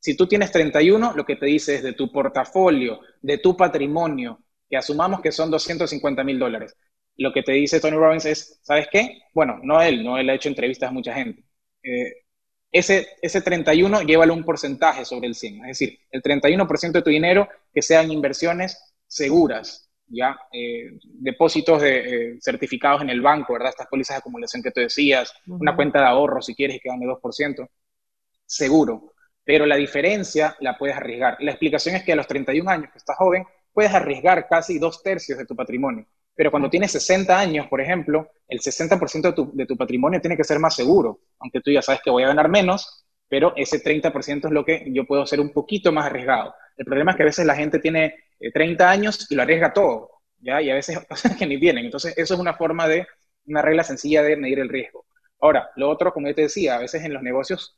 Si 0.04 0.18
tú 0.18 0.28
tienes 0.28 0.52
31, 0.52 1.14
lo 1.16 1.26
que 1.26 1.38
te 1.38 1.46
dice 1.46 1.76
es 1.76 1.82
de 1.82 1.94
tu 1.94 2.12
portafolio, 2.12 3.00
de 3.22 3.38
tu 3.38 3.56
patrimonio, 3.56 4.44
que 4.70 4.76
asumamos 4.76 5.22
que 5.22 5.32
son 5.32 5.50
250 5.50 6.26
mil 6.26 6.38
dólares. 6.38 6.76
Lo 7.16 7.32
que 7.32 7.42
te 7.42 7.54
dice 7.54 7.80
Tony 7.80 7.96
Robbins 7.96 8.26
es, 8.26 8.60
¿sabes 8.64 8.88
qué? 8.92 9.22
Bueno, 9.34 9.62
no 9.64 9.82
él, 9.82 10.04
no 10.04 10.18
él 10.18 10.30
ha 10.30 10.34
hecho 10.34 10.50
entrevistas 10.50 10.90
a 10.90 10.92
mucha 10.92 11.14
gente. 11.14 11.46
Eh, 11.84 12.16
ese, 12.70 13.08
ese 13.22 13.42
31 13.42 14.02
llévalo 14.02 14.34
un 14.34 14.44
porcentaje 14.44 15.06
sobre 15.06 15.28
el 15.28 15.36
100, 15.36 15.62
es 15.62 15.80
decir, 15.80 15.98
el 16.12 16.22
31% 16.22 16.92
de 16.92 17.02
tu 17.02 17.10
dinero 17.10 17.48
que 17.74 17.82
sean 17.82 18.12
inversiones 18.12 18.94
seguras, 19.08 19.90
ya 20.08 20.38
eh, 20.52 20.98
depósitos 21.02 21.82
de, 21.82 22.32
eh, 22.32 22.38
certificados 22.42 23.04
en 23.04 23.10
el 23.10 23.22
banco, 23.22 23.54
¿verdad? 23.54 23.70
Estas 23.70 23.88
pólizas 23.88 24.18
de 24.18 24.20
acumulación 24.20 24.62
que 24.62 24.72
tú 24.72 24.82
decías, 24.82 25.34
una 25.48 25.78
cuenta 25.78 26.00
de 26.02 26.08
ahorro 26.08 26.42
si 26.42 26.56
quieres 26.56 26.82
que 26.84 26.90
gane 26.90 27.06
2%, 27.06 27.70
seguro. 28.46 29.14
Pero 29.44 29.66
la 29.66 29.76
diferencia 29.76 30.56
la 30.60 30.78
puedes 30.78 30.96
arriesgar. 30.96 31.38
La 31.40 31.52
explicación 31.52 31.96
es 31.96 32.04
que 32.04 32.14
a 32.14 32.16
los 32.16 32.28
31 32.28 32.70
años 32.70 32.92
que 32.92 32.98
estás 32.98 33.18
joven, 33.18 33.46
puedes 33.74 33.94
arriesgar 33.94 34.48
casi 34.48 34.80
dos 34.80 35.04
tercios 35.04 35.38
de 35.38 35.46
tu 35.46 35.56
patrimonio. 35.56 36.06
Pero 36.36 36.50
cuando 36.50 36.70
tienes 36.70 36.92
60 36.92 37.38
años, 37.38 37.68
por 37.68 37.82
ejemplo, 37.82 38.32
el 38.48 38.60
60% 38.60 39.22
de 39.22 39.34
tu, 39.34 39.52
de 39.54 39.66
tu 39.66 39.78
patrimonio 39.78 40.22
tiene 40.22 40.38
que 40.38 40.44
ser 40.44 40.60
más 40.60 40.76
seguro, 40.76 41.20
aunque 41.40 41.62
tú 41.62 41.72
ya 41.72 41.82
sabes 41.82 42.02
que 42.04 42.10
voy 42.10 42.24
a 42.24 42.28
ganar 42.28 42.50
menos, 42.50 43.06
pero 43.28 43.54
ese 43.56 43.84
30% 43.84 44.46
es 44.46 44.52
lo 44.52 44.66
que 44.66 44.86
yo 44.88 45.06
puedo 45.06 45.26
ser 45.26 45.40
un 45.40 45.52
poquito 45.52 45.92
más 45.92 46.06
arriesgado. 46.06 46.56
El 46.78 46.86
problema 46.86 47.12
es 47.12 47.18
que 47.18 47.24
a 47.24 47.28
veces 47.28 47.46
la 47.46 47.56
gente 47.56 47.80
tiene 47.80 48.16
30 48.54 48.84
eh, 48.84 48.88
años 48.88 49.28
y 49.30 49.36
lo 49.36 49.44
arriesga 49.44 49.74
todo, 49.74 50.10
¿ya? 50.40 50.62
Y 50.62 50.70
a 50.70 50.76
veces 50.76 51.00
cosas 51.10 51.36
que 51.36 51.46
ni 51.46 51.58
vienen. 51.58 51.86
Entonces, 51.86 52.14
eso 52.18 52.34
es 52.34 52.40
una 52.40 52.54
forma 52.54 52.88
de, 52.88 53.08
una 53.46 53.62
regla 53.62 53.84
sencilla 53.84 54.24
de 54.24 54.38
medir 54.38 54.60
el 54.60 54.70
riesgo. 54.70 55.06
Ahora, 55.40 55.70
lo 55.76 55.90
otro, 55.90 56.14
como 56.14 56.28
yo 56.28 56.36
te 56.36 56.44
decía, 56.44 56.76
a 56.76 56.80
veces 56.80 57.04
en 57.04 57.14
los 57.14 57.22
negocios 57.22 57.78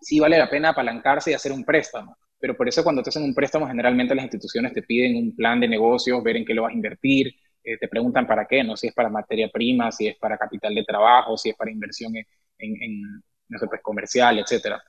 sí 0.00 0.20
vale 0.20 0.38
la 0.38 0.50
pena 0.50 0.70
apalancarse 0.70 1.30
y 1.30 1.34
hacer 1.34 1.52
un 1.52 1.64
préstamo. 1.64 2.16
Pero 2.40 2.56
por 2.56 2.68
eso 2.68 2.84
cuando 2.84 3.02
te 3.02 3.10
hacen 3.10 3.24
un 3.24 3.34
préstamo, 3.34 3.66
generalmente 3.66 4.14
las 4.14 4.24
instituciones 4.24 4.72
te 4.72 4.82
piden 4.82 5.16
un 5.16 5.36
plan 5.36 5.60
de 5.60 5.68
negocios, 5.68 6.22
ver 6.22 6.36
en 6.36 6.44
qué 6.44 6.54
lo 6.54 6.62
vas 6.62 6.70
a 6.72 6.74
invertir, 6.74 7.34
eh, 7.64 7.76
te 7.78 7.88
preguntan 7.88 8.26
para 8.26 8.46
qué, 8.46 8.62
¿no? 8.64 8.76
Si 8.76 8.86
es 8.88 8.94
para 8.94 9.08
materia 9.10 9.48
prima, 9.52 9.90
si 9.92 10.08
es 10.08 10.16
para 10.18 10.38
capital 10.38 10.74
de 10.74 10.84
trabajo, 10.84 11.36
si 11.36 11.50
es 11.50 11.56
para 11.56 11.70
inversión 11.70 12.14
en, 12.16 12.24
en, 12.58 13.02
no 13.48 13.58
sé, 13.58 13.66
pues 13.66 13.82
comercial, 13.82 14.38
etcétera. 14.38 14.82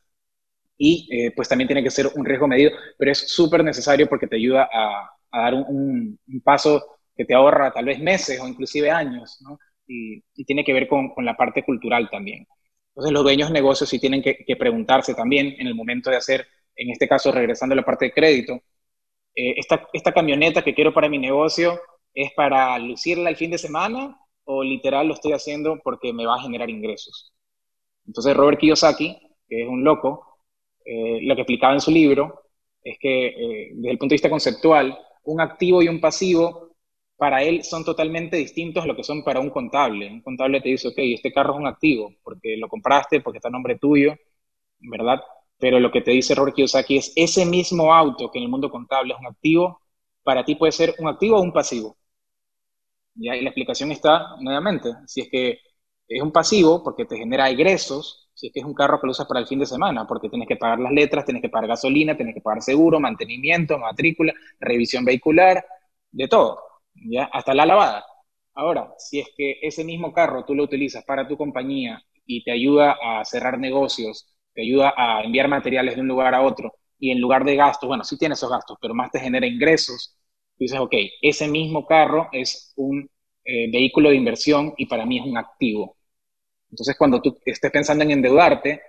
Y 0.78 1.08
eh, 1.12 1.32
pues 1.36 1.50
también 1.50 1.68
tiene 1.68 1.84
que 1.84 1.92
ser 1.92 2.08
un 2.16 2.26
riesgo 2.26 2.48
medido, 2.48 2.72
pero 2.98 3.12
es 3.12 3.20
súper 3.30 3.64
necesario 3.64 4.08
porque 4.08 4.28
te 4.28 4.38
ayuda 4.38 4.70
a, 4.72 5.12
dar 5.32 5.54
un, 5.54 6.20
paso 6.44 7.00
que 7.16 7.26
te 7.26 7.34
ahorra 7.36 7.72
tal 7.74 7.86
vez 7.86 8.00
meses 8.00 8.40
o 8.40 8.48
inclusive 8.48 8.90
años, 8.92 9.40
¿no? 9.42 9.60
Y, 9.88 10.24
tiene 10.46 10.64
que 10.64 10.74
ver 10.74 10.88
con, 10.88 11.14
la 11.26 11.36
parte 11.36 11.64
cultural 11.64 12.10
también. 12.10 12.48
Entonces 13.00 13.14
los 13.14 13.24
dueños 13.24 13.48
de 13.48 13.54
negocios 13.54 13.90
sí 13.90 13.98
tienen 13.98 14.22
que, 14.22 14.56
preguntarse 14.58 15.14
también 15.14 15.56
en 15.58 15.68
el 15.68 15.76
momento 15.76 16.10
de 16.10 16.18
hacer, 16.18 16.46
en 16.76 16.90
este 16.90 17.08
caso 17.08 17.32
regresando 17.32 17.74
a 17.74 17.78
la 17.78 17.86
parte 17.86 18.06
de 18.06 18.12
crédito, 18.12 18.54
eh, 19.36 19.54
esta, 19.58 19.88
esta 19.94 20.12
camioneta 20.12 20.62
que 20.62 20.74
quiero 20.74 20.94
para 20.94 21.08
mi 21.08 21.18
negocio, 21.18 21.80
¿Es 22.14 22.34
para 22.34 22.78
lucirla 22.80 23.30
el 23.30 23.36
fin 23.36 23.52
de 23.52 23.58
semana 23.58 24.20
o 24.44 24.64
literal 24.64 25.08
lo 25.08 25.14
estoy 25.14 25.34
haciendo 25.34 25.80
porque 25.84 26.12
me 26.12 26.26
va 26.26 26.36
a 26.36 26.42
generar 26.42 26.70
ingresos? 26.70 27.34
Entonces 28.06 28.36
Robert 28.36 28.60
Kiyosaki, 28.60 29.18
que 29.48 29.64
es 29.64 29.68
un 29.70 29.84
loco, 29.84 30.40
eh, 30.86 31.20
lo 31.22 31.36
que 31.36 31.42
explicaba 31.42 31.74
en 31.74 31.82
su 31.82 31.92
libro 31.92 32.44
es 32.84 32.98
que 33.00 33.28
eh, 33.28 33.72
desde 33.74 33.92
el 33.92 33.98
punto 33.98 34.14
de 34.14 34.16
vista 34.16 34.30
conceptual, 34.30 34.98
un 35.24 35.42
activo 35.42 35.84
y 35.84 35.88
un 35.88 36.02
pasivo 36.02 36.69
para 37.20 37.44
él 37.44 37.64
son 37.66 37.86
totalmente 37.86 38.38
distintos 38.38 38.84
a 38.84 38.88
lo 38.88 38.96
que 38.96 39.04
son 39.04 39.24
para 39.26 39.42
un 39.42 39.52
contable. 39.52 40.10
Un 40.10 40.22
contable 40.22 40.62
te 40.62 40.70
dice, 40.70 40.90
ok, 40.90 40.96
este 41.00 41.34
carro 41.34 41.54
es 41.56 41.60
un 41.60 41.68
activo 41.68 42.14
porque 42.24 42.58
lo 42.58 42.70
compraste, 42.70 43.22
porque 43.22 43.40
está 43.40 43.50
a 43.50 43.52
nombre 43.52 43.78
tuyo, 43.78 44.16
¿verdad? 44.80 45.22
Pero 45.60 45.80
lo 45.80 45.92
que 45.92 46.02
te 46.02 46.12
dice 46.12 46.36
Robert 46.36 46.56
Kiyosaki 46.56 46.98
es 46.98 47.14
ese 47.16 47.46
mismo 47.46 47.94
auto 47.94 48.32
que 48.32 48.40
en 48.40 48.46
el 48.46 48.52
mundo 48.52 48.70
contable 48.72 49.14
es 49.14 49.20
un 49.20 49.28
activo, 49.28 49.82
para 50.24 50.46
ti 50.46 50.56
puede 50.56 50.72
ser 50.74 50.96
un 51.00 51.10
activo 51.10 51.38
o 51.38 51.42
un 51.42 51.54
pasivo. 51.54 51.98
Y 53.16 53.30
ahí 53.30 53.42
la 53.42 53.50
explicación 53.50 53.92
está 53.92 54.36
nuevamente, 54.40 54.90
si 55.08 55.22
es 55.22 55.30
que 55.30 55.60
es 56.08 56.22
un 56.22 56.32
pasivo 56.32 56.84
porque 56.84 57.06
te 57.06 57.18
genera 57.18 57.50
egresos, 57.50 58.30
si 58.34 58.48
es 58.48 58.54
que 58.54 58.62
es 58.62 58.66
un 58.66 58.74
carro 58.74 59.00
que 59.00 59.08
lo 59.08 59.12
usas 59.12 59.28
para 59.28 59.42
el 59.42 59.48
fin 59.48 59.60
de 59.60 59.66
semana, 59.66 60.08
porque 60.08 60.30
tienes 60.30 60.48
que 60.48 60.56
pagar 60.56 60.80
las 60.80 60.92
letras, 60.94 61.26
tienes 61.26 61.42
que 61.42 61.50
pagar 61.50 61.68
gasolina, 61.70 62.16
tienes 62.16 62.34
que 62.36 62.42
pagar 62.42 62.62
seguro, 62.62 63.00
mantenimiento, 63.00 63.78
matrícula, 63.78 64.34
revisión 64.60 65.04
vehicular, 65.06 65.64
de 66.12 66.28
todo, 66.28 66.60
¿ya? 67.10 67.26
hasta 67.32 67.54
la 67.54 67.66
lavada. 67.66 68.06
Ahora, 68.54 68.94
si 68.98 69.20
es 69.20 69.28
que 69.38 69.60
ese 69.62 69.84
mismo 69.84 70.12
carro 70.14 70.46
tú 70.46 70.56
lo 70.56 70.64
utilizas 70.64 71.04
para 71.06 71.28
tu 71.28 71.38
compañía 71.38 72.02
y 72.26 72.44
te 72.44 72.52
ayuda 72.52 72.98
a 73.02 73.24
cerrar 73.26 73.58
negocios, 73.60 74.28
te 74.54 74.62
ayuda 74.64 74.94
a 74.98 75.24
enviar 75.24 75.48
materiales 75.48 75.96
de 75.96 76.02
un 76.02 76.08
lugar 76.08 76.36
a 76.36 76.42
otro, 76.42 76.74
y 77.00 77.12
en 77.12 77.22
lugar 77.22 77.46
de 77.46 77.56
gastos, 77.56 77.88
bueno, 77.88 78.04
sí 78.04 78.18
tiene 78.18 78.34
esos 78.34 78.50
gastos, 78.50 78.78
pero 78.82 78.94
más 78.94 79.12
te 79.12 79.20
genera 79.20 79.48
ingresos, 79.48 80.18
dices, 80.58 80.80
ok, 80.80 80.94
ese 81.22 81.48
mismo 81.48 81.86
carro 81.86 82.28
es 82.32 82.74
un 82.76 83.10
eh, 83.46 83.72
vehículo 83.72 84.10
de 84.10 84.16
inversión 84.16 84.74
y 84.78 84.86
para 84.86 85.06
mí 85.06 85.20
es 85.20 85.26
un 85.26 85.38
activo. 85.38 85.98
Entonces, 86.72 86.96
cuando 86.98 87.22
tú 87.22 87.38
estés 87.46 87.72
pensando 87.72 88.04
en 88.04 88.12
endeudarte, 88.12 88.82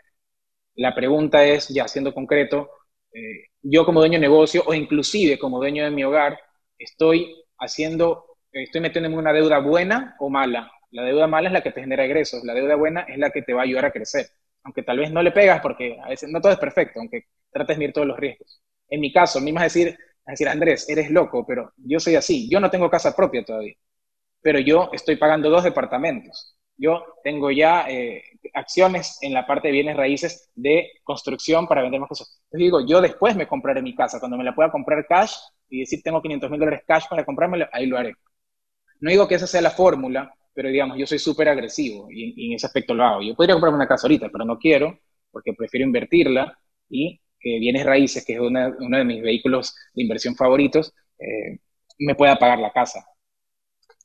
la 0.75 0.94
pregunta 0.94 1.44
es, 1.44 1.68
ya 1.68 1.88
siendo 1.88 2.14
concreto, 2.14 2.70
eh, 3.12 3.49
yo 3.62 3.85
como 3.85 4.01
dueño 4.01 4.14
de 4.14 4.20
negocio 4.20 4.62
o 4.66 4.75
inclusive 4.75 5.38
como 5.38 5.59
dueño 5.59 5.85
de 5.85 5.90
mi 5.90 6.05
hogar, 6.05 6.38
estoy 6.79 7.35
haciendo, 7.61 8.37
estoy 8.53 8.81
metiéndome 8.81 9.14
en 9.14 9.20
una 9.20 9.33
deuda 9.33 9.59
buena 9.61 10.16
o 10.18 10.29
mala. 10.31 10.70
La 10.90 11.05
deuda 11.05 11.27
mala 11.27 11.49
es 11.49 11.53
la 11.53 11.62
que 11.62 11.70
te 11.73 11.81
genera 11.81 12.05
ingresos, 12.05 12.42
la 12.44 12.55
deuda 12.55 12.75
buena 12.75 13.03
es 13.03 13.18
la 13.18 13.31
que 13.31 13.42
te 13.42 13.55
va 13.55 13.61
a 13.62 13.64
ayudar 13.64 13.85
a 13.87 13.92
crecer. 13.92 14.27
Aunque 14.64 14.83
tal 14.83 14.99
vez 14.99 15.11
no 15.12 15.23
le 15.23 15.31
pegas 15.33 15.61
porque 15.61 15.99
a 16.03 16.09
veces 16.09 16.29
no 16.31 16.40
todo 16.40 16.53
es 16.53 16.59
perfecto, 16.59 17.01
aunque 17.01 17.27
trates 17.53 17.77
de 17.77 17.81
medir 17.81 17.92
todos 17.94 18.07
los 18.09 18.18
riesgos. 18.18 18.61
En 18.88 19.01
mi 19.01 19.12
caso, 19.12 19.38
a 19.38 19.42
mí 19.42 19.53
me 19.53 19.57
vas 19.57 19.62
a 19.62 19.64
decir, 19.79 19.99
a 20.27 20.31
decir, 20.33 20.49
Andrés, 20.49 20.88
eres 20.88 21.11
loco, 21.11 21.46
pero 21.46 21.73
yo 21.77 22.01
soy 22.01 22.16
así. 22.16 22.49
Yo 22.51 22.61
no 22.61 22.70
tengo 22.70 22.90
casa 22.90 23.14
propia 23.16 23.44
todavía, 23.44 23.75
pero 24.42 24.59
yo 24.61 24.90
estoy 24.92 25.16
pagando 25.16 25.51
dos 25.51 25.64
departamentos. 25.64 26.57
Yo 26.77 27.05
tengo 27.23 27.51
ya 27.51 27.87
eh, 27.88 28.23
acciones 28.55 29.18
en 29.23 29.35
la 29.35 29.46
parte 29.46 29.68
de 29.68 29.73
bienes 29.73 29.96
raíces 29.96 30.51
de 30.55 30.90
construcción 31.05 31.66
para 31.68 31.83
vender 31.83 32.01
más 32.01 32.09
cosas. 32.09 32.40
Entonces 32.44 32.61
digo, 32.66 32.87
yo 32.87 33.01
después 33.03 33.37
me 33.37 33.46
compraré 33.46 33.83
mi 33.83 33.94
casa. 33.94 34.18
Cuando 34.18 34.38
me 34.38 34.44
la 34.44 34.55
pueda 34.55 34.70
comprar 34.70 35.07
cash 35.07 35.35
y 35.70 35.80
decir 35.80 36.00
tengo 36.02 36.20
500 36.20 36.50
mil 36.50 36.61
dólares 36.61 36.83
cash 36.87 37.04
para 37.09 37.24
comprármela, 37.24 37.70
ahí 37.72 37.87
lo 37.87 37.96
haré. 37.96 38.14
No 39.00 39.11
digo 39.11 39.26
que 39.28 39.37
esa 39.37 39.46
sea 39.46 39.62
la 39.62 39.70
fórmula, 39.70 40.35
pero 40.52 40.68
digamos, 40.68 40.98
yo 40.98 41.06
soy 41.06 41.18
súper 41.18 41.48
agresivo 41.48 42.09
y, 42.11 42.35
y, 42.37 42.50
en 42.50 42.56
ese 42.56 42.66
aspecto 42.66 42.94
lo 42.94 43.04
hago. 43.04 43.22
Yo 43.22 43.35
podría 43.35 43.54
comprarme 43.54 43.76
una 43.76 43.88
casa 43.88 44.06
ahorita, 44.06 44.28
pero 44.30 44.44
no 44.44 44.59
quiero 44.59 44.98
porque 45.30 45.52
prefiero 45.54 45.87
invertirla 45.87 46.59
y 46.88 47.20
que 47.38 47.59
bienes 47.59 47.87
raíces, 47.87 48.24
que 48.24 48.35
es 48.35 48.40
uno 48.40 48.98
de 48.98 49.04
mis 49.04 49.22
vehículos 49.22 49.74
de 49.94 50.02
inversión 50.02 50.37
favoritos, 50.37 50.92
eh, 51.18 51.59
me 51.98 52.14
pueda 52.14 52.37
pagar 52.37 52.59
la 52.59 52.72
casa. 52.72 53.04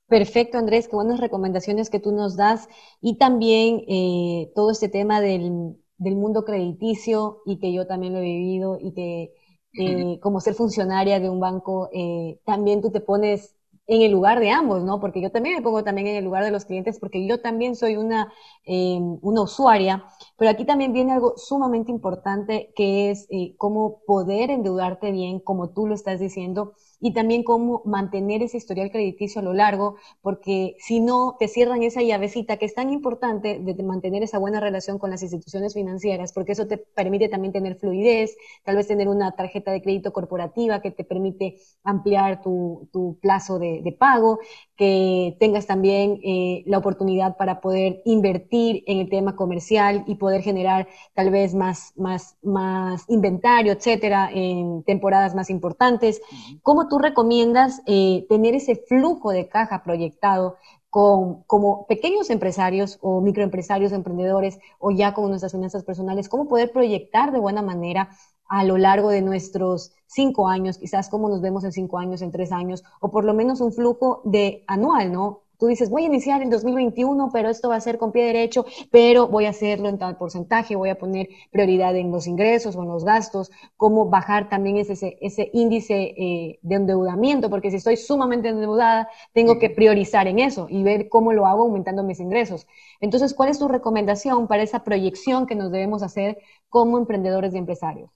Perfecto, 0.08 0.58
Andrés, 0.58 0.88
qué 0.88 0.96
buenas 0.96 1.20
recomendaciones 1.20 1.90
que 1.90 2.00
tú 2.00 2.12
nos 2.12 2.38
das. 2.38 2.70
Y 3.02 3.18
también 3.18 3.84
eh, 3.88 4.52
todo 4.54 4.72
este 4.72 4.88
tema 4.88 5.20
del, 5.20 5.76
del, 5.98 6.16
mundo 6.16 6.46
crediticio 6.46 7.42
y 7.46 7.60
que 7.60 7.74
yo 7.74 7.88
también 7.88 8.14
lo 8.14 8.20
he 8.20 8.24
vivido 8.24 8.78
y 8.80 8.94
que 8.94 9.34
eh, 9.78 10.20
como 10.22 10.40
ser 10.40 10.54
funcionaria 10.56 11.20
de 11.20 11.30
un 11.30 11.40
banco, 11.40 11.90
eh, 11.94 12.40
también 12.46 12.82
tú 12.82 12.92
te 12.92 13.02
pones 13.02 13.56
en 13.88 14.02
el 14.02 14.12
lugar 14.12 14.40
de 14.40 14.50
ambos, 14.50 14.84
¿no? 14.84 15.00
Porque 15.00 15.22
yo 15.22 15.32
también 15.32 15.56
me 15.56 15.62
pongo 15.62 15.84
también 15.84 16.08
en 16.08 16.16
el 16.16 16.26
lugar 16.26 16.44
de 16.44 16.52
los 16.52 16.66
clientes 16.66 17.00
porque 17.00 17.28
yo 17.28 17.42
también 17.42 17.76
soy 17.76 17.98
una, 17.98 18.32
eh, 18.66 19.00
una 19.22 19.42
usuaria, 19.42 20.04
pero 20.38 20.50
aquí 20.52 20.66
también 20.66 20.92
viene 20.94 21.14
algo 21.14 21.34
sumamente 21.38 21.92
importante 21.92 22.74
que 22.76 23.12
es 23.12 23.28
eh, 23.30 23.56
cómo 23.58 24.00
poder 24.08 24.50
endeudarte 24.50 25.12
bien, 25.12 25.40
como 25.40 25.70
tú 25.70 25.88
lo 25.88 25.94
estás 25.94 26.20
diciendo, 26.20 26.74
y 27.00 27.14
también 27.14 27.44
cómo 27.44 27.82
mantener 27.86 28.44
ese 28.44 28.58
historial 28.58 28.92
crediticio 28.92 29.42
a 29.42 29.44
lo 29.44 29.54
largo, 29.54 29.96
porque 30.22 30.76
si 30.80 31.00
no, 31.00 31.36
te 31.40 31.48
cierran 31.48 31.84
esa 31.84 32.02
llavecita 32.02 32.58
que 32.58 32.66
es 32.66 32.74
tan 32.74 32.92
importante 32.92 33.60
de 33.60 33.84
mantener 33.84 34.24
esa 34.24 34.40
buena 34.40 34.60
relación 34.60 34.98
con 35.00 35.10
las 35.10 35.22
instituciones 35.22 35.74
financieras, 35.74 36.34
porque 36.34 36.54
eso 36.54 36.68
te 36.68 36.78
permite 36.78 37.30
también 37.30 37.54
tener 37.54 37.76
fluidez, 37.76 38.36
tal 38.64 38.76
vez 38.76 38.88
tener 38.88 39.08
una 39.08 39.32
tarjeta 39.34 39.72
de 39.72 39.82
crédito 39.82 40.14
corporativa 40.14 40.82
que 40.82 40.92
te 40.92 41.04
permite 41.04 41.58
ampliar 41.84 42.42
tu, 42.42 42.90
tu 42.92 43.18
plazo 43.22 43.60
de, 43.60 43.82
de, 43.84 43.92
pago, 43.92 44.40
que 44.76 45.38
tengas 45.40 45.68
también 45.68 46.20
eh, 46.24 46.64
la 46.66 46.78
oportunidad 46.78 47.38
para 47.38 47.62
poder 47.62 48.02
invertir 48.06 48.84
en 48.88 49.00
el 49.00 49.10
tema 49.10 49.36
comercial 49.36 50.04
y 50.08 50.16
poder 50.16 50.42
generar 50.42 50.88
tal 51.14 51.30
vez 51.30 51.54
más, 51.54 51.94
más, 51.96 52.38
más 52.42 53.06
inventario, 53.08 53.74
etcétera, 53.74 54.30
en 54.34 54.84
temporadas 54.84 55.36
más 55.36 55.50
importantes. 55.50 56.22
¿Cómo 56.62 56.85
tú 56.88 57.00
recomiendas 57.00 57.82
eh, 57.86 58.26
tener 58.30 58.56
ese 58.56 58.76
flujo 58.76 59.32
de 59.32 59.48
caja 59.48 59.84
proyectado 59.84 60.58
con, 60.90 61.44
como 61.44 61.86
pequeños 61.88 62.30
empresarios 62.30 63.00
o 63.02 63.22
microempresarios, 63.22 63.92
emprendedores 63.92 64.60
o 64.80 64.92
ya 64.92 65.14
con 65.14 65.30
nuestras 65.30 65.52
finanzas 65.52 65.84
personales? 65.84 66.30
¿Cómo 66.30 66.48
poder 66.48 66.72
proyectar 66.72 67.32
de 67.32 67.40
buena 67.40 67.62
manera 67.62 68.10
a 68.48 68.64
lo 68.64 68.78
largo 68.78 69.10
de 69.10 69.22
nuestros 69.22 69.94
cinco 70.08 70.48
años, 70.48 70.78
quizás 70.78 71.10
cómo 71.10 71.30
nos 71.30 71.42
vemos 71.42 71.64
en 71.64 71.72
cinco 71.72 71.98
años, 71.98 72.22
en 72.22 72.32
tres 72.32 72.52
años, 72.52 72.84
o 73.00 73.10
por 73.10 73.26
lo 73.26 73.34
menos 73.34 73.60
un 73.62 73.74
flujo 73.74 74.22
de 74.24 74.64
anual, 74.68 75.12
¿no? 75.12 75.45
Tú 75.58 75.68
dices, 75.68 75.90
voy 75.90 76.04
a 76.04 76.06
iniciar 76.08 76.42
en 76.42 76.50
2021, 76.50 77.30
pero 77.32 77.50
esto 77.50 77.70
va 77.70 77.76
a 77.76 77.82
ser 77.82 77.98
con 77.98 78.12
pie 78.12 78.26
derecho, 78.26 78.66
pero 78.92 79.28
voy 79.28 79.46
a 79.46 79.50
hacerlo 79.50 79.90
en 79.90 79.98
tal 79.98 80.18
porcentaje, 80.18 80.76
voy 80.76 80.90
a 80.90 80.98
poner 80.98 81.30
prioridad 81.52 81.96
en 81.96 82.12
los 82.12 82.28
ingresos 82.28 82.76
o 82.76 82.84
en 82.84 82.90
los 82.90 83.06
gastos, 83.06 83.52
cómo 83.78 84.10
bajar 84.10 84.50
también 84.50 84.78
ese, 84.78 85.18
ese 85.22 85.50
índice 85.54 86.14
eh, 86.18 86.60
de 86.62 86.76
endeudamiento, 86.76 87.50
porque 87.50 87.72
si 87.72 87.78
estoy 87.78 87.98
sumamente 87.98 88.50
endeudada, 88.50 89.10
tengo 89.34 89.60
que 89.60 89.70
priorizar 89.70 90.28
en 90.28 90.40
eso 90.40 90.68
y 90.70 90.84
ver 90.84 91.10
cómo 91.10 91.34
lo 91.34 91.46
hago 91.46 91.64
aumentando 91.64 92.04
mis 92.04 92.20
ingresos. 92.20 92.68
Entonces, 93.00 93.34
¿cuál 93.34 93.50
es 93.50 93.60
tu 93.60 93.68
recomendación 93.68 94.48
para 94.48 94.64
esa 94.64 94.84
proyección 94.84 95.46
que 95.48 95.56
nos 95.56 95.72
debemos 95.72 96.04
hacer 96.04 96.38
como 96.70 96.98
emprendedores 96.98 97.54
y 97.54 97.58
empresarios? 97.58 98.10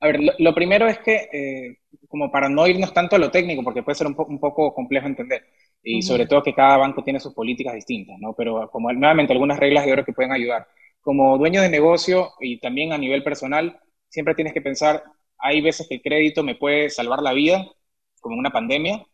A 0.00 0.06
ver, 0.08 0.20
lo, 0.38 0.54
primero 0.54 0.86
es 0.86 0.98
que, 0.98 1.28
eh, 1.32 1.78
como 2.08 2.30
para 2.30 2.48
no 2.48 2.66
irnos 2.66 2.92
tanto 2.92 3.16
a 3.16 3.18
lo 3.18 3.30
técnico, 3.30 3.62
porque 3.64 3.82
puede 3.82 3.96
ser 3.96 4.06
un, 4.06 4.14
un 4.18 4.38
poco 4.38 4.74
complejo 4.74 5.06
entender, 5.06 5.46
y 5.84 6.02
sobre 6.02 6.26
todo 6.26 6.42
que 6.42 6.54
cada 6.54 6.78
banco 6.78 7.04
tiene 7.04 7.20
sus 7.20 7.34
políticas 7.34 7.74
distintas, 7.74 8.18
¿no? 8.20 8.34
Pero 8.34 8.70
como 8.70 8.92
nuevamente 8.92 9.32
algunas 9.32 9.58
reglas 9.58 9.86
de 9.86 9.92
oro 9.92 10.04
que 10.04 10.12
pueden 10.12 10.32
ayudar. 10.32 10.66
Como 11.02 11.38
dueño 11.38 11.62
de 11.62 11.68
negocio 11.68 12.32
y 12.40 12.58
también 12.60 12.92
a 12.92 12.98
nivel 12.98 13.22
personal, 13.22 13.78
siempre 14.08 14.34
tienes 14.34 14.54
que 14.54 14.62
pensar, 14.62 15.04
hay 15.38 15.60
veces 15.60 15.86
que 15.88 15.96
el 15.96 16.02
crédito 16.02 16.42
me 16.42 16.54
puede 16.56 16.90
salvar 16.90 17.20
la 17.22 17.32
vida, 17.34 17.66
como 18.20 18.34
en 18.34 18.40
una 18.40 18.50
pandemia, 18.50 19.04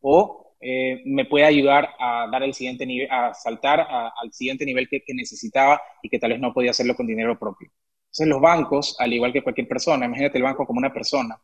o 0.00 0.56
eh, 0.60 1.02
me 1.06 1.24
puede 1.24 1.44
ayudar 1.44 1.90
a 1.98 2.28
dar 2.30 2.42
el 2.42 2.54
siguiente 2.54 2.84
nivel, 2.86 3.08
a 3.10 3.32
saltar 3.34 3.80
al 3.80 4.32
siguiente 4.32 4.64
nivel 4.66 4.88
que, 4.88 5.02
que 5.02 5.14
necesitaba 5.14 5.80
y 6.02 6.08
que 6.08 6.18
tal 6.18 6.32
vez 6.32 6.40
no 6.40 6.52
podía 6.52 6.70
hacerlo 6.72 6.96
con 6.96 7.06
dinero 7.06 7.38
propio. 7.38 7.70
Entonces 8.06 8.28
los 8.28 8.40
bancos, 8.40 8.96
al 8.98 9.12
igual 9.12 9.32
que 9.32 9.42
cualquier 9.42 9.68
persona, 9.68 10.06
imagínate 10.06 10.38
el 10.38 10.44
banco 10.44 10.66
como 10.66 10.78
una 10.78 10.92
persona, 10.92 11.40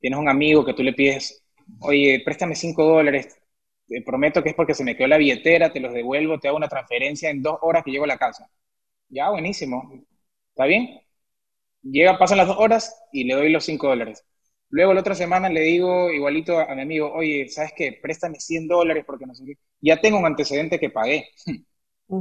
tienes 0.00 0.18
un 0.18 0.28
amigo 0.28 0.64
que 0.64 0.74
tú 0.74 0.82
le 0.82 0.92
pides, 0.92 1.44
oye, 1.80 2.20
préstame 2.24 2.54
5 2.54 2.84
dólares, 2.84 3.38
te 3.88 4.02
prometo 4.02 4.42
que 4.42 4.50
es 4.50 4.54
porque 4.54 4.74
se 4.74 4.84
me 4.84 4.96
quedó 4.96 5.08
la 5.08 5.18
billetera, 5.18 5.72
te 5.72 5.80
los 5.80 5.92
devuelvo, 5.94 6.38
te 6.38 6.48
hago 6.48 6.56
una 6.56 6.68
transferencia 6.68 7.30
en 7.30 7.42
dos 7.42 7.58
horas 7.62 7.84
que 7.84 7.90
llego 7.90 8.04
a 8.04 8.08
la 8.08 8.18
casa. 8.18 8.48
Ya, 9.10 9.30
buenísimo. 9.30 9.92
¿Está 10.50 10.66
bien? 10.66 11.00
Llega, 11.82 12.18
pasan 12.18 12.38
las 12.38 12.48
dos 12.48 12.58
horas 12.58 12.94
y 13.12 13.24
le 13.24 13.34
doy 13.34 13.50
los 13.52 13.64
cinco 13.64 13.88
dólares. 13.88 14.24
Luego 14.70 14.92
la 14.94 15.00
otra 15.00 15.14
semana 15.14 15.48
le 15.48 15.62
digo 15.62 16.10
igualito 16.10 16.58
a 16.58 16.74
mi 16.74 16.82
amigo, 16.82 17.12
oye, 17.12 17.48
¿sabes 17.48 17.72
qué? 17.76 17.98
Préstame 18.02 18.38
100 18.40 18.68
dólares 18.68 19.04
porque 19.06 19.26
no 19.26 19.34
sé 19.34 19.44
qué. 19.46 19.54
Ya 19.80 20.00
tengo 20.00 20.18
un 20.18 20.26
antecedente 20.26 20.78
que 20.78 20.90
pagué. 20.90 21.28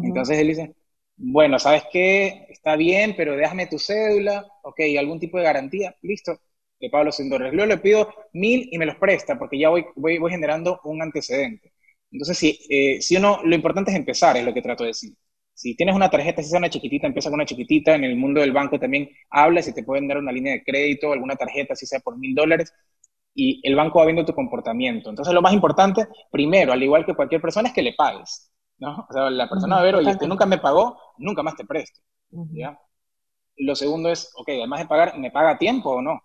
Entonces 0.01 0.37
él 0.39 0.47
dice, 0.49 0.75
bueno, 1.17 1.59
¿sabes 1.59 1.83
qué? 1.91 2.45
Está 2.49 2.75
bien, 2.75 3.15
pero 3.17 3.35
déjame 3.35 3.67
tu 3.67 3.79
cédula, 3.79 4.45
ok, 4.63 4.79
algún 4.99 5.19
tipo 5.19 5.37
de 5.37 5.43
garantía, 5.45 5.95
listo, 6.01 6.39
le 6.79 6.89
pago 6.89 7.05
los 7.05 7.15
100 7.15 7.29
dólares. 7.29 7.53
Luego 7.53 7.69
le 7.69 7.77
pido 7.77 8.13
mil 8.33 8.67
y 8.71 8.77
me 8.77 8.85
los 8.85 8.95
presta 8.95 9.37
porque 9.37 9.57
ya 9.59 9.69
voy, 9.69 9.85
voy, 9.95 10.17
voy 10.17 10.31
generando 10.31 10.79
un 10.83 11.01
antecedente. 11.01 11.73
Entonces, 12.11 12.37
si, 12.37 12.59
eh, 12.69 13.01
si 13.01 13.17
uno, 13.17 13.39
lo 13.43 13.55
importante 13.55 13.91
es 13.91 13.97
empezar, 13.97 14.37
es 14.37 14.45
lo 14.45 14.53
que 14.53 14.61
trato 14.61 14.83
de 14.83 14.89
decir. 14.89 15.13
Si 15.53 15.75
tienes 15.75 15.95
una 15.95 16.09
tarjeta, 16.09 16.41
si 16.41 16.49
es 16.49 16.53
una 16.53 16.69
chiquitita, 16.69 17.07
empieza 17.07 17.29
con 17.29 17.35
una 17.35 17.45
chiquitita. 17.45 17.95
En 17.95 18.03
el 18.03 18.15
mundo 18.15 18.41
del 18.41 18.51
banco 18.53 18.79
también 18.79 19.09
habla 19.29 19.61
si 19.61 19.73
te 19.73 19.83
pueden 19.83 20.07
dar 20.07 20.17
una 20.19 20.31
línea 20.31 20.53
de 20.53 20.63
crédito, 20.63 21.11
alguna 21.11 21.35
tarjeta, 21.35 21.75
si 21.75 21.85
sea 21.85 21.99
por 21.99 22.17
mil 22.17 22.35
dólares. 22.35 22.73
Y 23.33 23.59
el 23.67 23.75
banco 23.75 23.99
va 23.99 24.05
viendo 24.05 24.25
tu 24.25 24.33
comportamiento. 24.33 25.09
Entonces, 25.09 25.33
lo 25.33 25.41
más 25.41 25.53
importante, 25.53 26.07
primero, 26.31 26.73
al 26.73 26.83
igual 26.83 27.05
que 27.05 27.15
cualquier 27.15 27.41
persona, 27.41 27.69
es 27.69 27.73
que 27.73 27.81
le 27.81 27.93
pagues. 27.93 28.51
¿no? 28.79 29.05
O 29.09 29.13
sea, 29.13 29.29
la 29.29 29.49
persona 29.49 29.75
va 29.75 29.81
a 29.81 29.85
ver, 29.85 29.95
oye, 29.95 30.11
usted 30.11 30.27
nunca 30.27 30.45
me 30.45 30.59
pagó, 30.59 30.97
nunca 31.17 31.43
más 31.43 31.55
te 31.55 31.65
presto. 31.65 31.99
¿ya? 32.51 32.79
Lo 33.57 33.75
segundo 33.75 34.09
es, 34.11 34.31
ok, 34.35 34.49
además 34.49 34.81
de 34.81 34.87
pagar, 34.87 35.17
¿me 35.17 35.31
paga 35.31 35.51
a 35.51 35.57
tiempo 35.57 35.91
o 35.91 36.01
no? 36.01 36.21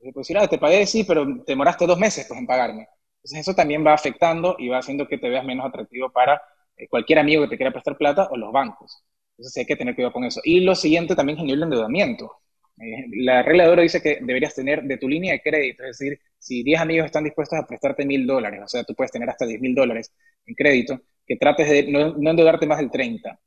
Pues 0.00 0.14
decir, 0.14 0.38
ah, 0.38 0.48
te 0.48 0.58
pagué, 0.58 0.86
sí, 0.86 1.04
pero 1.04 1.26
te 1.44 1.52
demoraste 1.52 1.86
dos 1.86 1.98
meses 1.98 2.26
pues, 2.26 2.40
en 2.40 2.46
pagarme. 2.46 2.88
Entonces 3.18 3.40
eso 3.40 3.54
también 3.54 3.84
va 3.86 3.92
afectando 3.92 4.56
y 4.58 4.68
va 4.68 4.78
haciendo 4.78 5.06
que 5.06 5.18
te 5.18 5.28
veas 5.28 5.44
menos 5.44 5.66
atractivo 5.66 6.10
para 6.10 6.40
eh, 6.76 6.88
cualquier 6.88 7.18
amigo 7.18 7.42
que 7.42 7.48
te 7.50 7.56
quiera 7.58 7.72
prestar 7.72 7.96
plata 7.98 8.28
o 8.30 8.36
los 8.36 8.50
bancos. 8.52 9.04
Entonces 9.36 9.56
hay 9.58 9.66
que 9.66 9.76
tener 9.76 9.94
cuidado 9.94 10.12
con 10.14 10.24
eso. 10.24 10.40
Y 10.44 10.60
lo 10.60 10.74
siguiente 10.74 11.14
también 11.14 11.38
es 11.38 11.44
el 11.44 11.62
endeudamiento. 11.62 12.32
Eh, 12.78 13.04
la 13.24 13.42
regla 13.42 13.64
de 13.64 13.70
oro 13.70 13.82
dice 13.82 14.00
que 14.00 14.18
deberías 14.22 14.54
tener 14.54 14.82
de 14.84 14.96
tu 14.96 15.06
línea 15.08 15.32
de 15.34 15.42
crédito, 15.42 15.84
es 15.84 15.98
decir, 15.98 16.18
si 16.38 16.62
10 16.62 16.80
amigos 16.80 17.04
están 17.06 17.24
dispuestos 17.24 17.58
a 17.58 17.66
prestarte 17.66 18.06
mil 18.06 18.26
dólares, 18.26 18.60
o 18.64 18.68
sea, 18.68 18.84
tú 18.84 18.94
puedes 18.94 19.12
tener 19.12 19.28
hasta 19.28 19.44
10 19.44 19.60
mil 19.60 19.74
dólares 19.74 20.14
en 20.46 20.54
crédito, 20.54 20.98
que 21.26 21.36
trates 21.36 21.68
de 21.68 21.82
no, 21.92 22.14
no 22.16 22.30
endeudarte 22.30 22.66
más 22.66 22.78
del 22.78 22.90
30. 22.90 23.38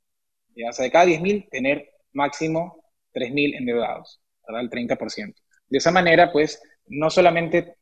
¿ya? 0.56 0.70
O 0.70 0.74
sea, 0.74 0.86
de 0.86 0.92
cada 0.92 1.06
10 1.06 1.22
mil, 1.22 1.48
tener 1.52 1.90
máximo 2.14 2.84
3 3.14 3.32
mil 3.34 3.56
endeudados, 3.56 4.22
¿verdad? 4.48 4.62
El 4.64 4.70
30%. 4.70 5.42
De 5.74 5.80
esa 5.80 5.90
manera, 5.90 6.32
pues, 6.32 6.62
no 6.86 7.10
solamente, 7.10 7.78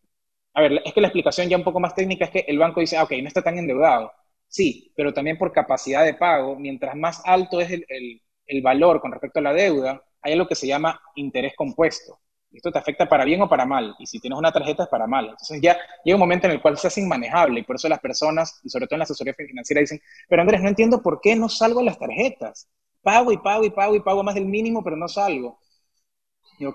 a 0.53 0.61
ver, 0.61 0.81
es 0.85 0.93
que 0.93 1.01
la 1.01 1.07
explicación 1.07 1.49
ya 1.49 1.57
un 1.57 1.63
poco 1.65 1.81
más 1.81 1.93
técnica 1.93 2.23
es 2.23 2.31
que 2.31 2.45
el 2.47 2.57
banco 2.57 2.79
dice, 2.79 2.95
ah, 2.95 3.03
ok, 3.03 3.11
no 3.21 3.27
está 3.27 3.41
tan 3.41 3.57
endeudado. 3.57 4.13
Sí, 4.47 4.93
pero 4.95 5.13
también 5.13 5.37
por 5.37 5.51
capacidad 5.51 6.05
de 6.05 6.13
pago, 6.13 6.57
mientras 6.57 6.95
más 6.95 7.21
alto 7.25 7.59
es 7.59 7.69
el, 7.69 8.61
valor 8.63 9.01
con 9.01 9.11
respecto 9.11 9.39
a 9.39 9.41
la 9.41 9.53
deuda, 9.53 10.01
hay 10.21 10.31
algo 10.31 10.47
que 10.47 10.55
se 10.55 10.67
llama 10.67 11.01
interés 11.15 11.53
compuesto. 11.53 12.17
Esto 12.49 12.71
te 12.71 12.79
afecta 12.79 13.09
para 13.09 13.25
bien 13.25 13.41
o 13.41 13.49
para 13.49 13.65
mal, 13.65 13.93
y 13.99 14.05
si 14.05 14.21
tienes 14.21 14.39
una 14.39 14.53
tarjeta 14.53 14.83
es 14.83 14.89
para 14.89 15.05
mal. 15.05 15.25
Entonces 15.25 15.59
ya 15.61 15.77
llega 16.05 16.15
un 16.15 16.21
momento 16.21 16.47
en 16.47 16.53
el 16.53 16.61
cual 16.61 16.77
se 16.77 16.87
hace 16.87 17.01
inmanejable, 17.01 17.59
y 17.59 17.63
por 17.63 17.75
eso 17.75 17.89
las 17.89 17.99
personas, 17.99 18.61
y 18.63 18.69
sobre 18.69 18.87
todo 18.87 18.95
en 18.95 18.99
la 18.99 19.03
asesoría 19.03 19.33
financiera, 19.33 19.81
dicen, 19.81 19.99
pero 20.29 20.41
Andrés, 20.43 20.61
no 20.61 20.69
entiendo 20.69 21.01
por 21.01 21.19
qué 21.19 21.35
no 21.35 21.49
salgo 21.49 21.83
las 21.83 21.99
tarjetas. 21.99 22.69
Pago 23.01 23.33
y 23.33 23.37
pago 23.37 23.65
y 23.65 23.69
pago 23.71 23.95
y 23.95 23.99
pago 23.99 24.23
más 24.23 24.35
del 24.35 24.45
mínimo, 24.45 24.81
pero 24.81 24.95
no 24.95 25.09
salgo. 25.09 25.59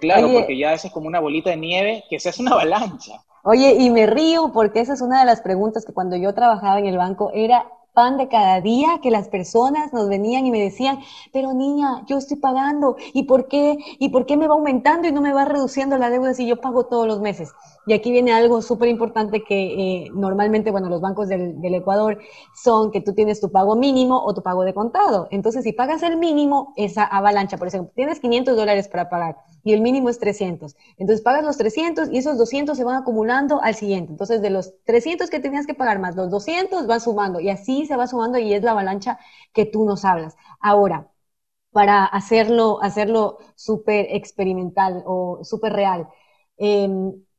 Claro, 0.00 0.32
porque 0.32 0.58
ya 0.58 0.72
eso 0.72 0.88
es 0.88 0.92
como 0.92 1.06
una 1.06 1.20
bolita 1.20 1.50
de 1.50 1.56
nieve 1.56 2.04
que 2.10 2.18
se 2.18 2.30
hace 2.30 2.42
una 2.42 2.52
avalancha. 2.52 3.22
Oye, 3.44 3.76
y 3.78 3.90
me 3.90 4.06
río 4.06 4.50
porque 4.52 4.80
esa 4.80 4.94
es 4.94 5.00
una 5.00 5.20
de 5.20 5.26
las 5.26 5.40
preguntas 5.40 5.84
que 5.84 5.92
cuando 5.92 6.16
yo 6.16 6.34
trabajaba 6.34 6.80
en 6.80 6.86
el 6.86 6.98
banco 6.98 7.30
era 7.32 7.66
pan 7.96 8.18
de 8.18 8.28
cada 8.28 8.60
día 8.60 8.98
que 9.02 9.10
las 9.10 9.28
personas 9.28 9.92
nos 9.92 10.08
venían 10.08 10.44
y 10.44 10.50
me 10.50 10.60
decían, 10.60 10.98
pero 11.32 11.54
niña, 11.54 12.04
yo 12.06 12.18
estoy 12.18 12.36
pagando, 12.36 12.96
¿y 13.14 13.22
por 13.22 13.48
qué? 13.48 13.78
¿Y 13.98 14.10
por 14.10 14.26
qué 14.26 14.36
me 14.36 14.48
va 14.48 14.54
aumentando 14.54 15.08
y 15.08 15.12
no 15.12 15.22
me 15.22 15.32
va 15.32 15.46
reduciendo 15.46 15.96
la 15.96 16.10
deuda 16.10 16.34
si 16.34 16.46
yo 16.46 16.60
pago 16.60 16.86
todos 16.86 17.06
los 17.06 17.20
meses? 17.20 17.52
Y 17.88 17.92
aquí 17.92 18.10
viene 18.10 18.32
algo 18.32 18.62
súper 18.62 18.88
importante 18.88 19.44
que 19.44 20.06
eh, 20.06 20.10
normalmente, 20.12 20.72
bueno, 20.72 20.88
los 20.88 21.00
bancos 21.00 21.28
del, 21.28 21.56
Ecuador 21.74 22.18
son 22.54 22.90
que 22.90 23.00
tú 23.00 23.14
tienes 23.14 23.40
tu 23.40 23.52
pago 23.52 23.76
mínimo 23.76 24.24
o 24.24 24.34
tu 24.34 24.42
pago 24.42 24.64
de 24.64 24.74
contado. 24.74 25.28
Entonces, 25.30 25.62
si 25.62 25.72
pagas 25.72 26.02
el 26.02 26.16
mínimo, 26.16 26.72
esa 26.76 27.04
avalancha, 27.04 27.58
por 27.58 27.68
ejemplo, 27.68 27.92
tienes 27.94 28.18
500 28.18 28.56
dólares 28.56 28.88
para 28.88 29.08
pagar 29.08 29.36
y 29.62 29.72
el 29.72 29.82
mínimo 29.82 30.08
es 30.08 30.18
300. 30.18 30.74
Entonces, 30.96 31.22
pagas 31.22 31.44
los 31.44 31.58
300 31.58 32.10
y 32.10 32.18
esos 32.18 32.36
200 32.38 32.76
se 32.76 32.82
van 32.82 32.96
acumulando 32.96 33.62
al 33.62 33.76
siguiente. 33.76 34.10
Entonces, 34.10 34.42
de 34.42 34.50
los 34.50 34.74
300 34.84 35.30
que 35.30 35.38
tenías 35.38 35.66
que 35.66 35.74
pagar 35.74 36.00
más 36.00 36.16
los 36.16 36.28
200 36.30 36.88
van 36.88 37.00
sumando 37.00 37.38
y 37.40 37.50
así 37.50 37.86
se 37.86 37.96
va 37.96 38.08
sumando 38.08 38.38
y 38.38 38.52
es 38.52 38.62
la 38.64 38.72
avalancha 38.72 39.18
que 39.52 39.64
tú 39.64 39.84
nos 39.84 40.04
hablas. 40.04 40.36
Ahora, 40.60 41.08
para 41.72 42.04
hacerlo, 42.06 42.82
hacerlo 42.82 43.38
súper 43.54 44.06
experimental 44.10 45.02
o 45.06 45.40
súper 45.44 45.72
real, 45.74 46.08
eh, 46.58 46.88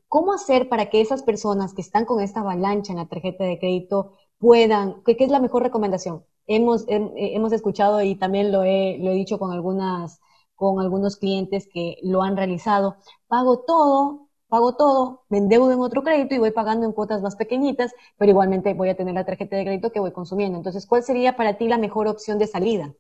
¿Cómo 0.09 0.33
hacer 0.33 0.69
para 0.69 0.89
que 0.89 1.01
esas 1.01 1.23
personas 1.23 1.73
que 1.73 1.81
están 1.81 2.05
con 2.05 2.21
esta 2.21 2.39
avalancha 2.41 2.93
en 2.93 2.99
la 2.99 3.07
tarjeta 3.07 3.43
de 3.43 3.59
crédito 3.59 4.13
puedan, 4.39 5.03
qué, 5.05 5.15
es 5.19 5.29
la 5.29 5.39
mejor 5.39 5.63
recomendación? 5.63 6.25
Hemos, 6.47 6.85
hemos 6.87 7.51
escuchado 7.51 8.01
y 8.01 8.15
también 8.15 8.51
lo 8.51 8.63
he, 8.63 8.97
lo 8.99 9.11
he 9.11 9.15
dicho 9.15 9.37
con, 9.37 9.51
algunas, 9.51 10.21
con 10.55 10.79
algunos 10.79 11.17
clientes 11.17 11.67
que 11.71 11.97
lo 12.03 12.23
han 12.23 12.37
realizado. 12.37 12.97
Pago 13.27 13.63
todo, 13.65 14.29
pago 14.47 14.75
todo, 14.77 15.25
me 15.29 15.39
endeudo 15.39 15.73
en 15.73 15.81
otro 15.81 16.03
crédito 16.03 16.35
y 16.35 16.39
voy 16.39 16.51
pagando 16.51 16.85
en 16.85 16.93
cuotas 16.93 17.21
más 17.21 17.35
pequeñitas, 17.35 17.93
pero 18.17 18.31
igualmente 18.31 18.73
voy 18.73 18.89
a 18.89 18.95
tener 18.95 19.13
la 19.13 19.25
tarjeta 19.25 19.57
de 19.57 19.65
crédito 19.65 19.91
que 19.91 19.99
voy 19.99 20.13
consumiendo. 20.13 20.57
Entonces, 20.57 20.85
¿cuál 20.87 21.03
sería 21.03 21.35
para 21.35 21.57
ti 21.57 21.67
la 21.67 21.77
mejor 21.77 22.07
opción 22.07 22.39
de 22.39 22.47
salida? 22.47 22.93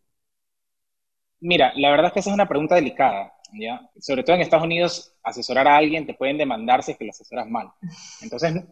Mira, 1.39 1.71
la 1.75 1.91
verdad 1.91 2.07
es 2.07 2.13
que 2.13 2.19
esa 2.19 2.29
es 2.31 2.33
una 2.33 2.47
pregunta 2.49 2.75
delicada. 2.75 3.33
Sobre 3.99 4.23
todo 4.23 4.35
en 4.35 4.41
Estados 4.41 4.65
Unidos, 4.65 5.15
asesorar 5.29 5.67
a 5.67 5.77
alguien 5.77 6.05
te 6.05 6.13
pueden 6.13 6.37
demandar 6.37 6.83
si 6.83 6.91
es 6.91 6.97
que 6.97 7.05
lo 7.05 7.11
asesoras 7.11 7.49
mal. 7.49 7.69
Entonces, 8.21 8.63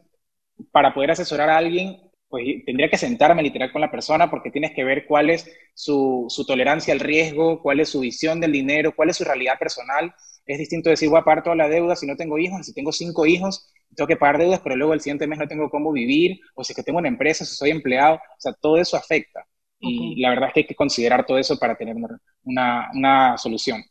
para 0.71 0.93
poder 0.93 1.11
asesorar 1.11 1.49
a 1.49 1.57
alguien, 1.57 1.99
pues 2.27 2.45
tendría 2.65 2.89
que 2.89 2.97
sentarme 2.97 3.43
literal 3.43 3.71
con 3.71 3.81
la 3.81 3.91
persona 3.91 4.29
porque 4.29 4.51
tienes 4.51 4.71
que 4.73 4.83
ver 4.83 5.05
cuál 5.05 5.29
es 5.29 5.49
su, 5.73 6.27
tolerancia 6.47 6.93
al 6.93 6.99
riesgo, 6.99 7.61
cuál 7.61 7.79
es 7.79 7.89
su 7.89 7.99
visión 7.99 8.39
del 8.39 8.51
dinero, 8.51 8.95
cuál 8.95 9.09
es 9.09 9.17
su 9.17 9.23
realidad 9.23 9.59
personal. 9.59 10.13
Es 10.45 10.57
distinto 10.59 10.89
decir, 10.89 11.09
voy 11.09 11.19
a 11.19 11.23
pagar 11.23 11.43
toda 11.43 11.55
la 11.55 11.69
deuda 11.69 11.95
si 11.95 12.05
no 12.07 12.15
tengo 12.15 12.37
hijos, 12.37 12.65
si 12.65 12.73
tengo 12.73 12.91
cinco 12.91 13.25
hijos, 13.25 13.71
tengo 13.95 14.07
que 14.07 14.17
pagar 14.17 14.37
deudas, 14.37 14.59
pero 14.61 14.75
luego 14.75 14.93
el 14.93 15.01
siguiente 15.01 15.27
mes 15.27 15.39
no 15.39 15.47
tengo 15.47 15.69
cómo 15.69 15.91
vivir, 15.91 16.39
o 16.55 16.63
si 16.63 16.73
es 16.73 16.75
que 16.75 16.83
tengo 16.83 16.99
una 16.99 17.07
empresa, 17.07 17.45
si 17.45 17.55
soy 17.55 17.71
empleado, 17.71 18.15
o 18.15 18.39
sea, 18.39 18.53
todo 18.53 18.77
eso 18.77 18.97
afecta. 18.97 19.45
Y 19.79 20.19
la 20.19 20.29
verdad 20.29 20.47
es 20.47 20.53
que 20.53 20.59
hay 20.61 20.65
que 20.67 20.75
considerar 20.75 21.25
todo 21.25 21.37
eso 21.37 21.59
para 21.59 21.75
tener 21.75 21.95
una, 22.43 22.89
una 22.93 23.37
solución. 23.37 23.83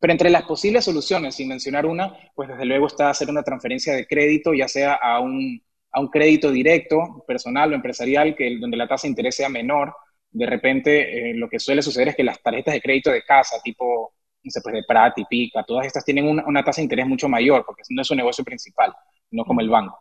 Pero 0.00 0.12
entre 0.12 0.30
las 0.30 0.44
posibles 0.44 0.84
soluciones, 0.84 1.34
sin 1.34 1.48
mencionar 1.48 1.86
una, 1.86 2.12
pues 2.34 2.48
desde 2.48 2.64
luego 2.64 2.86
está 2.86 3.10
hacer 3.10 3.28
una 3.28 3.42
transferencia 3.42 3.94
de 3.94 4.06
crédito, 4.06 4.54
ya 4.54 4.66
sea 4.66 4.94
a 4.94 5.20
un, 5.20 5.62
a 5.92 6.00
un 6.00 6.08
crédito 6.08 6.50
directo, 6.50 7.22
personal 7.28 7.70
o 7.70 7.74
empresarial, 7.74 8.34
que, 8.34 8.58
donde 8.58 8.78
la 8.78 8.88
tasa 8.88 9.02
de 9.06 9.10
interés 9.10 9.36
sea 9.36 9.50
menor. 9.50 9.94
De 10.30 10.46
repente, 10.46 11.30
eh, 11.30 11.34
lo 11.34 11.48
que 11.50 11.58
suele 11.58 11.82
suceder 11.82 12.08
es 12.08 12.16
que 12.16 12.24
las 12.24 12.42
tarjetas 12.42 12.74
de 12.74 12.80
crédito 12.80 13.10
de 13.10 13.22
casa, 13.22 13.56
tipo, 13.62 14.14
no 14.42 14.50
sé, 14.50 14.60
pues 14.62 14.74
de 14.74 14.84
Prat 14.84 15.18
y 15.18 15.24
Pica, 15.26 15.62
todas 15.64 15.86
estas 15.86 16.04
tienen 16.04 16.26
una, 16.26 16.46
una, 16.46 16.64
tasa 16.64 16.80
de 16.80 16.84
interés 16.84 17.06
mucho 17.06 17.28
mayor, 17.28 17.64
porque 17.66 17.82
no 17.90 18.00
es 18.00 18.08
su 18.08 18.14
negocio 18.14 18.44
principal, 18.44 18.94
no 19.30 19.44
como 19.44 19.60
el 19.60 19.68
banco. 19.68 19.98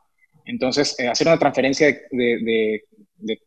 Entonces, 0.50 1.00
eh, 1.00 1.08
hacer 1.08 1.28
una 1.28 1.38
transferencia 1.38 1.88
de, 2.10 2.82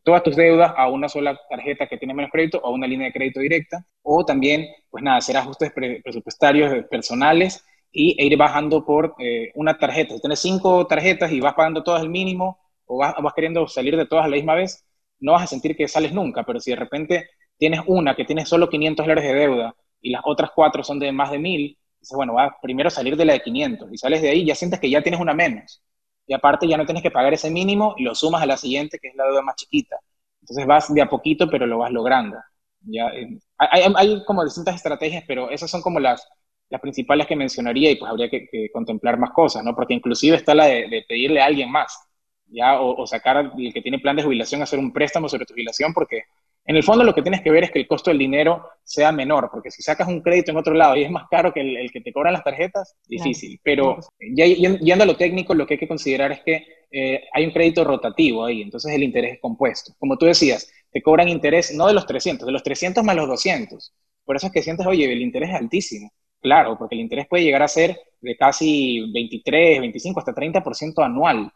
todas 0.05 0.23
tus 0.23 0.37
deudas 0.37 0.73
a 0.77 0.89
una 0.89 1.09
sola 1.09 1.39
tarjeta 1.51 1.89
que 1.89 1.97
tiene 1.99 2.15
menos 2.15 2.31
crédito 2.31 2.59
o 2.59 2.69
a 2.69 2.71
una 2.71 2.87
línea 2.87 3.07
de 3.09 3.13
crédito 3.13 3.41
directa, 3.41 3.85
o 4.03 4.25
también, 4.25 4.69
pues 4.91 5.03
nada, 5.03 5.17
hacer 5.17 5.37
ajustes 5.37 5.73
presupuestarios 5.73 6.85
personales 6.89 7.65
y, 7.91 8.21
e 8.23 8.27
ir 8.27 8.37
bajando 8.37 8.85
por 8.85 9.17
eh, 9.19 9.51
una 9.57 9.77
tarjeta. 9.79 10.15
Si 10.15 10.21
tienes 10.21 10.39
cinco 10.39 10.87
tarjetas 10.87 11.33
y 11.33 11.41
vas 11.41 11.55
pagando 11.55 11.83
todas 11.83 12.03
el 12.03 12.09
mínimo 12.09 12.59
o 12.87 12.99
vas, 12.99 13.15
vas, 13.21 13.35
queriendo 13.35 13.67
salir 13.67 13.97
de 13.97 14.07
todas 14.07 14.27
a 14.27 14.29
la 14.29 14.37
misma 14.37 14.55
vez, 14.55 14.85
no 15.21 15.33
vas 15.33 15.43
a 15.43 15.47
sentir 15.49 15.77
que 15.77 15.89
sales 15.89 16.13
nunca, 16.13 16.45
pero 16.45 16.61
si 16.61 16.71
de 16.71 16.77
repente 16.77 17.31
tienes 17.59 17.81
una 17.87 18.15
que 18.15 18.25
tiene 18.25 18.47
solo 18.47 18.69
500 18.69 19.05
dólares 19.05 19.25
de 19.25 19.35
deuda 19.35 19.75
y 20.01 20.11
las 20.11 20.23
otras 20.25 20.51
cuatro 20.55 20.85
son 20.85 20.99
de 21.01 21.11
más 21.11 21.31
de 21.33 21.39
1000, 21.39 21.79
dices, 22.01 22.17
bueno, 22.17 22.35
va 22.35 22.57
primero 22.63 22.91
salir 22.91 23.17
de 23.17 23.25
la 23.25 23.33
de 23.35 23.43
500 23.43 23.89
y 23.93 23.99
sales 23.99 24.23
de 24.23 24.31
ahí 24.31 24.45
ya 24.45 24.55
sientes 24.55 24.79
que 24.79 24.91
ya 24.91 25.03
tienes 25.03 25.21
una 25.21 25.35
menos. 25.35 25.83
Y 26.27 26.35
aparte 26.35 26.69
ya 26.69 26.77
no 26.77 26.85
tienes 26.85 27.03
que 27.03 27.11
pagar 27.11 27.35
ese 27.35 27.51
mínimo 27.51 27.95
y 27.97 28.05
lo 28.05 28.15
sumas 28.15 28.43
a 28.43 28.47
la 28.47 28.57
siguiente, 28.57 28.99
que 28.99 29.09
es 29.09 29.17
la 29.17 29.25
deuda 29.25 29.43
más 29.43 29.57
chiquita. 29.57 29.97
Entonces 30.41 30.67
vas 30.67 30.93
de 30.93 31.03
a 31.03 31.09
poquito, 31.09 31.49
pero 31.49 31.67
lo 31.67 31.79
vas 31.79 31.91
logrando. 31.93 32.37
Ya, 32.81 33.09
eh, 33.09 33.39
hay, 33.59 33.83
hay, 33.95 34.25
como 34.25 34.45
distintas 34.45 34.75
estrategias, 34.75 35.25
pero 35.27 35.51
esas 35.51 35.71
son 35.71 35.83
como 35.83 36.01
las, 36.01 36.27
las 36.69 36.81
principales 36.81 37.27
que 37.27 37.37
mencionaría 37.37 37.91
y 37.91 37.97
pues 37.97 38.11
habría 38.11 38.29
que, 38.29 38.71
contemplar 38.73 39.19
más 39.19 39.31
cosas, 39.31 39.63
¿no? 39.65 39.75
Porque 39.75 39.95
inclusive 39.95 40.37
está 40.37 40.55
la 40.55 40.67
de, 40.67 41.05
pedirle 41.09 41.41
a 41.41 41.47
alguien 41.47 41.71
más, 41.71 41.97
¿ya? 42.47 42.81
O, 42.81 43.03
o, 43.03 43.07
sacar 43.07 43.53
el 43.57 43.73
que 43.73 43.83
tiene 43.83 43.99
plan 43.99 44.17
de 44.17 44.25
jubilación, 44.25 44.63
hacer 44.63 44.79
un 44.79 44.93
préstamo 44.93 45.29
sobre 45.29 45.47
tu 45.47 45.55
jubilación, 45.55 45.93
porque 45.95 46.25
en 46.65 46.77
el 46.77 46.83
fondo 46.83 47.05
lo 47.05 47.15
que 47.15 47.23
tienes 47.23 47.41
que 47.43 47.51
ver 47.51 47.65
es 47.65 47.71
que 47.71 47.81
el 47.81 47.89
costo 47.89 48.11
del 48.11 48.19
dinero 48.19 48.69
sea 48.85 49.11
menor, 49.11 49.51
porque 49.51 49.71
si 49.71 49.83
sacas 49.83 50.09
un 50.09 50.21
crédito 50.21 50.53
en 50.53 50.57
otro 50.57 50.75
lado 50.75 50.97
y 50.97 51.03
es 51.03 51.11
más 51.11 51.25
caro 51.31 51.53
que 51.53 51.61
el, 51.61 51.91
que 51.91 52.01
te 52.01 52.13
cobran 52.13 52.33
las 52.33 52.45
tarjetas, 52.45 52.95
difícil. 53.09 53.59
Pero 53.63 53.99
ya 54.35 54.47
yendo 54.47 55.03
a 55.03 55.07
lo 55.07 55.17
técnico, 55.17 55.55
lo 55.55 55.67
que 55.67 55.75
hay 55.75 55.81
que 55.81 55.89
considerar 55.89 56.31
es 56.33 56.41
que 56.43 56.67
eh, 56.91 57.25
hay 57.33 57.45
un 57.47 57.53
crédito 57.53 57.85
rotativo 57.85 58.45
ahí, 58.45 58.63
entonces 58.63 58.93
el 58.93 59.03
interés 59.03 59.35
es 59.35 59.41
compuesto. 59.41 59.93
Como 59.99 60.17
tú 60.17 60.27
decías, 60.27 60.71
te 60.93 61.03
cobran 61.03 61.29
interés 61.29 61.75
no 61.75 61.87
de 61.87 61.95
los 61.95 62.07
300, 62.07 62.47
de 62.47 62.53
los 62.53 62.63
300 62.63 63.03
más 63.03 63.17
los 63.17 63.29
200. 63.29 63.93
Por 64.25 64.37
eso 64.37 64.47
es 64.47 64.53
que 64.53 64.63
sientes, 64.63 64.87
oye, 64.87 65.11
el 65.11 65.23
interés 65.23 65.51
es 65.51 65.57
altísimo. 65.57 66.13
Claro, 66.41 66.77
porque 66.79 66.95
el 66.95 67.01
interés 67.01 67.27
puede 67.29 67.45
llegar 67.45 67.63
a 67.63 67.69
ser 67.69 67.99
de 68.21 68.37
casi 68.37 69.11
23, 69.13 69.81
25, 69.81 70.21
hasta 70.21 70.35
30% 70.35 71.05
anual. 71.05 71.53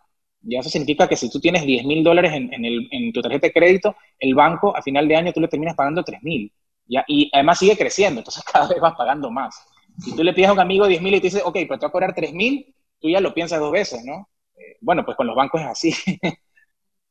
Ya 0.49 0.61
eso 0.61 0.71
significa 0.71 1.09
que 1.09 1.17
si 1.17 1.29
tú 1.29 1.41
tienes 1.41 1.65
10 1.65 1.85
mil 1.85 2.05
dólares 2.05 2.33
en, 2.35 3.13
tu 3.13 3.21
tarjeta 3.21 3.49
de 3.49 3.53
crédito, 3.53 3.97
el 4.19 4.35
banco 4.35 4.77
a 4.77 4.83
final 4.83 5.09
de 5.09 5.17
año 5.17 5.33
tú 5.33 5.41
le 5.41 5.49
terminas 5.49 5.75
pagando 5.75 6.05
3 6.05 6.23
mil. 6.23 6.53
Y 6.87 7.31
además 7.33 7.59
sigue 7.59 7.77
creciendo, 7.77 8.21
entonces 8.21 8.45
cada 8.53 8.69
vez 8.69 8.81
vas 8.81 8.95
pagando 8.97 9.31
más. 9.31 9.57
Si 9.99 10.15
tú 10.15 10.23
le 10.23 10.33
pides 10.33 10.51
a 10.51 10.53
un 10.53 10.61
amigo 10.61 10.87
10 10.87 11.03
mil 11.03 11.15
y 11.15 11.21
te 11.21 11.27
dice, 11.29 11.43
ok, 11.45 11.55
pero 11.55 11.79
te 11.79 11.87
va 11.87 11.89
a 11.89 11.93
cobrar 11.93 12.15
3 12.15 12.33
mil, 12.33 12.75
tú 13.01 13.09
ya 13.09 13.21
lo 13.21 13.35
piensas 13.35 13.59
dos 13.59 13.73
veces, 13.73 14.05
¿no? 14.05 14.29
Eh, 14.55 14.77
bueno, 14.81 15.05
pues 15.05 15.17
con 15.17 15.27
los 15.27 15.37
bancos 15.37 15.61
es 15.61 15.67
así. 15.67 15.93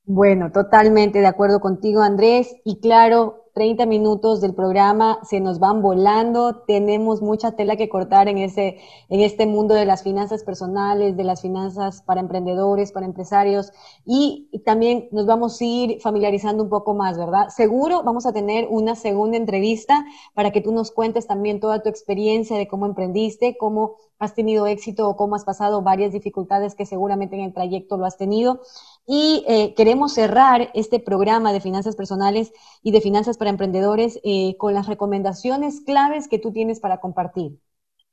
Bueno, 0.08 0.52
totalmente 0.52 1.20
de 1.20 1.26
acuerdo 1.26 1.60
contigo, 1.60 2.04
Andrés. 2.04 2.56
Y 2.64 2.80
claro, 2.80 3.45
30 3.56 3.86
minutos 3.86 4.41
del 4.41 4.53
programa 4.53 5.18
se 5.24 5.39
nos 5.39 5.60
van 5.60 5.82
volando. 5.82 6.64
Tenemos 6.68 7.22
mucha 7.22 7.53
tela 7.53 7.78
que 7.78 7.88
cortar 7.88 8.28
en, 8.28 8.38
ese, 8.38 8.80
en 9.08 9.22
este 9.22 9.45
mundo 9.45 9.74
de 9.74 9.86
las 9.86 10.03
finanzas 10.03 10.43
personales, 10.43 11.16
de 11.16 11.24
las 11.24 11.41
finanzas 11.41 12.01
para 12.01 12.20
emprendedores, 12.20 12.91
para 12.91 13.06
empresarios. 13.06 13.72
Y, 14.06 14.49
también 14.66 15.08
nos 15.12 15.26
vamos 15.26 15.62
a 15.62 15.64
ir 15.64 16.01
familiarizando 16.01 16.64
un 16.64 16.70
poco 16.70 16.93
más, 16.95 17.18
¿verdad? 17.18 17.47
Seguro 17.47 18.03
vamos 18.03 18.26
a 18.26 18.34
tener 18.34 18.68
una 18.70 18.95
segunda 18.95 19.38
entrevista 19.38 20.03
para 20.34 20.51
que 20.51 20.60
tú 20.60 20.74
nos 20.74 20.91
cuentes 20.91 21.26
también 21.26 21.62
toda 21.62 21.82
tu 21.82 21.88
experiencia 21.88 22.58
de 22.58 22.68
cómo 22.68 22.86
emprendiste, 22.86 23.56
cómo 23.58 23.95
has 24.20 24.34
tenido 24.34 24.68
éxito 24.68 25.08
o 25.08 25.16
cómo 25.16 25.36
has 25.36 25.45
pasado 25.45 25.82
varias 25.82 26.12
dificultades 26.12 26.76
que 26.76 26.86
seguramente 26.86 27.36
en 27.36 27.43
el 27.43 27.53
trayecto 27.53 27.95
lo 27.95 28.06
has 28.06 28.18
tenido. 28.18 28.60
Y 29.08 29.45
eh, 29.47 29.76
queremos 29.76 30.14
cerrar 30.14 30.72
este 30.74 30.99
programa 30.99 31.53
de 31.53 31.62
finanzas 31.62 31.95
personales 31.95 32.51
y 32.82 32.91
de 32.91 33.01
finanzas 33.01 33.38
para 33.38 33.51
emprendedores 33.51 34.20
eh, 34.24 34.56
con 34.58 34.74
las 34.74 34.88
recomendaciones 34.88 35.82
claves 35.82 36.28
que 36.28 36.39
tú 36.39 36.51
tienes 36.51 36.80
para 36.80 36.99
compartir. 36.99 37.60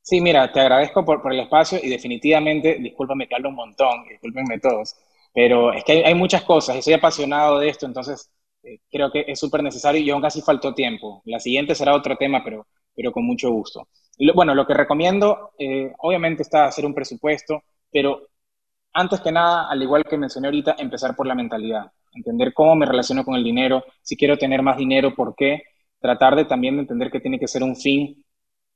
Sí, 0.02 0.20
mira, 0.20 0.52
te 0.52 0.60
agradezco 0.60 1.04
por, 1.04 1.22
el 1.32 1.40
espacio 1.40 1.78
y 1.82 1.88
definitivamente, 1.88 2.74
discúlpame 2.74 3.26
que 3.26 3.36
hablo 3.36 3.50
un 3.50 3.54
montón, 3.54 4.04
discúlpenme 4.08 4.58
todos, 4.58 4.96
pero 5.32 5.72
es 5.72 5.84
que 5.84 6.04
hay, 6.04 6.14
muchas 6.14 6.42
cosas 6.42 6.76
y 6.76 6.82
soy 6.82 6.94
apasionado 6.94 7.58
de 7.58 7.68
esto, 7.68 7.86
entonces 7.86 8.30
eh, 8.64 8.80
creo 8.90 9.10
que 9.10 9.24
es 9.28 9.38
súper 9.38 9.62
necesario 9.62 10.02
y 10.02 10.10
aún 10.10 10.20
casi 10.20 10.42
faltó 10.42 10.74
tiempo. 10.74 11.22
La 11.24 11.38
siguiente 11.38 11.74
será 11.74 11.94
otro 11.94 12.16
tema, 12.16 12.42
pero, 12.44 12.66
pero 12.94 13.12
con 13.12 13.24
mucho 13.24 13.50
gusto. 13.50 13.88
bueno, 14.34 14.54
lo 14.54 14.66
que 14.66 14.74
recomiendo, 14.74 15.52
obviamente, 15.98 16.42
está 16.42 16.66
hacer 16.66 16.84
un 16.84 16.94
presupuesto, 16.94 17.62
pero 17.90 18.28
antes 18.92 19.20
que 19.20 19.32
nada, 19.32 19.68
al 19.70 19.82
igual 19.82 20.04
que 20.04 20.16
mencioné 20.16 20.48
ahorita, 20.48 20.76
empezar 20.78 21.16
por 21.16 21.26
la 21.26 21.34
mentalidad, 21.34 21.90
entender 22.14 22.52
cómo 22.52 22.74
me 22.76 22.86
relaciono 22.86 23.24
con 23.24 23.34
el 23.34 23.44
dinero, 23.44 23.84
si 24.02 24.16
quiero 24.16 24.36
tener 24.36 24.62
más 24.62 24.76
dinero, 24.76 25.14
por 25.14 25.34
qué, 25.34 25.62
tratar 26.00 26.36
de 26.36 26.44
también 26.44 26.78
entender 26.78 27.10
que 27.10 27.20
tiene 27.20 27.38
que 27.38 27.48
ser 27.48 27.62
un 27.62 27.76
fin, 27.76 28.24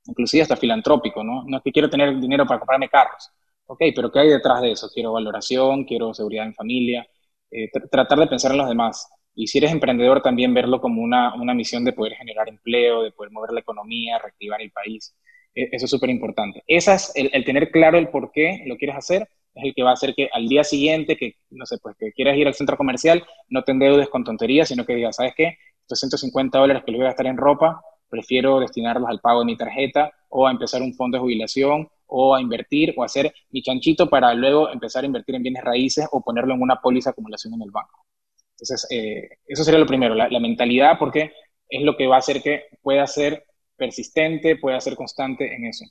inclusive 0.06 0.42
hasta 0.42 0.56
filantrópico, 0.56 1.22
¿no? 1.24 1.44
No 1.46 1.58
es 1.58 1.62
que 1.62 1.72
quiero 1.72 1.90
tener 1.90 2.18
dinero 2.18 2.46
para 2.46 2.60
comprarme 2.60 2.88
carros, 2.88 3.30
ok, 3.66 3.80
pero 3.94 4.10
¿qué 4.10 4.20
hay 4.20 4.28
detrás 4.28 4.60
de 4.62 4.72
eso? 4.72 4.88
Quiero 4.92 5.12
valoración, 5.12 5.84
quiero 5.84 6.14
seguridad 6.14 6.46
en 6.46 6.54
familia, 6.54 7.06
eh, 7.50 7.70
tratar 7.90 8.18
de 8.18 8.26
pensar 8.26 8.52
en 8.52 8.58
los 8.58 8.68
demás. 8.68 9.08
Y 9.34 9.48
si 9.48 9.58
eres 9.58 9.70
emprendedor, 9.72 10.22
también 10.22 10.54
verlo 10.54 10.80
como 10.80 11.02
una, 11.02 11.34
una 11.34 11.54
misión 11.54 11.84
de 11.84 11.92
poder 11.92 12.14
generar 12.14 12.48
empleo, 12.48 13.02
de 13.02 13.12
poder 13.12 13.32
mover 13.32 13.52
la 13.52 13.60
economía, 13.60 14.18
reactivar 14.18 14.62
el 14.62 14.70
país. 14.72 15.14
E, 15.54 15.68
eso 15.72 15.84
es 15.84 15.90
súper 15.90 16.10
importante. 16.10 16.62
Esa 16.66 16.94
es 16.94 17.12
el, 17.14 17.30
el 17.32 17.44
tener 17.44 17.70
claro 17.70 17.98
el 17.98 18.08
por 18.08 18.32
qué 18.32 18.62
lo 18.66 18.76
quieres 18.76 18.96
hacer 18.96 19.28
es 19.56 19.64
el 19.64 19.74
que 19.74 19.82
va 19.82 19.90
a 19.90 19.94
hacer 19.94 20.14
que 20.14 20.28
al 20.32 20.48
día 20.48 20.64
siguiente, 20.64 21.16
que 21.16 21.36
no 21.50 21.66
sé, 21.66 21.78
pues 21.78 21.96
que 21.98 22.12
quieras 22.12 22.36
ir 22.36 22.46
al 22.46 22.54
centro 22.54 22.76
comercial, 22.76 23.24
no 23.48 23.62
te 23.62 23.72
endeudes 23.72 24.08
con 24.08 24.22
tonterías, 24.22 24.68
sino 24.68 24.84
que 24.84 24.94
digas, 24.94 25.16
¿sabes 25.16 25.32
qué? 25.36 25.56
Estos 25.80 26.00
150 26.00 26.58
dólares 26.58 26.82
que 26.84 26.92
le 26.92 26.98
voy 26.98 27.06
a 27.06 27.10
gastar 27.10 27.26
en 27.26 27.36
ropa, 27.36 27.80
prefiero 28.08 28.60
destinarlos 28.60 29.08
al 29.08 29.20
pago 29.20 29.40
de 29.40 29.46
mi 29.46 29.56
tarjeta 29.56 30.12
o 30.28 30.46
a 30.46 30.50
empezar 30.50 30.82
un 30.82 30.94
fondo 30.94 31.16
de 31.16 31.22
jubilación 31.22 31.88
o 32.06 32.34
a 32.34 32.40
invertir 32.40 32.94
o 32.96 33.02
a 33.02 33.06
hacer 33.06 33.32
mi 33.50 33.62
chanchito 33.62 34.08
para 34.08 34.34
luego 34.34 34.68
empezar 34.70 35.04
a 35.04 35.06
invertir 35.06 35.34
en 35.34 35.42
bienes 35.42 35.64
raíces 35.64 36.06
o 36.12 36.20
ponerlo 36.22 36.54
en 36.54 36.62
una 36.62 36.76
póliza 36.76 37.10
acumulación 37.10 37.54
en 37.54 37.62
el 37.62 37.70
banco. 37.70 38.04
Entonces, 38.52 38.86
eh, 38.90 39.28
eso 39.46 39.64
sería 39.64 39.80
lo 39.80 39.86
primero, 39.86 40.14
la, 40.14 40.28
la 40.28 40.40
mentalidad, 40.40 40.98
porque 40.98 41.32
es 41.68 41.82
lo 41.82 41.96
que 41.96 42.06
va 42.06 42.16
a 42.16 42.18
hacer 42.18 42.42
que 42.42 42.64
pueda 42.82 43.06
ser 43.06 43.44
persistente, 43.76 44.56
pueda 44.56 44.80
ser 44.80 44.96
constante 44.96 45.54
en 45.54 45.66
eso. 45.66 45.84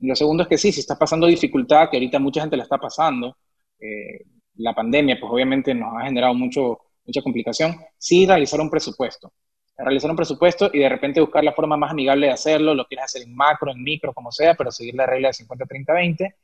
Lo 0.00 0.14
segundo 0.14 0.44
es 0.44 0.48
que 0.48 0.58
sí, 0.58 0.72
si 0.72 0.80
está 0.80 0.96
pasando 0.96 1.26
dificultad, 1.26 1.90
que 1.90 1.96
ahorita 1.96 2.18
mucha 2.18 2.40
gente 2.40 2.56
la 2.56 2.62
está 2.64 2.78
pasando, 2.78 3.36
eh, 3.80 4.24
la 4.56 4.74
pandemia 4.74 5.18
pues 5.20 5.32
obviamente 5.32 5.74
nos 5.74 5.96
ha 5.96 6.04
generado 6.04 6.34
mucho, 6.34 6.78
mucha 7.04 7.22
complicación, 7.22 7.76
sí 7.96 8.26
realizar 8.26 8.60
un 8.60 8.70
presupuesto. 8.70 9.32
Realizar 9.76 10.10
un 10.10 10.16
presupuesto 10.16 10.70
y 10.72 10.80
de 10.80 10.88
repente 10.88 11.20
buscar 11.20 11.44
la 11.44 11.52
forma 11.52 11.76
más 11.76 11.92
amigable 11.92 12.26
de 12.26 12.32
hacerlo, 12.32 12.74
lo 12.74 12.86
quieres 12.86 13.04
hacer 13.06 13.22
en 13.22 13.34
macro, 13.34 13.70
en 13.70 13.82
micro, 13.82 14.12
como 14.12 14.32
sea, 14.32 14.54
pero 14.54 14.72
seguir 14.72 14.94
la 14.94 15.06
regla 15.06 15.28
de 15.28 15.34
50-30-20 15.34 16.34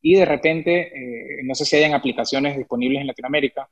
y 0.00 0.14
de 0.16 0.24
repente, 0.24 1.38
eh, 1.38 1.42
no 1.44 1.54
sé 1.54 1.64
si 1.64 1.76
hayan 1.76 1.94
aplicaciones 1.94 2.56
disponibles 2.56 3.00
en 3.00 3.06
Latinoamérica, 3.06 3.68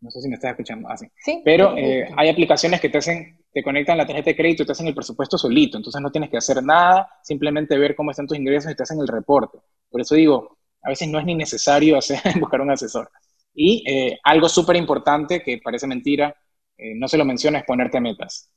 no 0.00 0.10
sé 0.10 0.20
si 0.20 0.28
me 0.28 0.34
estás 0.34 0.50
escuchando 0.50 0.88
así. 0.88 1.06
¿Sí? 1.18 1.42
Pero 1.44 1.76
eh, 1.76 2.08
hay 2.16 2.28
aplicaciones 2.28 2.80
que 2.80 2.88
te 2.88 2.98
hacen, 2.98 3.38
te 3.52 3.62
conectan 3.62 3.96
la 3.96 4.06
tarjeta 4.06 4.30
de 4.30 4.36
crédito 4.36 4.62
y 4.62 4.66
te 4.66 4.72
hacen 4.72 4.86
el 4.86 4.94
presupuesto 4.94 5.38
solito. 5.38 5.76
Entonces 5.76 6.00
no 6.02 6.10
tienes 6.10 6.30
que 6.30 6.36
hacer 6.36 6.62
nada, 6.62 7.08
simplemente 7.22 7.78
ver 7.78 7.96
cómo 7.96 8.10
están 8.10 8.26
tus 8.26 8.36
ingresos 8.38 8.70
y 8.70 8.76
te 8.76 8.82
hacen 8.82 9.00
el 9.00 9.08
reporte. 9.08 9.58
Por 9.90 10.00
eso 10.00 10.14
digo, 10.14 10.58
a 10.82 10.90
veces 10.90 11.08
no 11.08 11.18
es 11.18 11.24
ni 11.24 11.34
necesario 11.34 11.96
hacer, 11.96 12.20
buscar 12.40 12.60
un 12.60 12.70
asesor. 12.70 13.10
Y 13.54 13.82
eh, 13.90 14.18
algo 14.22 14.48
súper 14.48 14.76
importante 14.76 15.42
que 15.42 15.60
parece 15.64 15.86
mentira, 15.86 16.34
eh, 16.76 16.92
no 16.94 17.08
se 17.08 17.16
lo 17.16 17.24
menciona, 17.24 17.58
es 17.58 17.64
ponerte 17.64 18.00
metas. 18.00 18.50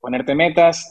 Ponerte 0.00 0.34
metas, 0.34 0.90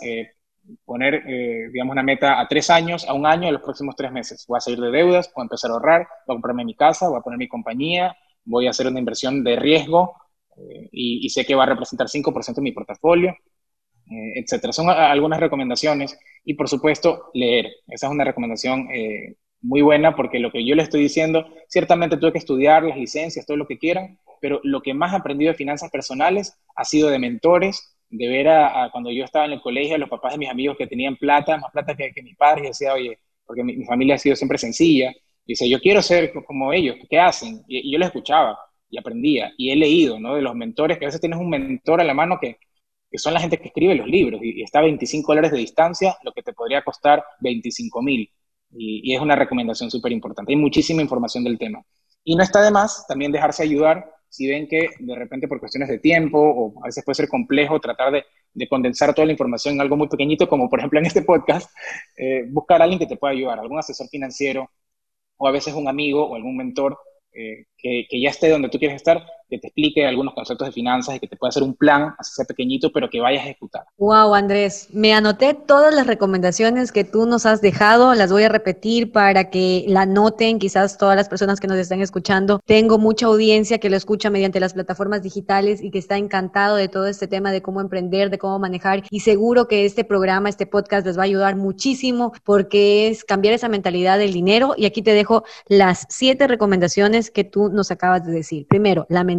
poner, 0.83 1.23
digamos, 1.71 1.93
una 1.93 2.03
meta 2.03 2.39
a 2.39 2.47
tres 2.47 2.69
años, 2.69 3.07
a 3.07 3.13
un 3.13 3.25
año, 3.25 3.47
a 3.47 3.51
los 3.51 3.61
próximos 3.61 3.95
tres 3.95 4.11
meses. 4.11 4.45
Voy 4.47 4.57
a 4.57 4.61
salir 4.61 4.79
de 4.79 4.91
deudas, 4.91 5.31
voy 5.33 5.43
a 5.43 5.45
empezar 5.45 5.71
a 5.71 5.75
ahorrar, 5.75 6.07
voy 6.25 6.33
a 6.33 6.35
comprarme 6.35 6.65
mi 6.65 6.75
casa, 6.75 7.07
voy 7.07 7.19
a 7.19 7.21
poner 7.21 7.37
mi 7.37 7.47
compañía, 7.47 8.15
voy 8.45 8.67
a 8.67 8.69
hacer 8.71 8.87
una 8.87 8.99
inversión 8.99 9.43
de 9.43 9.55
riesgo 9.55 10.15
eh, 10.57 10.89
y, 10.91 11.29
sé 11.29 11.45
que 11.45 11.55
va 11.55 11.63
a 11.63 11.67
representar 11.67 12.07
5% 12.07 12.55
de 12.55 12.61
mi 12.61 12.71
portafolio, 12.71 13.31
eh, 13.31 14.39
etcétera. 14.39 14.73
Son 14.73 14.89
algunas 14.89 15.39
recomendaciones 15.39 16.17
y, 16.43 16.53
por 16.53 16.69
supuesto, 16.69 17.31
leer. 17.33 17.67
Esa 17.87 18.07
es 18.07 18.11
una 18.11 18.23
recomendación 18.23 18.87
eh, 18.91 19.35
muy 19.61 19.81
buena 19.81 20.15
porque 20.15 20.39
lo 20.39 20.51
que 20.51 20.65
yo 20.65 20.75
le 20.75 20.83
estoy 20.83 21.01
diciendo, 21.01 21.45
ciertamente 21.67 22.17
tuve 22.17 22.31
que 22.31 22.37
estudiar 22.37 22.83
las 22.83 22.97
licencias, 22.97 23.45
todo 23.45 23.57
lo 23.57 23.67
que 23.67 23.77
quieran, 23.77 24.19
pero 24.41 24.59
lo 24.63 24.81
que 24.81 24.93
más 24.93 25.13
he 25.13 25.17
aprendido 25.17 25.51
de 25.51 25.57
finanzas 25.57 25.89
personales 25.91 26.57
ha 26.75 26.85
sido 26.85 27.09
de 27.09 27.19
mentores, 27.19 27.97
de 28.09 28.27
ver 28.27 28.47
a, 28.47 28.89
cuando 28.91 29.11
yo 29.11 29.23
estaba 29.23 29.45
en 29.45 29.53
el 29.53 29.61
colegio, 29.61 29.95
a 29.95 29.97
los 29.97 30.09
papás 30.09 30.33
de 30.33 30.37
mis 30.39 30.49
amigos 30.49 30.77
que 30.77 30.87
tenían 30.87 31.17
plata, 31.17 31.57
más 31.57 31.71
plata 31.71 31.95
que, 31.95 32.11
que 32.13 32.21
mi 32.21 32.35
padre, 32.35 32.65
y 32.65 32.67
decía, 32.67 32.93
oye, 32.93 33.19
porque 33.45 33.63
mi, 33.63 33.83
familia 33.85 34.15
ha 34.15 34.17
sido 34.17 34.35
siempre 34.35 34.57
sencilla, 34.57 35.13
Dice, 35.45 35.69
yo 35.69 35.79
quiero 35.79 36.01
ser 36.01 36.33
como 36.45 36.73
ellos, 36.73 36.95
¿qué 37.09 37.19
hacen? 37.19 37.63
Y, 37.67 37.91
yo 37.91 37.99
les 37.99 38.07
escuchaba 38.07 38.57
y 38.89 38.97
aprendía. 38.97 39.53
Y 39.57 39.71
he 39.71 39.75
leído, 39.75 40.19
¿no? 40.19 40.35
De 40.35 40.41
los 40.41 40.55
mentores, 40.55 40.97
que 40.97 41.05
a 41.05 41.07
veces 41.07 41.21
tienes 41.21 41.39
un 41.39 41.49
mentor 41.49 42.01
a 42.01 42.03
la 42.03 42.13
mano 42.13 42.39
que, 42.41 42.57
que 43.11 43.17
son 43.19 43.33
la 43.33 43.39
gente 43.39 43.57
que 43.57 43.67
escribe 43.67 43.95
los 43.95 44.07
libros 44.07 44.41
y, 44.43 44.63
está 44.63 44.79
a 44.79 44.83
25 44.83 45.31
dólares 45.31 45.51
de 45.51 45.59
distancia, 45.59 46.17
lo 46.23 46.31
que 46.31 46.41
te 46.41 46.53
podría 46.53 46.83
costar 46.83 47.23
25 47.41 48.01
mil. 48.01 48.29
Y, 48.71 49.13
es 49.13 49.21
una 49.21 49.35
recomendación 49.35 49.91
súper 49.91 50.11
importante. 50.11 50.51
Hay 50.51 50.57
muchísima 50.57 51.01
información 51.01 51.43
del 51.43 51.59
tema. 51.59 51.83
Y 52.23 52.35
no 52.35 52.43
está 52.43 52.61
de 52.63 52.71
más 52.71 53.05
también 53.07 53.31
dejarse 53.31 53.63
ayudar 53.63 54.11
si 54.27 54.49
ven 54.49 54.67
que 54.67 54.89
de 54.99 55.15
repente 55.15 55.47
por 55.47 55.59
cuestiones 55.59 55.87
de 55.87 55.99
tiempo 55.99 56.39
o 56.39 56.83
a 56.83 56.87
veces 56.87 57.05
puede 57.05 57.15
ser 57.15 57.29
complejo 57.29 57.79
tratar 57.79 58.11
de, 58.11 58.25
condensar 58.67 59.13
toda 59.13 59.27
la 59.27 59.31
información 59.31 59.75
en 59.75 59.81
algo 59.81 59.95
muy 59.95 60.07
pequeñito, 60.07 60.49
como 60.49 60.69
por 60.69 60.79
ejemplo 60.79 60.97
en 60.99 61.05
este 61.05 61.21
podcast, 61.21 61.69
eh, 62.17 62.45
buscar 62.49 62.81
a 62.81 62.85
alguien 62.85 62.99
que 62.99 63.05
te 63.05 63.17
pueda 63.17 63.33
ayudar, 63.33 63.59
algún 63.59 63.77
asesor 63.77 64.07
financiero 64.07 64.69
o 65.37 65.47
a 65.47 65.51
veces 65.51 65.73
un 65.73 65.87
amigo 65.87 66.25
o 66.25 66.35
algún 66.35 66.57
mentor 66.57 66.97
eh, 67.33 67.65
que, 67.77 68.05
que, 68.09 68.21
ya 68.21 68.29
esté 68.29 68.49
donde 68.49 68.69
tú 68.69 68.79
quieres 68.79 68.95
estar 68.95 69.25
que 69.49 69.57
te 69.57 69.67
explique 69.67 70.05
algunos 70.05 70.33
conceptos 70.33 70.67
de 70.67 70.71
finanzas 70.71 71.15
y 71.15 71.19
que 71.19 71.27
te 71.27 71.35
pueda 71.35 71.49
hacer 71.49 71.63
un 71.63 71.75
plan, 71.75 72.13
así 72.17 72.33
sea 72.33 72.45
pequeñito, 72.45 72.91
pero 72.91 73.09
que 73.09 73.19
vayas 73.19 73.43
a 73.43 73.45
ejecutar. 73.45 73.83
Wow, 73.97 74.33
Andrés, 74.33 74.89
me 74.91 75.13
anoté 75.13 75.53
todas 75.53 75.93
las 75.93 76.07
recomendaciones 76.07 76.91
que 76.91 77.03
tú 77.03 77.25
nos 77.25 77.45
has 77.45 77.61
dejado, 77.61 78.13
las 78.15 78.31
voy 78.31 78.43
a 78.43 78.49
repetir 78.49 79.11
para 79.11 79.49
que 79.49 79.85
la 79.87 80.05
noten 80.05 80.59
quizás 80.59 80.97
todas 80.97 81.15
las 81.15 81.29
personas 81.29 81.59
que 81.59 81.67
nos 81.67 81.77
están 81.77 82.01
escuchando. 82.01 82.59
Tengo 82.65 82.97
mucha 82.97 83.27
audiencia 83.27 83.79
que 83.79 83.89
lo 83.89 83.97
escucha 83.97 84.29
mediante 84.29 84.59
las 84.59 84.73
plataformas 84.73 85.21
digitales 85.21 85.81
y 85.81 85.91
que 85.91 85.99
está 85.99 86.17
encantado 86.17 86.75
de 86.75 86.87
todo 86.87 87.07
este 87.07 87.27
tema 87.27 87.51
de 87.51 87.61
cómo 87.61 87.81
emprender, 87.81 88.29
de 88.29 88.37
cómo 88.37 88.59
manejar 88.59 89.03
y 89.09 89.19
seguro 89.21 89.67
que 89.67 89.85
este 89.85 90.03
programa, 90.03 90.49
este 90.49 90.65
podcast 90.65 91.05
les 91.05 91.17
va 91.17 91.21
a 91.21 91.25
ayudar 91.25 91.55
muchísimo 91.55 92.33
porque 92.43 93.07
es 93.07 93.23
cambiar 93.23 93.53
esa 93.53 93.69
mentalidad 93.69 94.17
del 94.17 94.33
dinero 94.33 94.73
y 94.77 94.85
aquí 94.85 95.01
te 95.01 95.13
dejo 95.13 95.43
las 95.67 96.05
siete 96.09 96.47
recomendaciones 96.47 97.31
que 97.31 97.43
tú 97.43 97.69
nos 97.69 97.91
acabas 97.91 98.25
de 98.25 98.31
decir. 98.31 98.67
Primero, 98.67 99.05
la 99.09 99.23
mentalidad. 99.23 99.34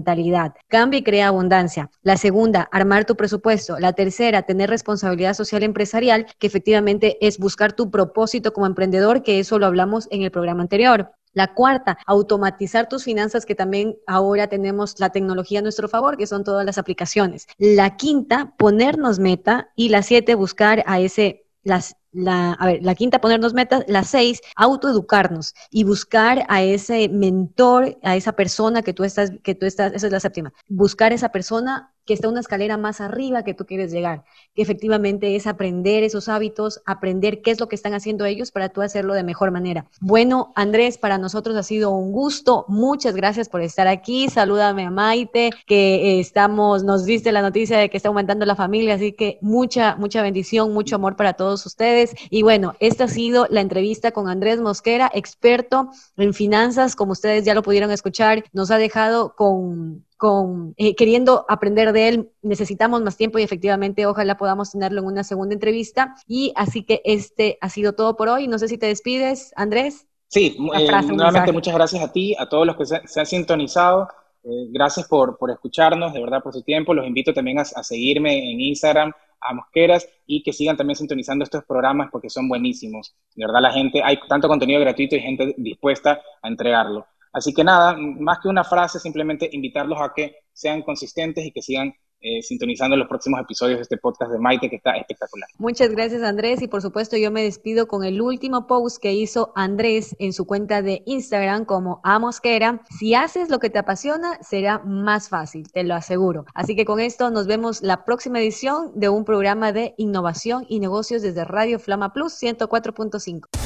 Cambia 0.69 0.99
y 0.99 1.03
crea 1.03 1.29
abundancia. 1.29 1.91
La 2.03 2.17
segunda, 2.17 2.69
armar 2.73 3.05
tu 3.05 3.17
presupuesto. 3.17 3.79
La 3.79 3.93
tercera, 3.93 4.43
tener 4.43 4.71
responsabilidad 4.71 5.35
social 5.35 5.63
empresarial, 5.63 6.27
que 6.39 6.47
efectivamente 6.47 7.19
es 7.27 7.39
buscar 7.39 7.73
tu 7.73 7.91
propósito 7.91 8.53
como 8.53 8.67
emprendedor, 8.67 9.23
que 9.23 9.39
eso 9.39 9.59
lo 9.59 9.67
hablamos 9.67 10.09
en 10.11 10.23
el 10.23 10.31
programa 10.31 10.63
anterior. 10.63 11.13
La 11.33 11.53
cuarta, 11.53 11.99
automatizar 12.07 12.89
tus 12.89 13.05
finanzas, 13.05 13.45
que 13.45 13.55
también 13.55 13.97
ahora 14.07 14.47
tenemos 14.47 14.99
la 14.99 15.11
tecnología 15.11 15.59
a 15.59 15.63
nuestro 15.63 15.87
favor, 15.87 16.17
que 16.17 16.27
son 16.27 16.45
todas 16.45 16.65
las 16.65 16.79
aplicaciones. 16.79 17.47
La 17.59 17.97
quinta, 17.97 18.55
ponernos 18.57 19.19
meta. 19.19 19.69
Y 19.77 19.91
la 19.91 20.03
siete, 20.03 20.35
buscar 20.35 20.83
a 20.87 20.99
ese 20.99 21.45
las, 21.63 21.97
la, 22.17 22.53
a 22.55 22.67
ver, 22.67 22.83
la 22.83 22.95
quinta, 22.95 23.21
ponernos 23.21 23.55
metas, 23.55 23.85
la 23.89 24.03
seis, 24.05 24.41
autoeducarnos 24.57 25.55
y 25.71 25.85
buscar 25.85 26.45
a 26.49 26.63
ese 26.63 27.09
mentor, 27.09 27.99
a 28.03 28.17
esa 28.17 28.33
persona 28.33 28.83
que 28.83 28.93
tú 28.95 29.05
estás, 29.05 29.33
que 29.43 29.55
tú 29.55 29.67
estás, 29.67 29.93
esa 29.93 30.07
es 30.07 30.13
la 30.13 30.21
séptima, 30.21 30.53
buscar 30.69 31.13
esa 31.13 31.31
persona 31.31 31.93
que 32.07 32.15
está 32.15 32.29
una 32.29 32.41
escalera 32.41 32.77
más 32.77 33.01
arriba 33.01 33.43
que 33.43 33.55
tú 33.55 33.67
quieres 33.67 33.93
llegar, 33.93 34.25
que 34.55 34.63
efectivamente 34.63 35.37
es 35.37 35.47
aprender 35.47 36.05
esos 36.05 36.29
hábitos, 36.29 36.81
aprender 36.87 37.43
qué 37.43 37.51
es 37.51 37.61
lo 37.61 37.69
que 37.69 37.75
están 37.75 37.95
haciendo 37.95 38.25
ellos 38.25 38.53
para 38.53 38.69
tú 38.69 38.81
hacerlo 38.81 39.15
de 39.15 39.25
mejor 39.25 39.51
manera. 39.51 39.87
Bueno, 40.01 40.53
Andrés, 40.55 40.99
para 40.99 41.19
nosotros 41.19 41.57
ha 41.57 41.63
sido 41.63 41.91
un 41.91 42.13
gusto. 42.13 42.65
Muchas 42.69 43.15
gracias 43.15 43.49
por 43.49 43.61
estar 43.61 43.89
aquí. 43.89 44.29
Salúdame 44.29 44.87
a 44.87 44.91
Maite, 44.91 45.51
que 45.67 46.21
estamos, 46.21 46.85
nos 46.85 47.05
diste 47.05 47.33
la 47.33 47.43
noticia 47.43 47.79
de 47.79 47.91
que 47.91 47.97
está 47.97 48.09
aumentando 48.09 48.47
la 48.47 48.55
familia, 48.55 48.95
así 48.95 49.13
que 49.13 49.39
mucha, 49.43 49.97
mucha 49.97 50.23
bendición, 50.23 50.73
mucho 50.73 50.97
amor 50.97 51.17
para 51.17 51.35
todos 51.35 51.67
ustedes. 51.67 52.15
Y 52.31 52.43
bueno, 52.43 52.75
esta 52.81 53.05
ha 53.05 53.09
sido 53.09 53.47
la 53.51 53.61
entrevista 53.61 54.13
con 54.13 54.29
Andrés 54.29 54.61
Mosquera, 54.61 55.11
experto 55.13 55.91
en 56.17 56.33
finanzas, 56.35 56.95
como 56.95 57.13
ustedes 57.13 57.45
ya 57.45 57.55
lo 57.55 57.63
pudieron 57.63 57.91
escuchar, 57.91 58.45
nos 58.53 58.71
ha 58.71 58.79
dejado 58.79 59.35
con 59.35 60.05
con, 60.17 60.75
eh, 60.77 60.95
queriendo 60.95 61.45
aprender 61.49 61.93
de 61.93 62.09
él, 62.09 62.31
necesitamos 62.43 63.03
más 63.03 63.17
tiempo 63.17 63.39
y 63.39 63.43
efectivamente 63.43 64.07
ojalá 64.07 64.37
podamos 64.37 64.73
tenerlo 64.73 65.01
en 65.01 65.07
una 65.07 65.25
segunda 65.25 65.55
entrevista. 65.55 66.15
Y 66.27 66.53
así 66.57 66.85
que 66.85 67.03
este 67.05 67.59
ha 67.61 67.69
sido 67.69 67.95
todo 67.95 68.17
por 68.17 68.29
hoy. 68.29 68.49
No 68.49 68.59
sé 68.59 68.69
si 68.69 68.79
te 68.79 68.87
despides, 68.87 69.53
Andrés. 69.57 70.07
Sí, 70.29 70.57
eh, 70.75 71.03
nuevamente 71.09 71.53
muchas 71.53 71.75
gracias 71.75 72.03
a 72.03 72.13
ti, 72.13 72.35
a 72.39 72.49
todos 72.49 72.67
los 72.67 72.77
que 72.77 72.87
se, 72.87 73.21
han 73.21 73.27
sintonizado. 73.27 74.09
Eh, 74.43 74.49
gracias 74.71 75.07
por, 75.07 75.39
por, 75.39 75.51
escucharnos, 75.51 76.13
de 76.13 76.21
verdad, 76.21 76.43
por 76.43 76.53
su 76.53 76.63
tiempo. 76.63 76.95
Los 76.95 77.07
invito 77.07 77.33
también 77.33 77.59
a, 77.59 77.63
a, 77.63 77.83
seguirme 77.83 78.51
en 78.51 78.61
Instagram, 78.61 79.13
a 79.41 79.55
Mosqueras, 79.55 80.09
y 80.27 80.43
que 80.43 80.53
sigan 80.53 80.77
también 80.77 80.97
sintonizando 80.97 81.45
estos 81.45 81.65
programas 81.65 82.09
porque 82.11 82.31
son 82.31 82.49
buenísimos. 82.49 83.15
De 83.35 83.47
verdad, 83.47 83.61
la 83.61 83.73
gente, 83.73 84.03
hay 84.03 84.19
tanto 84.29 84.49
contenido 84.49 84.81
gratuito 84.81 85.15
y 85.15 85.21
gente 85.21 85.55
dispuesta 85.59 86.21
a 86.43 86.49
entregarlo. 86.49 87.07
Así 87.37 87.53
que 87.53 87.63
nada, 87.63 87.95
más 87.99 88.39
que 88.43 88.49
una 88.49 88.65
frase, 88.65 88.99
simplemente 88.99 89.47
invitarlos 89.53 90.01
a 90.01 90.11
que 90.17 90.37
sean 90.55 90.81
consistentes 90.81 91.45
y 91.45 91.53
que 91.53 91.61
sigan 91.61 91.93
eh, 92.23 92.41
sintonizando 92.41 92.97
los 92.97 93.09
próximos 93.09 93.39
episodios 93.43 93.77
de 93.77 93.83
este 93.83 93.99
podcast 93.99 94.33
de 94.33 94.39
Maite, 94.39 94.71
que 94.71 94.77
está 94.77 94.97
espectacular. 94.97 95.47
Muchas 95.59 95.91
gracias, 95.91 96.23
Andrés. 96.23 96.63
Y 96.63 96.67
por 96.67 96.81
supuesto, 96.81 97.19
yo 97.19 97.31
me 97.31 97.43
despido 97.43 97.89
con 97.89 98.05
el 98.05 98.23
último 98.23 98.67
post 98.67 99.03
que 99.03 99.13
hizo 99.13 99.53
Andrés 99.55 100.17
en 100.19 100.33
su 100.33 100.47
cuenta 100.47 100.81
de 100.81 101.03
Instagram 101.05 101.67
como 101.67 102.01
Amosquera. 102.05 102.81
Si 102.99 103.15
haces 103.15 103.51
lo 103.51 103.59
que 103.59 103.69
te 103.69 103.79
apasiona, 103.79 104.39
será 104.41 104.79
más 104.79 105.29
fácil, 105.29 105.71
te 105.71 105.85
lo 105.85 105.95
aseguro. 105.95 106.47
Así 106.55 106.75
que 106.75 106.87
con 106.87 107.01
esto 107.01 107.31
nos 107.31 107.47
vemos 107.47 107.83
la 107.83 108.07
próxima 108.07 108.41
edición 108.41 108.93
de 108.95 109.11
un 109.11 109.27
programa 109.27 109.73
de 109.73 109.93
innovación 109.99 110.65
y 110.71 110.81
negocios 110.81 111.21
desde 111.21 111.45
Radio 111.45 111.79
Flama 111.79 112.15
Plus 112.15 112.33
104.5. 112.43 113.66